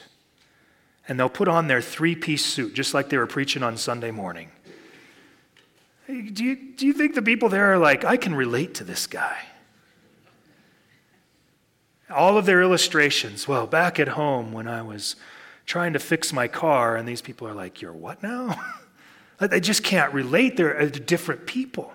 And 1.08 1.20
they'll 1.20 1.30
put 1.30 1.48
on 1.48 1.68
their 1.68 1.82
three 1.82 2.16
piece 2.16 2.46
suit, 2.46 2.74
just 2.74 2.94
like 2.94 3.10
they 3.10 3.18
were 3.18 3.28
preaching 3.28 3.64
on 3.64 3.78
Sunday 3.78 4.12
morning. 4.12 4.50
Do 6.12 6.44
you, 6.44 6.56
do 6.56 6.86
you 6.86 6.94
think 6.94 7.16
the 7.16 7.22
people 7.22 7.48
there 7.48 7.72
are 7.72 7.78
like, 7.78 8.04
I 8.04 8.18
can 8.18 8.36
relate 8.36 8.76
to 8.76 8.84
this 8.84 9.08
guy? 9.08 9.38
All 12.10 12.38
of 12.38 12.46
their 12.46 12.62
illustrations, 12.62 13.48
well, 13.48 13.66
back 13.66 13.98
at 14.00 14.10
home 14.10 14.52
when 14.52 14.68
I 14.68 14.82
was 14.82 15.16
trying 15.66 15.94
to 15.94 16.00
fix 16.00 16.34
my 16.34 16.50
car, 16.50 16.98
and 16.98 17.08
these 17.08 17.22
people 17.22 17.48
are 17.48 17.54
like, 17.54 17.82
You're 17.82 17.94
what 17.94 18.22
now? 18.22 18.60
they 19.40 19.62
just 19.62 19.84
can't 19.84 20.14
relate. 20.14 20.54
Uh, 20.54 20.74
they're 20.74 20.90
different 20.90 21.46
people. 21.46 21.94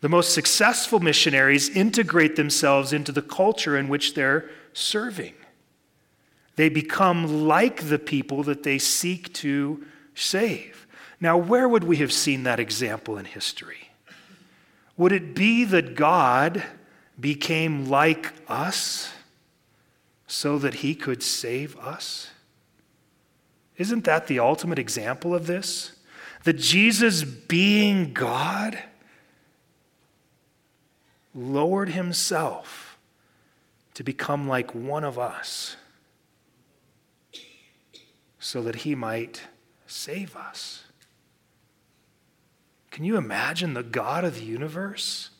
The 0.00 0.08
most 0.08 0.32
successful 0.32 0.98
missionaries 0.98 1.68
integrate 1.68 2.36
themselves 2.36 2.94
into 2.94 3.12
the 3.12 3.20
culture 3.20 3.76
in 3.76 3.88
which 3.88 4.14
they're 4.14 4.48
serving. 4.72 5.34
They 6.56 6.70
become 6.70 7.46
like 7.46 7.88
the 7.88 7.98
people 7.98 8.42
that 8.44 8.62
they 8.62 8.78
seek 8.78 9.34
to 9.34 9.84
save. 10.14 10.86
Now, 11.20 11.36
where 11.36 11.68
would 11.68 11.84
we 11.84 11.98
have 11.98 12.12
seen 12.12 12.44
that 12.44 12.58
example 12.58 13.18
in 13.18 13.26
history? 13.26 13.90
Would 14.96 15.12
it 15.12 15.34
be 15.34 15.64
that 15.64 15.94
God 15.94 16.62
became 17.18 17.88
like 17.88 18.32
us 18.48 19.12
so 20.26 20.58
that 20.58 20.74
he 20.74 20.94
could 20.94 21.22
save 21.22 21.76
us? 21.78 22.30
Isn't 23.76 24.04
that 24.04 24.26
the 24.26 24.38
ultimate 24.38 24.78
example 24.78 25.34
of 25.34 25.46
this? 25.46 25.92
That 26.44 26.54
Jesus, 26.54 27.22
being 27.22 28.12
God, 28.12 28.78
lowered 31.34 31.90
himself 31.90 32.98
to 33.94 34.02
become 34.02 34.48
like 34.48 34.74
one 34.74 35.04
of 35.04 35.18
us 35.18 35.76
so 38.38 38.62
that 38.62 38.76
he 38.76 38.94
might 38.94 39.42
save 39.86 40.34
us. 40.34 40.84
Can 42.90 43.04
you 43.04 43.16
imagine 43.16 43.74
the 43.74 43.82
God 43.82 44.24
of 44.24 44.36
the 44.36 44.44
universe 44.44 45.30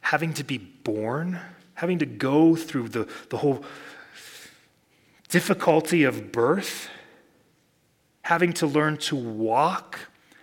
having 0.00 0.34
to 0.34 0.44
be 0.44 0.58
born, 0.58 1.38
having 1.74 1.98
to 2.00 2.06
go 2.06 2.56
through 2.56 2.88
the, 2.88 3.08
the 3.28 3.36
whole 3.36 3.64
difficulty 5.28 6.02
of 6.02 6.32
birth, 6.32 6.88
having 8.22 8.52
to 8.54 8.66
learn 8.66 8.96
to 8.96 9.14
walk, 9.14 10.00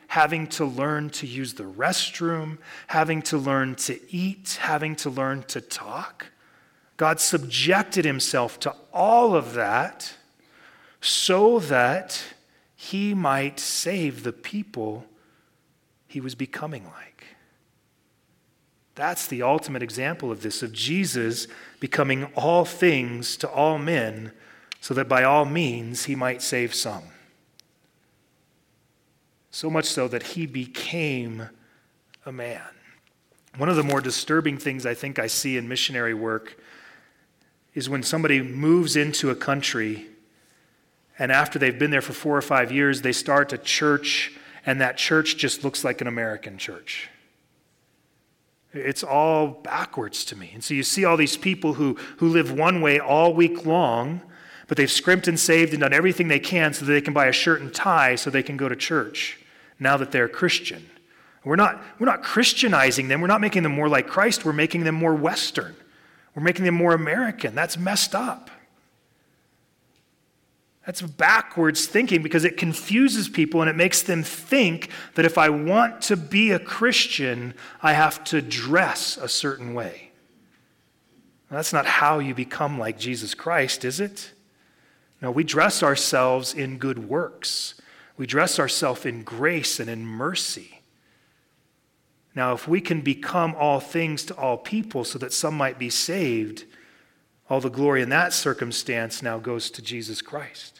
having 0.07 0.47
to 0.47 0.63
learn 0.63 1.09
to 1.09 1.27
use 1.27 1.55
the 1.55 1.63
restroom, 1.63 2.57
having 2.87 3.21
to 3.21 3.37
learn 3.37 3.75
to 3.75 3.99
eat, 4.09 4.57
having 4.61 4.95
to 4.95 5.09
learn 5.09 5.43
to 5.43 5.59
talk? 5.59 6.27
God 6.95 7.19
subjected 7.19 8.05
himself 8.05 8.59
to 8.61 8.73
all 8.93 9.35
of 9.35 9.53
that 9.53 10.13
so 11.01 11.59
that 11.59 12.23
he 12.75 13.13
might 13.13 13.59
save 13.59 14.23
the 14.23 14.33
people 14.33 15.05
he 16.17 16.21
was 16.21 16.33
becoming 16.33 16.83
like. 16.83 17.25
That's 18.95 19.27
the 19.27 19.43
ultimate 19.43 19.83
example 19.83 20.31
of 20.31 20.41
this, 20.41 20.63
of 20.63 20.73
Jesus 20.73 21.45
becoming 21.79 22.23
all 22.35 22.65
things 22.65 23.37
to 23.37 23.47
all 23.47 23.77
men, 23.77 24.31
so 24.81 24.95
that 24.95 25.07
by 25.07 25.23
all 25.23 25.45
means 25.45 26.05
he 26.05 26.15
might 26.15 26.41
save 26.41 26.73
some. 26.73 27.03
So 29.51 29.69
much 29.69 29.85
so 29.85 30.07
that 30.07 30.23
he 30.23 30.47
became 30.47 31.49
a 32.25 32.31
man. 32.31 32.63
One 33.57 33.69
of 33.69 33.75
the 33.75 33.83
more 33.83 34.01
disturbing 34.01 34.57
things 34.57 34.87
I 34.87 34.95
think 34.95 35.19
I 35.19 35.27
see 35.27 35.55
in 35.55 35.67
missionary 35.67 36.15
work 36.15 36.57
is 37.75 37.91
when 37.91 38.01
somebody 38.01 38.41
moves 38.41 38.95
into 38.95 39.29
a 39.29 39.35
country 39.35 40.07
and 41.19 41.31
after 41.31 41.59
they've 41.59 41.77
been 41.77 41.91
there 41.91 42.01
for 42.01 42.13
four 42.13 42.35
or 42.35 42.41
five 42.41 42.71
years, 42.71 43.03
they 43.03 43.11
start 43.11 43.53
a 43.53 43.59
church 43.59 44.31
and 44.67 44.81
that 44.81 44.97
church 44.97 45.37
just 45.37 45.63
looks 45.63 45.85
like 45.85 46.01
an 46.01 46.07
American 46.07 46.57
church. 46.57 47.09
It's 48.73 49.01
all 49.01 49.47
backwards 49.47 50.25
to 50.25 50.35
me. 50.35 50.51
And 50.53 50.61
so 50.61 50.73
you 50.73 50.83
see 50.83 51.05
all 51.05 51.15
these 51.15 51.37
people 51.37 51.75
who, 51.75 51.97
who 52.17 52.27
live 52.27 52.51
one 52.51 52.81
way 52.81 52.99
all 52.99 53.33
week 53.33 53.65
long, 53.65 54.21
but 54.67 54.75
they've 54.75 54.91
scrimped 54.91 55.29
and 55.29 55.39
saved 55.39 55.71
and 55.71 55.79
done 55.79 55.93
everything 55.93 56.27
they 56.27 56.41
can 56.41 56.73
so 56.73 56.85
that 56.85 56.91
they 56.91 57.01
can 57.01 57.13
buy 57.13 57.27
a 57.27 57.31
shirt 57.31 57.61
and 57.61 57.73
tie 57.73 58.15
so 58.15 58.29
they 58.29 58.43
can 58.43 58.57
go 58.57 58.67
to 58.67 58.75
church 58.75 59.39
now 59.79 59.95
that 59.95 60.11
they're 60.11 60.27
Christian. 60.27 60.87
We're 61.45 61.55
not, 61.55 61.81
we're 61.97 62.07
not 62.07 62.21
Christianizing 62.21 63.07
them. 63.07 63.21
We're 63.21 63.27
not 63.27 63.39
making 63.39 63.63
them 63.63 63.71
more 63.71 63.87
like 63.87 64.05
Christ. 64.05 64.43
We're 64.43 64.51
making 64.51 64.83
them 64.83 64.95
more 64.95 65.15
Western. 65.15 65.77
We're 66.35 66.43
making 66.43 66.65
them 66.65 66.75
more 66.75 66.93
American. 66.93 67.55
That's 67.55 67.77
messed 67.77 68.13
up. 68.13 68.51
That's 70.87 71.01
backwards 71.01 71.85
thinking 71.85 72.23
because 72.23 72.45
it 72.45 72.55
confuses 72.55 73.27
people 73.27 73.59
and 73.59 73.69
it 73.69 73.75
makes 73.75 74.01
them 74.01 74.23
think 74.23 74.89
that 75.15 75.25
if 75.25 75.37
I 75.37 75.49
want 75.49 76.01
to 76.03 76.15
be 76.15 76.51
a 76.51 76.59
Christian, 76.59 77.53
I 77.81 77.91
have 77.91 78.23
to 78.25 78.41
dress 78.41 79.17
a 79.17 79.27
certain 79.27 79.73
way. 79.73 80.11
that's 81.51 81.73
not 81.73 81.85
how 81.85 82.19
you 82.19 82.33
become 82.33 82.79
like 82.79 82.97
Jesus 82.97 83.35
Christ, 83.35 83.83
is 83.83 83.99
it? 83.99 84.31
No, 85.21 85.29
we 85.29 85.43
dress 85.43 85.83
ourselves 85.83 86.53
in 86.53 86.77
good 86.77 87.09
works. 87.09 87.73
We 88.15 88.25
dress 88.25 88.57
ourselves 88.57 89.05
in 89.05 89.23
grace 89.23 89.81
and 89.81 89.89
in 89.89 90.05
mercy. 90.05 90.79
Now, 92.33 92.53
if 92.53 92.65
we 92.65 92.79
can 92.79 93.01
become 93.01 93.55
all 93.59 93.81
things 93.81 94.23
to 94.25 94.35
all 94.37 94.57
people 94.57 95.03
so 95.03 95.19
that 95.19 95.33
some 95.33 95.57
might 95.57 95.77
be 95.77 95.89
saved, 95.89 96.63
all 97.49 97.59
the 97.59 97.69
glory 97.69 98.01
in 98.01 98.09
that 98.09 98.31
circumstance 98.31 99.21
now 99.21 99.37
goes 99.37 99.69
to 99.71 99.81
Jesus 99.81 100.21
Christ. 100.21 100.76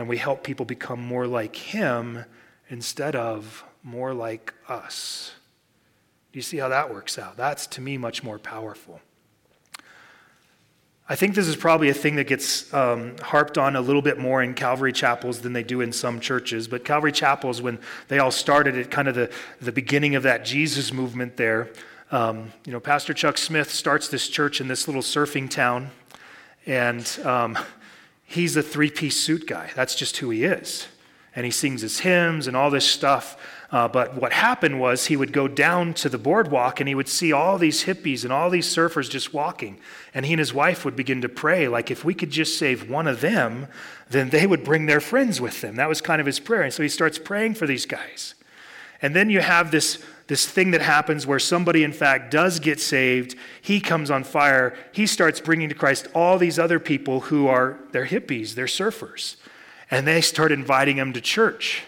And 0.00 0.08
we 0.08 0.16
help 0.16 0.42
people 0.42 0.64
become 0.64 0.98
more 0.98 1.26
like 1.26 1.54
Him 1.54 2.24
instead 2.70 3.14
of 3.14 3.62
more 3.82 4.14
like 4.14 4.54
us. 4.66 5.32
Do 6.32 6.38
you 6.38 6.42
see 6.42 6.56
how 6.56 6.70
that 6.70 6.90
works 6.90 7.18
out? 7.18 7.36
That's 7.36 7.66
to 7.66 7.82
me 7.82 7.98
much 7.98 8.24
more 8.24 8.38
powerful. 8.38 9.02
I 11.06 11.16
think 11.16 11.34
this 11.34 11.46
is 11.46 11.54
probably 11.54 11.90
a 11.90 11.94
thing 11.94 12.16
that 12.16 12.28
gets 12.28 12.72
um, 12.72 13.14
harped 13.18 13.58
on 13.58 13.76
a 13.76 13.82
little 13.82 14.00
bit 14.00 14.18
more 14.18 14.42
in 14.42 14.54
Calvary 14.54 14.94
chapels 14.94 15.42
than 15.42 15.52
they 15.52 15.62
do 15.62 15.82
in 15.82 15.92
some 15.92 16.18
churches. 16.18 16.66
But 16.66 16.82
Calvary 16.82 17.12
chapels, 17.12 17.60
when 17.60 17.78
they 18.08 18.20
all 18.20 18.30
started 18.30 18.78
at 18.78 18.90
kind 18.90 19.06
of 19.06 19.14
the, 19.14 19.30
the 19.60 19.70
beginning 19.70 20.14
of 20.14 20.22
that 20.22 20.46
Jesus 20.46 20.94
movement 20.94 21.36
there, 21.36 21.68
um, 22.10 22.54
you 22.64 22.72
know, 22.72 22.80
Pastor 22.80 23.12
Chuck 23.12 23.36
Smith 23.36 23.70
starts 23.70 24.08
this 24.08 24.28
church 24.28 24.62
in 24.62 24.68
this 24.68 24.88
little 24.88 25.02
surfing 25.02 25.50
town. 25.50 25.90
And 26.64 27.06
um, 27.22 27.58
he's 28.30 28.56
a 28.56 28.62
three 28.62 28.90
piece 28.90 29.20
suit 29.20 29.46
guy. 29.46 29.70
That's 29.74 29.94
just 29.94 30.18
who 30.18 30.30
he 30.30 30.44
is. 30.44 30.86
And 31.34 31.44
he 31.44 31.50
sings 31.50 31.82
his 31.82 32.00
hymns 32.00 32.46
and 32.46 32.56
all 32.56 32.70
this 32.70 32.86
stuff. 32.86 33.36
Uh, 33.72 33.86
but 33.86 34.20
what 34.20 34.32
happened 34.32 34.80
was 34.80 35.06
he 35.06 35.16
would 35.16 35.32
go 35.32 35.46
down 35.46 35.94
to 35.94 36.08
the 36.08 36.18
boardwalk 36.18 36.80
and 36.80 36.88
he 36.88 36.94
would 36.94 37.08
see 37.08 37.32
all 37.32 37.58
these 37.58 37.84
hippies 37.84 38.24
and 38.24 38.32
all 38.32 38.50
these 38.50 38.66
surfers 38.66 39.08
just 39.08 39.32
walking. 39.32 39.78
And 40.14 40.26
he 40.26 40.32
and 40.32 40.40
his 40.40 40.54
wife 40.54 40.84
would 40.84 40.96
begin 40.96 41.20
to 41.22 41.28
pray, 41.28 41.68
like, 41.68 41.90
if 41.90 42.04
we 42.04 42.14
could 42.14 42.30
just 42.30 42.58
save 42.58 42.90
one 42.90 43.06
of 43.06 43.20
them, 43.20 43.68
then 44.08 44.30
they 44.30 44.46
would 44.46 44.64
bring 44.64 44.86
their 44.86 45.00
friends 45.00 45.40
with 45.40 45.60
them. 45.60 45.76
That 45.76 45.88
was 45.88 46.00
kind 46.00 46.20
of 46.20 46.26
his 46.26 46.40
prayer. 46.40 46.62
And 46.62 46.72
so 46.72 46.82
he 46.82 46.88
starts 46.88 47.18
praying 47.18 47.54
for 47.54 47.66
these 47.66 47.86
guys. 47.86 48.34
And 49.02 49.14
then 49.14 49.30
you 49.30 49.40
have 49.40 49.70
this, 49.70 50.02
this 50.30 50.46
thing 50.46 50.70
that 50.70 50.80
happens 50.80 51.26
where 51.26 51.40
somebody, 51.40 51.82
in 51.82 51.92
fact, 51.92 52.30
does 52.30 52.60
get 52.60 52.78
saved. 52.78 53.34
He 53.60 53.80
comes 53.80 54.12
on 54.12 54.22
fire. 54.22 54.76
He 54.92 55.04
starts 55.04 55.40
bringing 55.40 55.68
to 55.70 55.74
Christ 55.74 56.06
all 56.14 56.38
these 56.38 56.56
other 56.56 56.78
people 56.78 57.18
who 57.18 57.48
are, 57.48 57.80
they're 57.90 58.06
hippies, 58.06 58.54
they're 58.54 58.66
surfers. 58.66 59.34
And 59.90 60.06
they 60.06 60.20
start 60.20 60.52
inviting 60.52 60.98
them 60.98 61.12
to 61.14 61.20
church. 61.20 61.82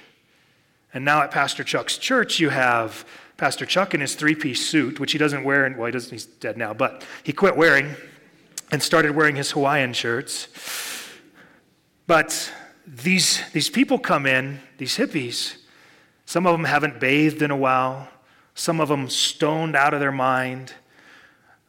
And 0.93 1.05
now 1.05 1.22
at 1.22 1.30
Pastor 1.30 1.62
Chuck's 1.62 1.97
church, 1.97 2.40
you 2.40 2.49
have 2.49 3.07
Pastor 3.36 3.64
Chuck 3.64 3.95
in 3.95 4.01
his 4.01 4.16
three 4.16 4.34
piece 4.34 4.68
suit, 4.68 4.99
which 4.99 5.12
he 5.12 5.18
doesn't 5.18 5.45
wear, 5.45 5.64
and 5.64 5.76
well, 5.76 5.86
he 5.86 5.93
doesn't, 5.93 6.11
he's 6.11 6.26
dead 6.26 6.57
now, 6.57 6.74
but 6.74 7.07
he 7.22 7.32
quit 7.32 7.57
wearing 7.57 7.95
and 8.72 8.82
started 8.82 9.14
wearing 9.14 9.36
his 9.36 9.53
Hawaiian 9.53 9.93
shirts. 9.93 10.49
But 12.09 12.53
these, 12.88 13.40
these 13.53 13.70
people 13.70 14.01
come 14.01 14.26
in, 14.26 14.59
these 14.78 14.97
hippies, 14.97 15.59
some 16.26 16.45
of 16.45 16.53
them 16.55 16.64
haven't 16.64 16.99
bathed 16.99 17.40
in 17.40 17.53
a 17.53 17.57
while, 17.57 18.09
some 18.55 18.80
of 18.80 18.88
them 18.88 19.09
stoned 19.09 19.74
out 19.74 19.94
of 19.94 20.00
their 20.00 20.12
mind, 20.12 20.74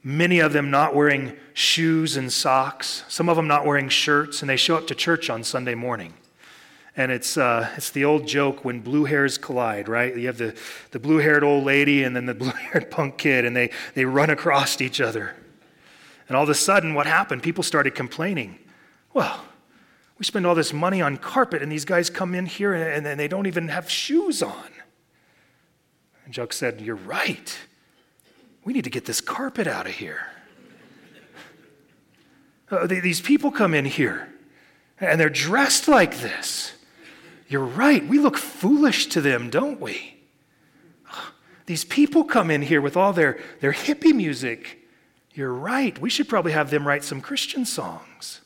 many 0.03 0.39
of 0.39 0.53
them 0.53 0.69
not 0.69 0.93
wearing 0.93 1.37
shoes 1.53 2.17
and 2.17 2.31
socks, 2.31 3.03
some 3.07 3.29
of 3.29 3.35
them 3.35 3.47
not 3.47 3.65
wearing 3.65 3.89
shirts, 3.89 4.41
and 4.41 4.49
they 4.49 4.57
show 4.57 4.75
up 4.75 4.87
to 4.87 4.95
church 4.95 5.29
on 5.29 5.43
Sunday 5.43 5.75
morning. 5.75 6.13
And 6.95 7.11
it's, 7.11 7.37
uh, 7.37 7.69
it's 7.75 7.89
the 7.89 8.05
old 8.05 8.27
joke 8.27 8.63
when 8.63 8.81
blue 8.81 9.05
hairs 9.05 9.37
collide, 9.37 9.87
right? 9.87 10.15
You 10.15 10.27
have 10.27 10.37
the, 10.37 10.55
the 10.91 10.99
blue 10.99 11.17
haired 11.17 11.43
old 11.43 11.63
lady 11.63 12.03
and 12.03 12.15
then 12.15 12.25
the 12.25 12.33
blue 12.35 12.51
haired 12.51 12.91
punk 12.91 13.17
kid, 13.17 13.45
and 13.45 13.55
they, 13.55 13.71
they 13.95 14.05
run 14.05 14.29
across 14.29 14.79
each 14.79 15.01
other. 15.01 15.35
And 16.27 16.37
all 16.37 16.43
of 16.43 16.49
a 16.49 16.55
sudden, 16.55 16.93
what 16.93 17.07
happened? 17.07 17.43
People 17.43 17.63
started 17.63 17.95
complaining. 17.95 18.59
Well, 19.13 19.43
we 20.17 20.25
spend 20.25 20.45
all 20.45 20.55
this 20.55 20.73
money 20.73 21.01
on 21.01 21.17
carpet, 21.17 21.61
and 21.61 21.71
these 21.71 21.85
guys 21.85 22.09
come 22.09 22.35
in 22.35 22.45
here 22.45 22.73
and, 22.73 23.05
and 23.05 23.19
they 23.19 23.27
don't 23.27 23.47
even 23.47 23.69
have 23.69 23.89
shoes 23.89 24.43
on. 24.43 24.72
And 26.25 26.33
Chuck 26.33 26.53
said, 26.53 26.81
You're 26.81 26.95
right. 26.95 27.57
We 28.63 28.73
need 28.73 28.85
to 28.85 28.89
get 28.89 29.05
this 29.05 29.21
carpet 29.21 29.67
out 29.67 29.87
of 29.87 29.93
here. 29.93 30.27
Uh, 32.71 32.87
these 32.87 33.21
people 33.21 33.51
come 33.51 33.73
in 33.73 33.85
here 33.85 34.33
and 34.99 35.19
they're 35.19 35.29
dressed 35.29 35.87
like 35.87 36.19
this. 36.19 36.73
You're 37.47 37.65
right. 37.65 38.07
We 38.07 38.19
look 38.19 38.37
foolish 38.37 39.07
to 39.07 39.21
them, 39.21 39.49
don't 39.49 39.79
we? 39.79 40.13
These 41.65 41.85
people 41.85 42.23
come 42.23 42.51
in 42.51 42.61
here 42.61 42.81
with 42.81 42.97
all 42.97 43.13
their, 43.13 43.39
their 43.61 43.73
hippie 43.73 44.13
music. 44.13 44.79
You're 45.33 45.53
right. 45.53 45.97
We 45.99 46.09
should 46.09 46.27
probably 46.27 46.51
have 46.51 46.69
them 46.69 46.87
write 46.87 47.03
some 47.03 47.21
Christian 47.21 47.65
songs. 47.65 48.41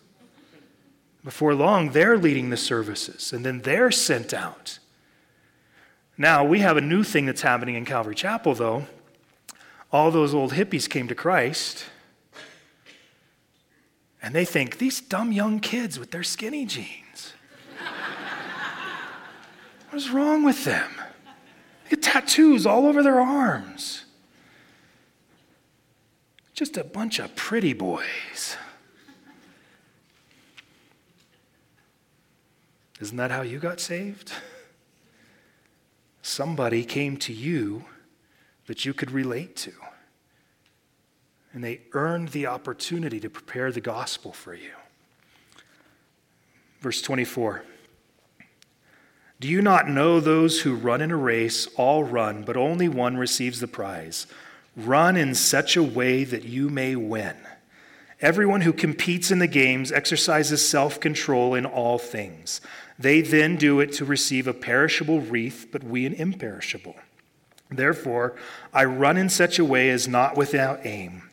Before 1.23 1.55
long, 1.55 1.91
they're 1.91 2.17
leading 2.17 2.49
the 2.49 2.57
services, 2.57 3.33
and 3.33 3.45
then 3.45 3.61
they're 3.61 3.91
sent 3.91 4.33
out. 4.33 4.79
Now, 6.17 6.43
we 6.43 6.59
have 6.59 6.77
a 6.77 6.81
new 6.81 7.03
thing 7.03 7.27
that's 7.27 7.41
happening 7.41 7.75
in 7.75 7.85
Calvary 7.85 8.15
Chapel, 8.15 8.55
though. 8.55 8.87
All 9.91 10.09
those 10.09 10.33
old 10.33 10.53
hippies 10.53 10.89
came 10.89 11.07
to 11.07 11.15
Christ, 11.15 11.85
and 14.21 14.33
they 14.33 14.43
think, 14.43 14.79
these 14.79 14.99
dumb 14.99 15.31
young 15.31 15.59
kids 15.59 15.99
with 15.99 16.11
their 16.11 16.23
skinny 16.23 16.65
jeans. 16.65 17.33
what 19.89 19.97
is 19.97 20.09
wrong 20.09 20.43
with 20.43 20.65
them? 20.65 20.89
They 21.83 21.91
get 21.91 22.03
tattoos 22.03 22.65
all 22.65 22.87
over 22.87 23.03
their 23.03 23.21
arms. 23.21 24.05
Just 26.53 26.77
a 26.77 26.83
bunch 26.83 27.19
of 27.19 27.35
pretty 27.35 27.73
boys. 27.73 28.57
Isn't 32.99 33.17
that 33.17 33.29
how 33.29 33.43
you 33.43 33.59
got 33.59 33.79
saved? 33.79 34.33
Somebody 36.27 36.83
came 36.83 37.15
to 37.19 37.31
you 37.31 37.85
that 38.65 38.83
you 38.83 38.93
could 38.93 39.11
relate 39.11 39.55
to. 39.55 39.71
And 41.53 41.63
they 41.63 41.79
earned 41.93 42.29
the 42.29 42.47
opportunity 42.47 43.21
to 43.21 43.29
prepare 43.29 43.71
the 43.71 43.79
gospel 43.79 44.33
for 44.33 44.53
you. 44.53 44.73
Verse 46.81 47.01
24 47.01 47.63
Do 49.39 49.47
you 49.47 49.61
not 49.61 49.87
know 49.87 50.19
those 50.19 50.59
who 50.61 50.75
run 50.75 51.01
in 51.01 51.11
a 51.11 51.15
race 51.15 51.65
all 51.77 52.03
run, 52.03 52.43
but 52.43 52.57
only 52.57 52.89
one 52.89 53.15
receives 53.15 53.61
the 53.61 53.67
prize? 53.67 54.27
Run 54.75 55.15
in 55.15 55.33
such 55.33 55.77
a 55.77 55.81
way 55.81 56.25
that 56.25 56.43
you 56.43 56.69
may 56.69 56.97
win. 56.97 57.37
Everyone 58.19 58.61
who 58.61 58.73
competes 58.73 59.31
in 59.31 59.39
the 59.39 59.47
games 59.47 59.93
exercises 59.93 60.67
self 60.67 60.99
control 60.99 61.55
in 61.55 61.65
all 61.65 61.97
things. 61.97 62.59
They 62.99 63.21
then 63.21 63.57
do 63.57 63.79
it 63.79 63.91
to 63.93 64.05
receive 64.05 64.47
a 64.47 64.53
perishable 64.53 65.21
wreath, 65.21 65.67
but 65.71 65.83
we 65.83 66.05
an 66.05 66.13
imperishable. 66.13 66.95
Therefore, 67.69 68.35
I 68.73 68.85
run 68.85 69.17
in 69.17 69.29
such 69.29 69.59
a 69.59 69.65
way 69.65 69.89
as 69.89 70.07
not 70.07 70.35
without 70.35 70.85
aim. 70.85 71.29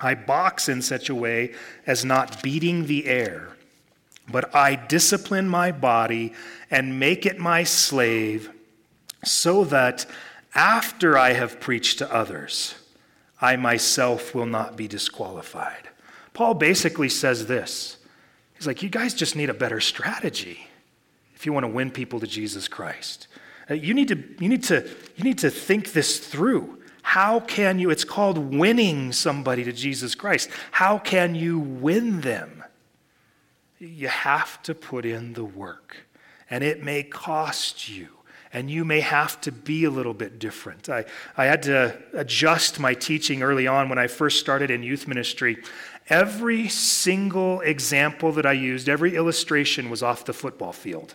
I 0.00 0.14
box 0.14 0.68
in 0.68 0.82
such 0.82 1.08
a 1.08 1.14
way 1.14 1.54
as 1.86 2.04
not 2.04 2.42
beating 2.42 2.86
the 2.86 3.06
air, 3.06 3.48
but 4.28 4.54
I 4.54 4.74
discipline 4.76 5.48
my 5.48 5.72
body 5.72 6.32
and 6.70 7.00
make 7.00 7.24
it 7.26 7.38
my 7.38 7.64
slave, 7.64 8.50
so 9.24 9.64
that 9.64 10.06
after 10.54 11.16
I 11.16 11.32
have 11.32 11.60
preached 11.60 11.98
to 11.98 12.12
others, 12.12 12.74
I 13.40 13.56
myself 13.56 14.34
will 14.34 14.46
not 14.46 14.76
be 14.76 14.88
disqualified. 14.88 15.88
Paul 16.34 16.54
basically 16.54 17.08
says 17.08 17.46
this 17.46 17.96
He's 18.54 18.66
like, 18.66 18.82
You 18.82 18.88
guys 18.88 19.14
just 19.14 19.36
need 19.36 19.50
a 19.50 19.54
better 19.54 19.80
strategy 19.80 20.68
if 21.38 21.46
you 21.46 21.52
want 21.52 21.62
to 21.62 21.68
win 21.68 21.92
people 21.92 22.18
to 22.18 22.26
Jesus 22.26 22.66
Christ. 22.66 23.28
Uh, 23.70 23.74
you 23.74 23.94
need 23.94 24.08
to, 24.08 24.16
you 24.40 24.48
need 24.48 24.64
to, 24.64 24.88
you 25.14 25.22
need 25.22 25.38
to 25.38 25.50
think 25.50 25.92
this 25.92 26.18
through. 26.18 26.82
How 27.02 27.38
can 27.38 27.78
you, 27.78 27.90
it's 27.90 28.02
called 28.02 28.56
winning 28.56 29.12
somebody 29.12 29.62
to 29.62 29.72
Jesus 29.72 30.16
Christ. 30.16 30.50
How 30.72 30.98
can 30.98 31.36
you 31.36 31.60
win 31.60 32.22
them? 32.22 32.64
You 33.78 34.08
have 34.08 34.60
to 34.64 34.74
put 34.74 35.06
in 35.06 35.34
the 35.34 35.44
work, 35.44 35.98
and 36.50 36.64
it 36.64 36.82
may 36.82 37.04
cost 37.04 37.88
you 37.88 38.08
and 38.50 38.70
you 38.70 38.82
may 38.82 39.00
have 39.00 39.38
to 39.42 39.52
be 39.52 39.84
a 39.84 39.90
little 39.90 40.14
bit 40.14 40.38
different. 40.38 40.88
I, 40.88 41.04
I 41.36 41.44
had 41.44 41.62
to 41.64 41.98
adjust 42.14 42.80
my 42.80 42.94
teaching 42.94 43.42
early 43.42 43.66
on 43.66 43.90
when 43.90 43.98
I 43.98 44.06
first 44.06 44.40
started 44.40 44.70
in 44.70 44.82
youth 44.82 45.06
ministry. 45.06 45.58
Every 46.08 46.66
single 46.68 47.60
example 47.60 48.32
that 48.32 48.46
I 48.46 48.52
used, 48.52 48.88
every 48.88 49.14
illustration 49.14 49.90
was 49.90 50.02
off 50.02 50.24
the 50.24 50.32
football 50.32 50.72
field. 50.72 51.14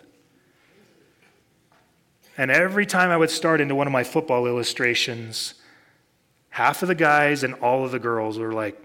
And 2.36 2.50
every 2.50 2.86
time 2.86 3.10
I 3.10 3.16
would 3.16 3.30
start 3.30 3.60
into 3.60 3.74
one 3.74 3.86
of 3.86 3.92
my 3.92 4.02
football 4.02 4.46
illustrations, 4.46 5.54
half 6.50 6.82
of 6.82 6.88
the 6.88 6.94
guys 6.94 7.44
and 7.44 7.54
all 7.54 7.84
of 7.84 7.92
the 7.92 7.98
girls 7.98 8.38
were 8.38 8.52
like, 8.52 8.80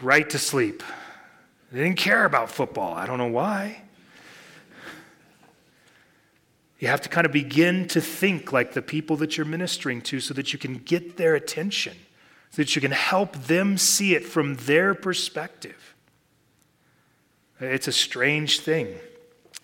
right 0.00 0.28
to 0.30 0.38
sleep. 0.38 0.82
They 1.70 1.82
didn't 1.82 1.98
care 1.98 2.24
about 2.24 2.50
football. 2.50 2.94
I 2.94 3.06
don't 3.06 3.18
know 3.18 3.28
why. 3.28 3.82
You 6.78 6.88
have 6.88 7.00
to 7.02 7.08
kind 7.08 7.24
of 7.24 7.32
begin 7.32 7.86
to 7.88 8.00
think 8.00 8.52
like 8.52 8.72
the 8.72 8.82
people 8.82 9.16
that 9.18 9.36
you're 9.36 9.46
ministering 9.46 10.02
to 10.02 10.20
so 10.20 10.34
that 10.34 10.52
you 10.52 10.58
can 10.58 10.74
get 10.74 11.16
their 11.16 11.36
attention, 11.36 11.96
so 12.50 12.62
that 12.62 12.74
you 12.74 12.80
can 12.82 12.90
help 12.90 13.34
them 13.34 13.78
see 13.78 14.14
it 14.14 14.24
from 14.24 14.56
their 14.56 14.94
perspective. 14.94 15.94
It's 17.60 17.86
a 17.86 17.92
strange 17.92 18.60
thing. 18.60 18.96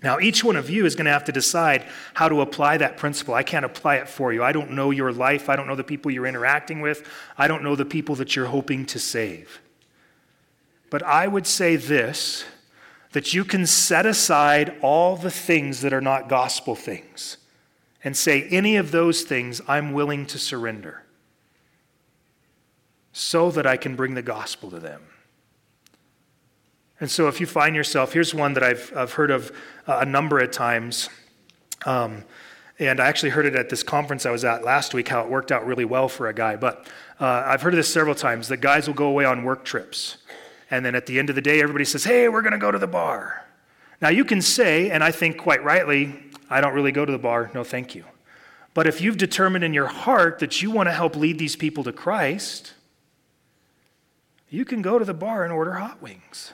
Now, 0.02 0.20
each 0.20 0.44
one 0.44 0.54
of 0.54 0.70
you 0.70 0.86
is 0.86 0.94
going 0.94 1.06
to 1.06 1.12
have 1.12 1.24
to 1.24 1.32
decide 1.32 1.84
how 2.14 2.28
to 2.28 2.40
apply 2.40 2.76
that 2.76 2.96
principle. 2.96 3.34
I 3.34 3.42
can't 3.42 3.64
apply 3.64 3.96
it 3.96 4.08
for 4.08 4.32
you. 4.32 4.44
I 4.44 4.52
don't 4.52 4.70
know 4.70 4.92
your 4.92 5.12
life. 5.12 5.48
I 5.48 5.56
don't 5.56 5.66
know 5.66 5.74
the 5.74 5.82
people 5.82 6.10
you're 6.10 6.26
interacting 6.26 6.80
with. 6.80 7.08
I 7.36 7.48
don't 7.48 7.64
know 7.64 7.74
the 7.74 7.84
people 7.84 8.14
that 8.16 8.36
you're 8.36 8.46
hoping 8.46 8.86
to 8.86 8.98
save. 9.00 9.60
But 10.90 11.02
I 11.02 11.26
would 11.26 11.46
say 11.46 11.76
this 11.76 12.44
that 13.12 13.32
you 13.32 13.42
can 13.42 13.66
set 13.66 14.04
aside 14.04 14.76
all 14.82 15.16
the 15.16 15.30
things 15.30 15.80
that 15.80 15.94
are 15.94 16.00
not 16.00 16.28
gospel 16.28 16.74
things 16.74 17.38
and 18.04 18.14
say, 18.16 18.44
any 18.50 18.76
of 18.76 18.90
those 18.90 19.22
things 19.22 19.62
I'm 19.66 19.92
willing 19.92 20.26
to 20.26 20.38
surrender 20.38 21.04
so 23.12 23.50
that 23.50 23.66
I 23.66 23.76
can 23.76 23.96
bring 23.96 24.14
the 24.14 24.22
gospel 24.22 24.70
to 24.70 24.78
them. 24.78 25.02
And 27.00 27.10
so, 27.10 27.28
if 27.28 27.40
you 27.40 27.46
find 27.46 27.76
yourself, 27.76 28.12
here's 28.12 28.34
one 28.34 28.54
that 28.54 28.62
I've, 28.62 28.92
I've 28.96 29.12
heard 29.12 29.30
of 29.30 29.52
uh, 29.86 29.98
a 30.02 30.04
number 30.04 30.38
of 30.40 30.50
times. 30.50 31.08
Um, 31.86 32.24
and 32.78 33.00
I 33.00 33.06
actually 33.06 33.30
heard 33.30 33.46
it 33.46 33.56
at 33.56 33.68
this 33.68 33.82
conference 33.82 34.24
I 34.24 34.30
was 34.30 34.44
at 34.44 34.64
last 34.64 34.94
week, 34.94 35.08
how 35.08 35.22
it 35.22 35.28
worked 35.28 35.50
out 35.50 35.66
really 35.66 35.84
well 35.84 36.08
for 36.08 36.28
a 36.28 36.34
guy. 36.34 36.56
But 36.56 36.86
uh, 37.20 37.42
I've 37.46 37.62
heard 37.62 37.74
of 37.74 37.76
this 37.76 37.92
several 37.92 38.14
times. 38.14 38.48
that 38.48 38.58
guys 38.58 38.86
will 38.86 38.94
go 38.94 39.06
away 39.06 39.24
on 39.24 39.44
work 39.44 39.64
trips. 39.64 40.18
And 40.70 40.84
then 40.84 40.94
at 40.94 41.06
the 41.06 41.18
end 41.18 41.28
of 41.28 41.34
the 41.34 41.42
day, 41.42 41.60
everybody 41.60 41.84
says, 41.84 42.04
Hey, 42.04 42.28
we're 42.28 42.42
going 42.42 42.52
to 42.52 42.58
go 42.58 42.70
to 42.70 42.78
the 42.78 42.86
bar. 42.86 43.44
Now, 44.00 44.10
you 44.10 44.24
can 44.24 44.40
say, 44.40 44.90
and 44.90 45.02
I 45.02 45.10
think 45.10 45.38
quite 45.38 45.62
rightly, 45.64 46.14
I 46.48 46.60
don't 46.60 46.74
really 46.74 46.92
go 46.92 47.04
to 47.04 47.10
the 47.10 47.18
bar. 47.18 47.50
No, 47.52 47.64
thank 47.64 47.94
you. 47.94 48.04
But 48.74 48.86
if 48.86 49.00
you've 49.00 49.16
determined 49.16 49.64
in 49.64 49.74
your 49.74 49.88
heart 49.88 50.38
that 50.38 50.62
you 50.62 50.70
want 50.70 50.88
to 50.88 50.92
help 50.92 51.16
lead 51.16 51.38
these 51.38 51.56
people 51.56 51.82
to 51.84 51.92
Christ, 51.92 52.74
you 54.48 54.64
can 54.64 54.82
go 54.82 55.00
to 55.00 55.04
the 55.04 55.14
bar 55.14 55.42
and 55.42 55.52
order 55.52 55.74
hot 55.74 56.00
wings. 56.00 56.52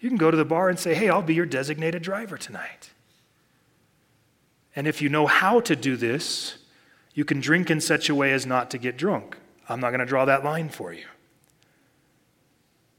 You 0.00 0.08
can 0.08 0.18
go 0.18 0.30
to 0.30 0.36
the 0.36 0.44
bar 0.44 0.68
and 0.68 0.78
say, 0.78 0.94
hey, 0.94 1.08
I'll 1.08 1.22
be 1.22 1.34
your 1.34 1.46
designated 1.46 2.02
driver 2.02 2.36
tonight. 2.36 2.90
And 4.74 4.86
if 4.86 5.02
you 5.02 5.08
know 5.08 5.26
how 5.26 5.60
to 5.60 5.76
do 5.76 5.96
this, 5.96 6.56
you 7.14 7.24
can 7.24 7.40
drink 7.40 7.70
in 7.70 7.80
such 7.80 8.08
a 8.08 8.14
way 8.14 8.32
as 8.32 8.46
not 8.46 8.70
to 8.70 8.78
get 8.78 8.96
drunk. 8.96 9.36
I'm 9.68 9.80
not 9.80 9.90
going 9.90 10.00
to 10.00 10.06
draw 10.06 10.24
that 10.24 10.44
line 10.44 10.68
for 10.68 10.92
you. 10.92 11.04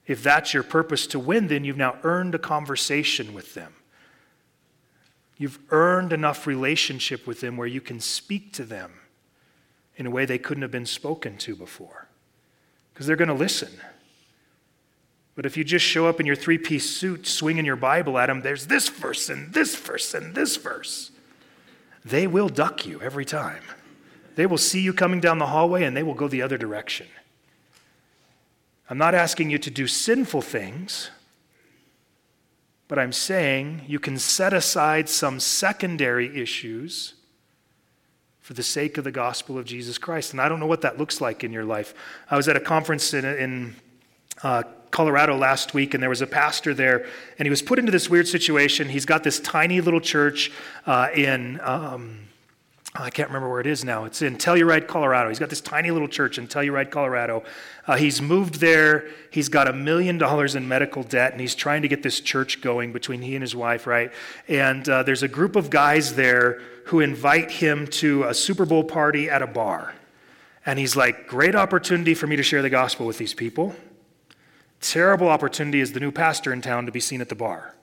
If 0.05 0.21
that's 0.21 0.53
your 0.53 0.63
purpose 0.63 1.07
to 1.07 1.19
win, 1.19 1.47
then 1.47 1.63
you've 1.63 1.77
now 1.77 1.97
earned 2.03 2.35
a 2.35 2.39
conversation 2.39 3.33
with 3.33 3.53
them. 3.53 3.73
You've 5.37 5.59
earned 5.69 6.13
enough 6.13 6.45
relationship 6.45 7.25
with 7.25 7.41
them 7.41 7.57
where 7.57 7.67
you 7.67 7.81
can 7.81 7.99
speak 7.99 8.53
to 8.53 8.63
them 8.63 8.91
in 9.95 10.05
a 10.05 10.11
way 10.11 10.25
they 10.25 10.37
couldn't 10.37 10.61
have 10.61 10.71
been 10.71 10.85
spoken 10.85 11.37
to 11.37 11.55
before. 11.55 12.07
Because 12.93 13.07
they're 13.07 13.15
going 13.15 13.27
to 13.27 13.33
listen. 13.33 13.71
But 15.41 15.47
if 15.47 15.57
you 15.57 15.63
just 15.63 15.83
show 15.83 16.05
up 16.05 16.19
in 16.19 16.27
your 16.27 16.35
three 16.35 16.59
piece 16.59 16.87
suit 16.87 17.25
swinging 17.25 17.65
your 17.65 17.75
Bible 17.75 18.19
at 18.19 18.27
them, 18.27 18.41
there's 18.41 18.67
this 18.67 18.89
verse 18.89 19.27
and 19.27 19.51
this 19.51 19.75
verse 19.75 20.13
and 20.13 20.35
this 20.35 20.55
verse. 20.55 21.09
They 22.05 22.27
will 22.27 22.47
duck 22.47 22.85
you 22.85 23.01
every 23.01 23.25
time. 23.25 23.63
They 24.35 24.45
will 24.45 24.59
see 24.59 24.81
you 24.81 24.93
coming 24.93 25.19
down 25.19 25.39
the 25.39 25.47
hallway 25.47 25.83
and 25.83 25.97
they 25.97 26.03
will 26.03 26.13
go 26.13 26.27
the 26.27 26.43
other 26.43 26.59
direction. 26.59 27.07
I'm 28.87 28.99
not 28.99 29.15
asking 29.15 29.49
you 29.49 29.57
to 29.57 29.71
do 29.71 29.87
sinful 29.87 30.43
things, 30.43 31.09
but 32.87 32.99
I'm 32.99 33.11
saying 33.11 33.85
you 33.87 33.97
can 33.97 34.19
set 34.19 34.53
aside 34.53 35.09
some 35.09 35.39
secondary 35.39 36.39
issues 36.39 37.15
for 38.41 38.53
the 38.53 38.61
sake 38.61 38.99
of 38.99 39.05
the 39.05 39.11
gospel 39.11 39.57
of 39.57 39.65
Jesus 39.65 39.97
Christ. 39.97 40.33
And 40.33 40.39
I 40.39 40.47
don't 40.47 40.59
know 40.59 40.67
what 40.67 40.81
that 40.81 40.99
looks 40.99 41.19
like 41.19 41.43
in 41.43 41.51
your 41.51 41.65
life. 41.65 41.95
I 42.29 42.37
was 42.37 42.47
at 42.47 42.55
a 42.55 42.59
conference 42.59 43.15
in, 43.15 43.25
in 43.25 43.75
uh, 44.43 44.61
Colorado 44.91 45.37
last 45.37 45.73
week, 45.73 45.93
and 45.93 46.03
there 46.03 46.09
was 46.09 46.21
a 46.21 46.27
pastor 46.27 46.73
there, 46.73 47.05
and 47.39 47.45
he 47.45 47.49
was 47.49 47.61
put 47.61 47.79
into 47.79 47.91
this 47.91 48.09
weird 48.09 48.27
situation. 48.27 48.89
He's 48.89 49.05
got 49.05 49.23
this 49.23 49.39
tiny 49.39 49.81
little 49.81 50.01
church 50.01 50.51
uh, 50.85 51.07
in 51.15 51.59
um, 51.61 52.27
I 52.93 53.09
can't 53.09 53.29
remember 53.29 53.49
where 53.49 53.61
it 53.61 53.67
is 53.67 53.85
now. 53.85 54.03
It's 54.03 54.21
in 54.21 54.35
Telluride, 54.35 54.85
Colorado. 54.85 55.29
He's 55.29 55.39
got 55.39 55.49
this 55.49 55.61
tiny 55.61 55.91
little 55.91 56.09
church 56.09 56.37
in 56.37 56.47
Telluride, 56.47 56.91
Colorado. 56.91 57.43
Uh, 57.87 57.95
he's 57.95 58.21
moved 58.21 58.55
there. 58.55 59.07
He's 59.31 59.47
got 59.47 59.69
a 59.69 59.73
million 59.73 60.17
dollars 60.17 60.55
in 60.55 60.67
medical 60.67 61.01
debt, 61.03 61.31
and 61.31 61.39
he's 61.39 61.55
trying 61.55 61.83
to 61.83 61.87
get 61.87 62.03
this 62.03 62.19
church 62.19 62.59
going 62.59 62.91
between 62.91 63.21
he 63.21 63.33
and 63.33 63.41
his 63.41 63.55
wife, 63.55 63.87
right? 63.87 64.11
And 64.49 64.87
uh, 64.89 65.03
there's 65.03 65.23
a 65.23 65.29
group 65.29 65.55
of 65.55 65.69
guys 65.69 66.15
there 66.15 66.59
who 66.87 66.99
invite 66.99 67.49
him 67.49 67.87
to 67.87 68.25
a 68.25 68.33
Super 68.33 68.65
Bowl 68.65 68.83
party 68.83 69.29
at 69.29 69.41
a 69.41 69.47
bar. 69.47 69.93
And 70.65 70.77
he's 70.77 70.97
like, 70.97 71.27
Great 71.27 71.55
opportunity 71.55 72.13
for 72.13 72.27
me 72.27 72.35
to 72.35 72.43
share 72.43 72.61
the 72.61 72.69
gospel 72.69 73.07
with 73.07 73.17
these 73.17 73.33
people. 73.33 73.73
Terrible 74.81 75.29
opportunity 75.29 75.79
as 75.79 75.91
the 75.91 75.99
new 75.99 76.11
pastor 76.11 76.51
in 76.51 76.61
town 76.61 76.85
to 76.87 76.91
be 76.91 76.99
seen 76.99 77.21
at 77.21 77.29
the 77.29 77.35
bar. 77.35 77.75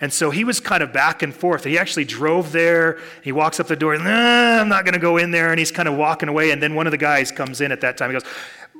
And 0.00 0.12
so 0.12 0.30
he 0.30 0.44
was 0.44 0.60
kind 0.60 0.82
of 0.82 0.92
back 0.92 1.22
and 1.22 1.34
forth. 1.34 1.64
He 1.64 1.76
actually 1.76 2.04
drove 2.04 2.52
there. 2.52 2.98
He 3.22 3.32
walks 3.32 3.58
up 3.58 3.66
the 3.66 3.76
door, 3.76 3.98
nah, 3.98 4.60
I'm 4.60 4.68
not 4.68 4.84
going 4.84 4.94
to 4.94 5.00
go 5.00 5.16
in 5.16 5.32
there. 5.32 5.50
And 5.50 5.58
he's 5.58 5.72
kind 5.72 5.88
of 5.88 5.96
walking 5.96 6.28
away. 6.28 6.50
And 6.50 6.62
then 6.62 6.74
one 6.74 6.86
of 6.86 6.92
the 6.92 6.98
guys 6.98 7.32
comes 7.32 7.60
in 7.60 7.72
at 7.72 7.80
that 7.80 7.96
time. 7.96 8.10
He 8.10 8.14
goes, 8.14 8.28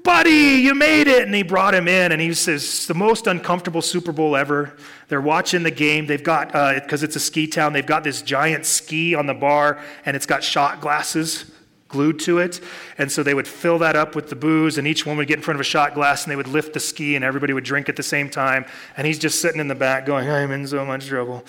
Buddy, 0.05 0.31
you 0.31 0.77
made 0.77 1.09
it. 1.09 1.25
And 1.25 1.35
he 1.35 1.43
brought 1.43 1.75
him 1.75 1.89
in. 1.89 2.13
And 2.13 2.21
he 2.21 2.33
says, 2.35 2.87
the 2.87 2.95
most 2.95 3.27
uncomfortable 3.27 3.83
Super 3.83 4.13
Bowl 4.13 4.37
ever. 4.37 4.77
They're 5.09 5.21
watching 5.21 5.65
the 5.65 5.73
game. 5.73 6.07
They've 6.07 6.23
got, 6.23 6.49
because 6.83 7.03
uh, 7.03 7.07
it's 7.07 7.17
a 7.17 7.21
ski 7.21 7.49
town, 7.49 7.73
they've 7.73 7.85
got 7.85 8.05
this 8.05 8.23
giant 8.23 8.65
ski 8.65 9.17
on 9.17 9.27
the 9.27 9.35
bar, 9.35 9.81
and 10.07 10.15
it's 10.15 10.27
got 10.27 10.45
shot 10.45 10.81
glasses 10.81 11.51
glued 11.89 12.21
to 12.21 12.39
it. 12.39 12.61
And 12.99 13.11
so 13.11 13.23
they 13.23 13.35
would 13.35 13.49
fill 13.49 13.79
that 13.79 13.97
up 13.97 14.15
with 14.15 14.31
the 14.31 14.37
booze, 14.37 14.79
and 14.79 14.87
each 14.87 15.05
one 15.05 15.17
would 15.17 15.27
get 15.27 15.39
in 15.39 15.43
front 15.43 15.57
of 15.57 15.61
a 15.61 15.65
shot 15.65 15.95
glass, 15.95 16.25
and 16.25 16.31
they 16.31 16.37
would 16.37 16.49
lift 16.49 16.75
the 16.75 16.81
ski, 16.81 17.17
and 17.17 17.25
everybody 17.25 17.53
would 17.53 17.65
drink 17.65 17.89
at 17.89 17.97
the 17.97 18.03
same 18.03 18.31
time. 18.31 18.65
And 18.97 19.07
he's 19.07 19.19
just 19.19 19.41
sitting 19.41 19.61
in 19.61 19.69
the 19.69 19.75
back 19.75 20.07
going, 20.07 20.29
I'm 20.29 20.53
in 20.53 20.67
so 20.67 20.85
much 20.85 21.07
trouble. 21.07 21.45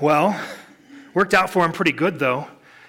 well, 0.00 0.40
worked 1.12 1.34
out 1.34 1.50
for 1.50 1.64
him 1.64 1.72
pretty 1.72 1.92
good, 1.92 2.18
though. 2.18 2.46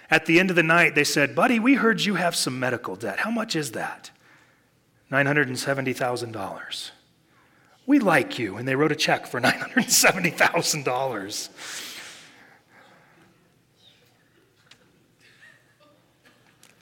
At 0.09 0.27
the 0.27 0.39
end 0.39 0.51
of 0.51 0.55
the 0.55 0.63
night, 0.63 0.95
they 0.95 1.03
said, 1.03 1.35
Buddy, 1.35 1.59
we 1.59 1.73
heard 1.73 2.01
you 2.01 2.15
have 2.15 2.35
some 2.35 2.59
medical 2.59 2.95
debt. 2.95 3.19
How 3.19 3.31
much 3.31 3.55
is 3.55 3.71
that? 3.71 4.11
$970,000. 5.11 6.91
We 7.87 7.99
like 7.99 8.39
you. 8.39 8.57
And 8.57 8.67
they 8.67 8.75
wrote 8.75 8.91
a 8.91 8.95
check 8.95 9.27
for 9.27 9.39
$970,000. 9.39 11.84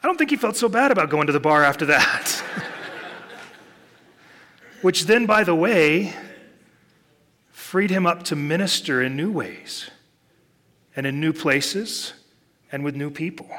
I 0.04 0.08
don't 0.08 0.18
think 0.18 0.32
he 0.32 0.36
felt 0.36 0.58
so 0.58 0.68
bad 0.68 0.92
about 0.92 1.10
going 1.10 1.28
to 1.28 1.34
the 1.34 1.40
bar 1.40 1.64
after 1.64 1.86
that. 1.86 2.44
Which 4.82 5.06
then, 5.06 5.26
by 5.26 5.46
the 5.46 5.56
way, 5.56 6.14
freed 7.50 7.90
him 7.90 8.06
up 8.06 8.24
to 8.24 8.36
minister 8.36 9.02
in 9.02 9.16
new 9.16 9.32
ways 9.32 9.90
and 10.96 11.08
in 11.08 11.22
new 11.22 11.32
places 11.32 12.14
and 12.70 12.84
with 12.84 12.96
new 12.96 13.10
people. 13.10 13.50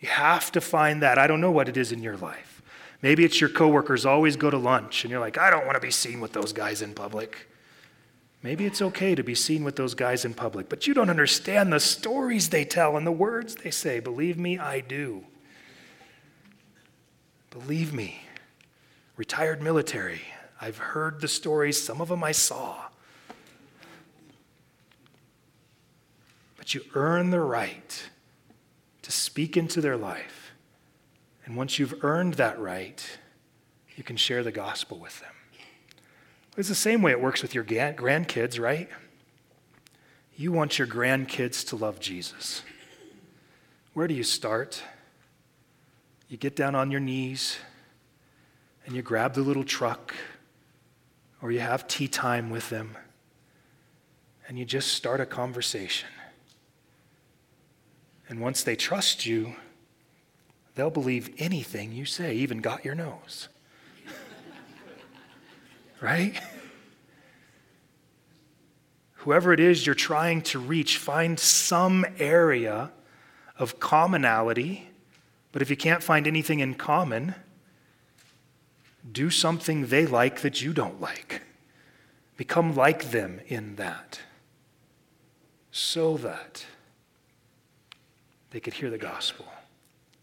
You 0.00 0.08
have 0.08 0.52
to 0.52 0.60
find 0.60 1.02
that. 1.02 1.18
I 1.18 1.26
don't 1.26 1.40
know 1.40 1.50
what 1.50 1.68
it 1.68 1.78
is 1.78 1.92
in 1.92 2.02
your 2.02 2.18
life. 2.18 2.60
Maybe 3.02 3.24
it's 3.24 3.40
your 3.40 3.50
coworkers 3.50 4.04
always 4.04 4.36
go 4.36 4.50
to 4.50 4.58
lunch 4.58 5.04
and 5.04 5.10
you're 5.10 5.20
like, 5.20 5.38
I 5.38 5.48
don't 5.48 5.64
want 5.64 5.76
to 5.76 5.80
be 5.80 5.90
seen 5.90 6.20
with 6.20 6.32
those 6.32 6.52
guys 6.52 6.82
in 6.82 6.92
public. 6.92 7.49
Maybe 8.42 8.64
it's 8.64 8.80
okay 8.80 9.14
to 9.14 9.22
be 9.22 9.34
seen 9.34 9.64
with 9.64 9.76
those 9.76 9.94
guys 9.94 10.24
in 10.24 10.32
public, 10.32 10.68
but 10.68 10.86
you 10.86 10.94
don't 10.94 11.10
understand 11.10 11.72
the 11.72 11.80
stories 11.80 12.48
they 12.48 12.64
tell 12.64 12.96
and 12.96 13.06
the 13.06 13.12
words 13.12 13.56
they 13.56 13.70
say. 13.70 14.00
Believe 14.00 14.38
me, 14.38 14.58
I 14.58 14.80
do. 14.80 15.24
Believe 17.50 17.92
me. 17.92 18.22
Retired 19.16 19.62
military. 19.62 20.22
I've 20.58 20.78
heard 20.78 21.20
the 21.20 21.28
stories, 21.28 21.82
some 21.82 22.00
of 22.00 22.08
them 22.08 22.24
I 22.24 22.32
saw. 22.32 22.76
But 26.56 26.74
you 26.74 26.82
earn 26.94 27.30
the 27.30 27.40
right 27.40 28.08
to 29.02 29.12
speak 29.12 29.56
into 29.56 29.82
their 29.82 29.96
life. 29.96 30.52
And 31.44 31.56
once 31.56 31.78
you've 31.78 32.02
earned 32.04 32.34
that 32.34 32.58
right, 32.58 33.18
you 33.96 34.04
can 34.04 34.16
share 34.16 34.42
the 34.42 34.52
gospel 34.52 34.98
with 34.98 35.20
them. 35.20 35.32
It's 36.56 36.68
the 36.68 36.74
same 36.74 37.00
way 37.00 37.12
it 37.12 37.20
works 37.20 37.42
with 37.42 37.54
your 37.54 37.64
grandkids, 37.64 38.60
right? 38.60 38.88
You 40.36 40.52
want 40.52 40.78
your 40.78 40.88
grandkids 40.88 41.66
to 41.68 41.76
love 41.76 42.00
Jesus. 42.00 42.62
Where 43.94 44.08
do 44.08 44.14
you 44.14 44.24
start? 44.24 44.82
You 46.28 46.36
get 46.36 46.56
down 46.56 46.74
on 46.74 46.90
your 46.90 47.00
knees 47.00 47.58
and 48.86 48.96
you 48.96 49.02
grab 49.02 49.34
the 49.34 49.42
little 49.42 49.64
truck, 49.64 50.14
or 51.42 51.52
you 51.52 51.60
have 51.60 51.86
tea 51.86 52.08
time 52.08 52.50
with 52.50 52.70
them, 52.70 52.96
and 54.48 54.58
you 54.58 54.64
just 54.64 54.88
start 54.94 55.20
a 55.20 55.26
conversation. 55.26 56.08
And 58.28 58.40
once 58.40 58.62
they 58.62 58.74
trust 58.74 59.26
you, 59.26 59.54
they'll 60.74 60.90
believe 60.90 61.34
anything 61.38 61.92
you 61.92 62.04
say, 62.04 62.34
even 62.34 62.58
got 62.58 62.84
your 62.84 62.94
nose 62.94 63.48
right? 66.00 66.40
Whoever 69.16 69.52
it 69.52 69.60
is 69.60 69.84
you're 69.84 69.94
trying 69.94 70.42
to 70.42 70.58
reach, 70.58 70.96
find 70.96 71.38
some 71.38 72.06
area 72.18 72.90
of 73.58 73.78
commonality. 73.78 74.88
But 75.52 75.62
if 75.62 75.68
you 75.68 75.76
can't 75.76 76.02
find 76.02 76.26
anything 76.26 76.60
in 76.60 76.74
common, 76.74 77.34
do 79.10 79.30
something 79.30 79.86
they 79.86 80.06
like 80.06 80.40
that 80.40 80.62
you 80.62 80.72
don't 80.72 81.00
like. 81.00 81.42
Become 82.36 82.74
like 82.74 83.10
them 83.10 83.40
in 83.48 83.76
that 83.76 84.20
so 85.70 86.16
that 86.16 86.64
they 88.50 88.60
could 88.60 88.74
hear 88.74 88.90
the 88.90 88.98
gospel, 88.98 89.46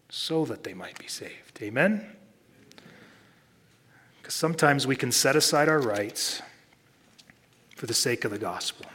so 0.10 0.44
that 0.46 0.64
they 0.64 0.74
might 0.74 0.98
be 0.98 1.08
saved. 1.08 1.60
Amen? 1.62 2.17
Because 4.28 4.36
sometimes 4.36 4.86
we 4.86 4.98
can 4.98 5.14
set 5.14 5.38
aside 5.38 5.70
our 5.70 5.80
rights 5.80 6.42
for 7.78 7.86
the 7.86 7.94
sake 7.94 8.26
of 8.26 8.32
the 8.32 8.38
gospel. 8.38 8.86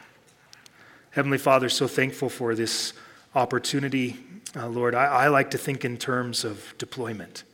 Heavenly 1.09 1.39
Father, 1.39 1.69
so 1.69 1.87
thankful 1.87 2.29
for 2.29 2.53
this 2.53 2.93
opportunity. 3.33 4.17
Uh, 4.55 4.67
Lord, 4.67 4.93
I, 4.93 5.05
I 5.05 5.27
like 5.29 5.49
to 5.49 5.57
think 5.57 5.83
in 5.83 5.97
terms 5.97 6.43
of 6.43 6.75
deployment. 6.77 7.45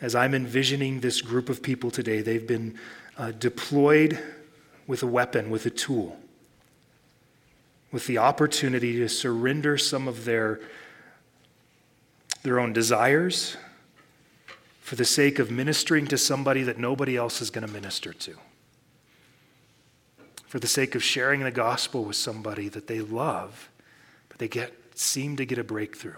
As 0.00 0.16
I'm 0.16 0.34
envisioning 0.34 0.98
this 0.98 1.22
group 1.22 1.48
of 1.48 1.62
people 1.62 1.92
today, 1.92 2.20
they've 2.20 2.44
been 2.44 2.76
uh, 3.16 3.30
deployed 3.30 4.18
with 4.88 5.04
a 5.04 5.06
weapon, 5.06 5.50
with 5.50 5.66
a 5.66 5.70
tool, 5.70 6.18
with 7.92 8.08
the 8.08 8.18
opportunity 8.18 8.94
to 8.94 9.08
surrender 9.08 9.78
some 9.78 10.08
of 10.08 10.24
their, 10.24 10.58
their 12.42 12.58
own 12.58 12.72
desires, 12.72 13.56
for 14.88 14.96
the 14.96 15.04
sake 15.04 15.38
of 15.38 15.50
ministering 15.50 16.06
to 16.06 16.16
somebody 16.16 16.62
that 16.62 16.78
nobody 16.78 17.14
else 17.14 17.42
is 17.42 17.50
going 17.50 17.66
to 17.66 17.70
minister 17.70 18.10
to, 18.14 18.34
for 20.46 20.58
the 20.58 20.66
sake 20.66 20.94
of 20.94 21.04
sharing 21.04 21.40
the 21.40 21.50
gospel 21.50 22.06
with 22.06 22.16
somebody 22.16 22.70
that 22.70 22.86
they 22.86 23.02
love, 23.02 23.68
but 24.30 24.38
they 24.38 24.48
get, 24.48 24.72
seem 24.94 25.36
to 25.36 25.44
get 25.44 25.58
a 25.58 25.62
breakthrough. 25.62 26.16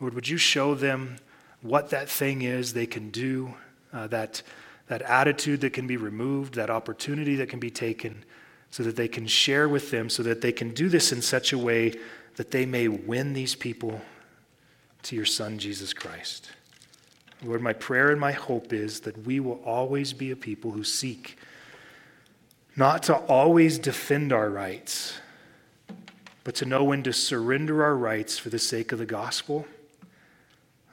Lord, 0.00 0.14
would 0.14 0.26
you 0.26 0.38
show 0.38 0.74
them 0.74 1.18
what 1.60 1.90
that 1.90 2.08
thing 2.08 2.40
is 2.40 2.72
they 2.72 2.86
can 2.86 3.10
do, 3.10 3.52
uh, 3.92 4.06
that, 4.06 4.40
that 4.86 5.02
attitude 5.02 5.60
that 5.60 5.74
can 5.74 5.86
be 5.86 5.98
removed, 5.98 6.54
that 6.54 6.70
opportunity 6.70 7.36
that 7.36 7.50
can 7.50 7.60
be 7.60 7.70
taken, 7.70 8.24
so 8.70 8.82
that 8.82 8.96
they 8.96 9.06
can 9.06 9.26
share 9.26 9.68
with 9.68 9.90
them, 9.90 10.08
so 10.08 10.22
that 10.22 10.40
they 10.40 10.52
can 10.52 10.70
do 10.70 10.88
this 10.88 11.12
in 11.12 11.20
such 11.20 11.52
a 11.52 11.58
way 11.58 11.92
that 12.36 12.52
they 12.52 12.64
may 12.64 12.88
win 12.88 13.34
these 13.34 13.54
people 13.54 14.00
to 15.02 15.14
your 15.14 15.26
Son, 15.26 15.58
Jesus 15.58 15.92
Christ. 15.92 16.50
Lord, 17.42 17.60
my 17.60 17.72
prayer 17.72 18.10
and 18.10 18.20
my 18.20 18.32
hope 18.32 18.72
is 18.72 19.00
that 19.00 19.26
we 19.26 19.40
will 19.40 19.60
always 19.64 20.12
be 20.12 20.30
a 20.30 20.36
people 20.36 20.70
who 20.70 20.84
seek 20.84 21.36
not 22.76 23.04
to 23.04 23.14
always 23.14 23.78
defend 23.78 24.32
our 24.32 24.50
rights, 24.50 25.18
but 26.42 26.56
to 26.56 26.66
know 26.66 26.84
when 26.84 27.02
to 27.04 27.12
surrender 27.12 27.84
our 27.84 27.96
rights 27.96 28.36
for 28.36 28.50
the 28.50 28.58
sake 28.58 28.92
of 28.92 28.98
the 28.98 29.06
gospel, 29.06 29.66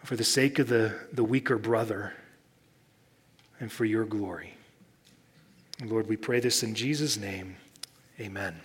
for 0.04 0.16
the 0.16 0.24
sake 0.24 0.60
of 0.60 0.68
the, 0.68 0.94
the 1.12 1.24
weaker 1.24 1.58
brother, 1.58 2.14
and 3.60 3.72
for 3.72 3.86
your 3.86 4.06
glory. 4.06 4.56
Lord, 5.84 6.08
we 6.08 6.18
pray 6.18 6.40
this 6.40 6.62
in 6.62 6.76
Jesus' 6.76 7.18
name. 7.18 7.56
Amen. 8.20 8.62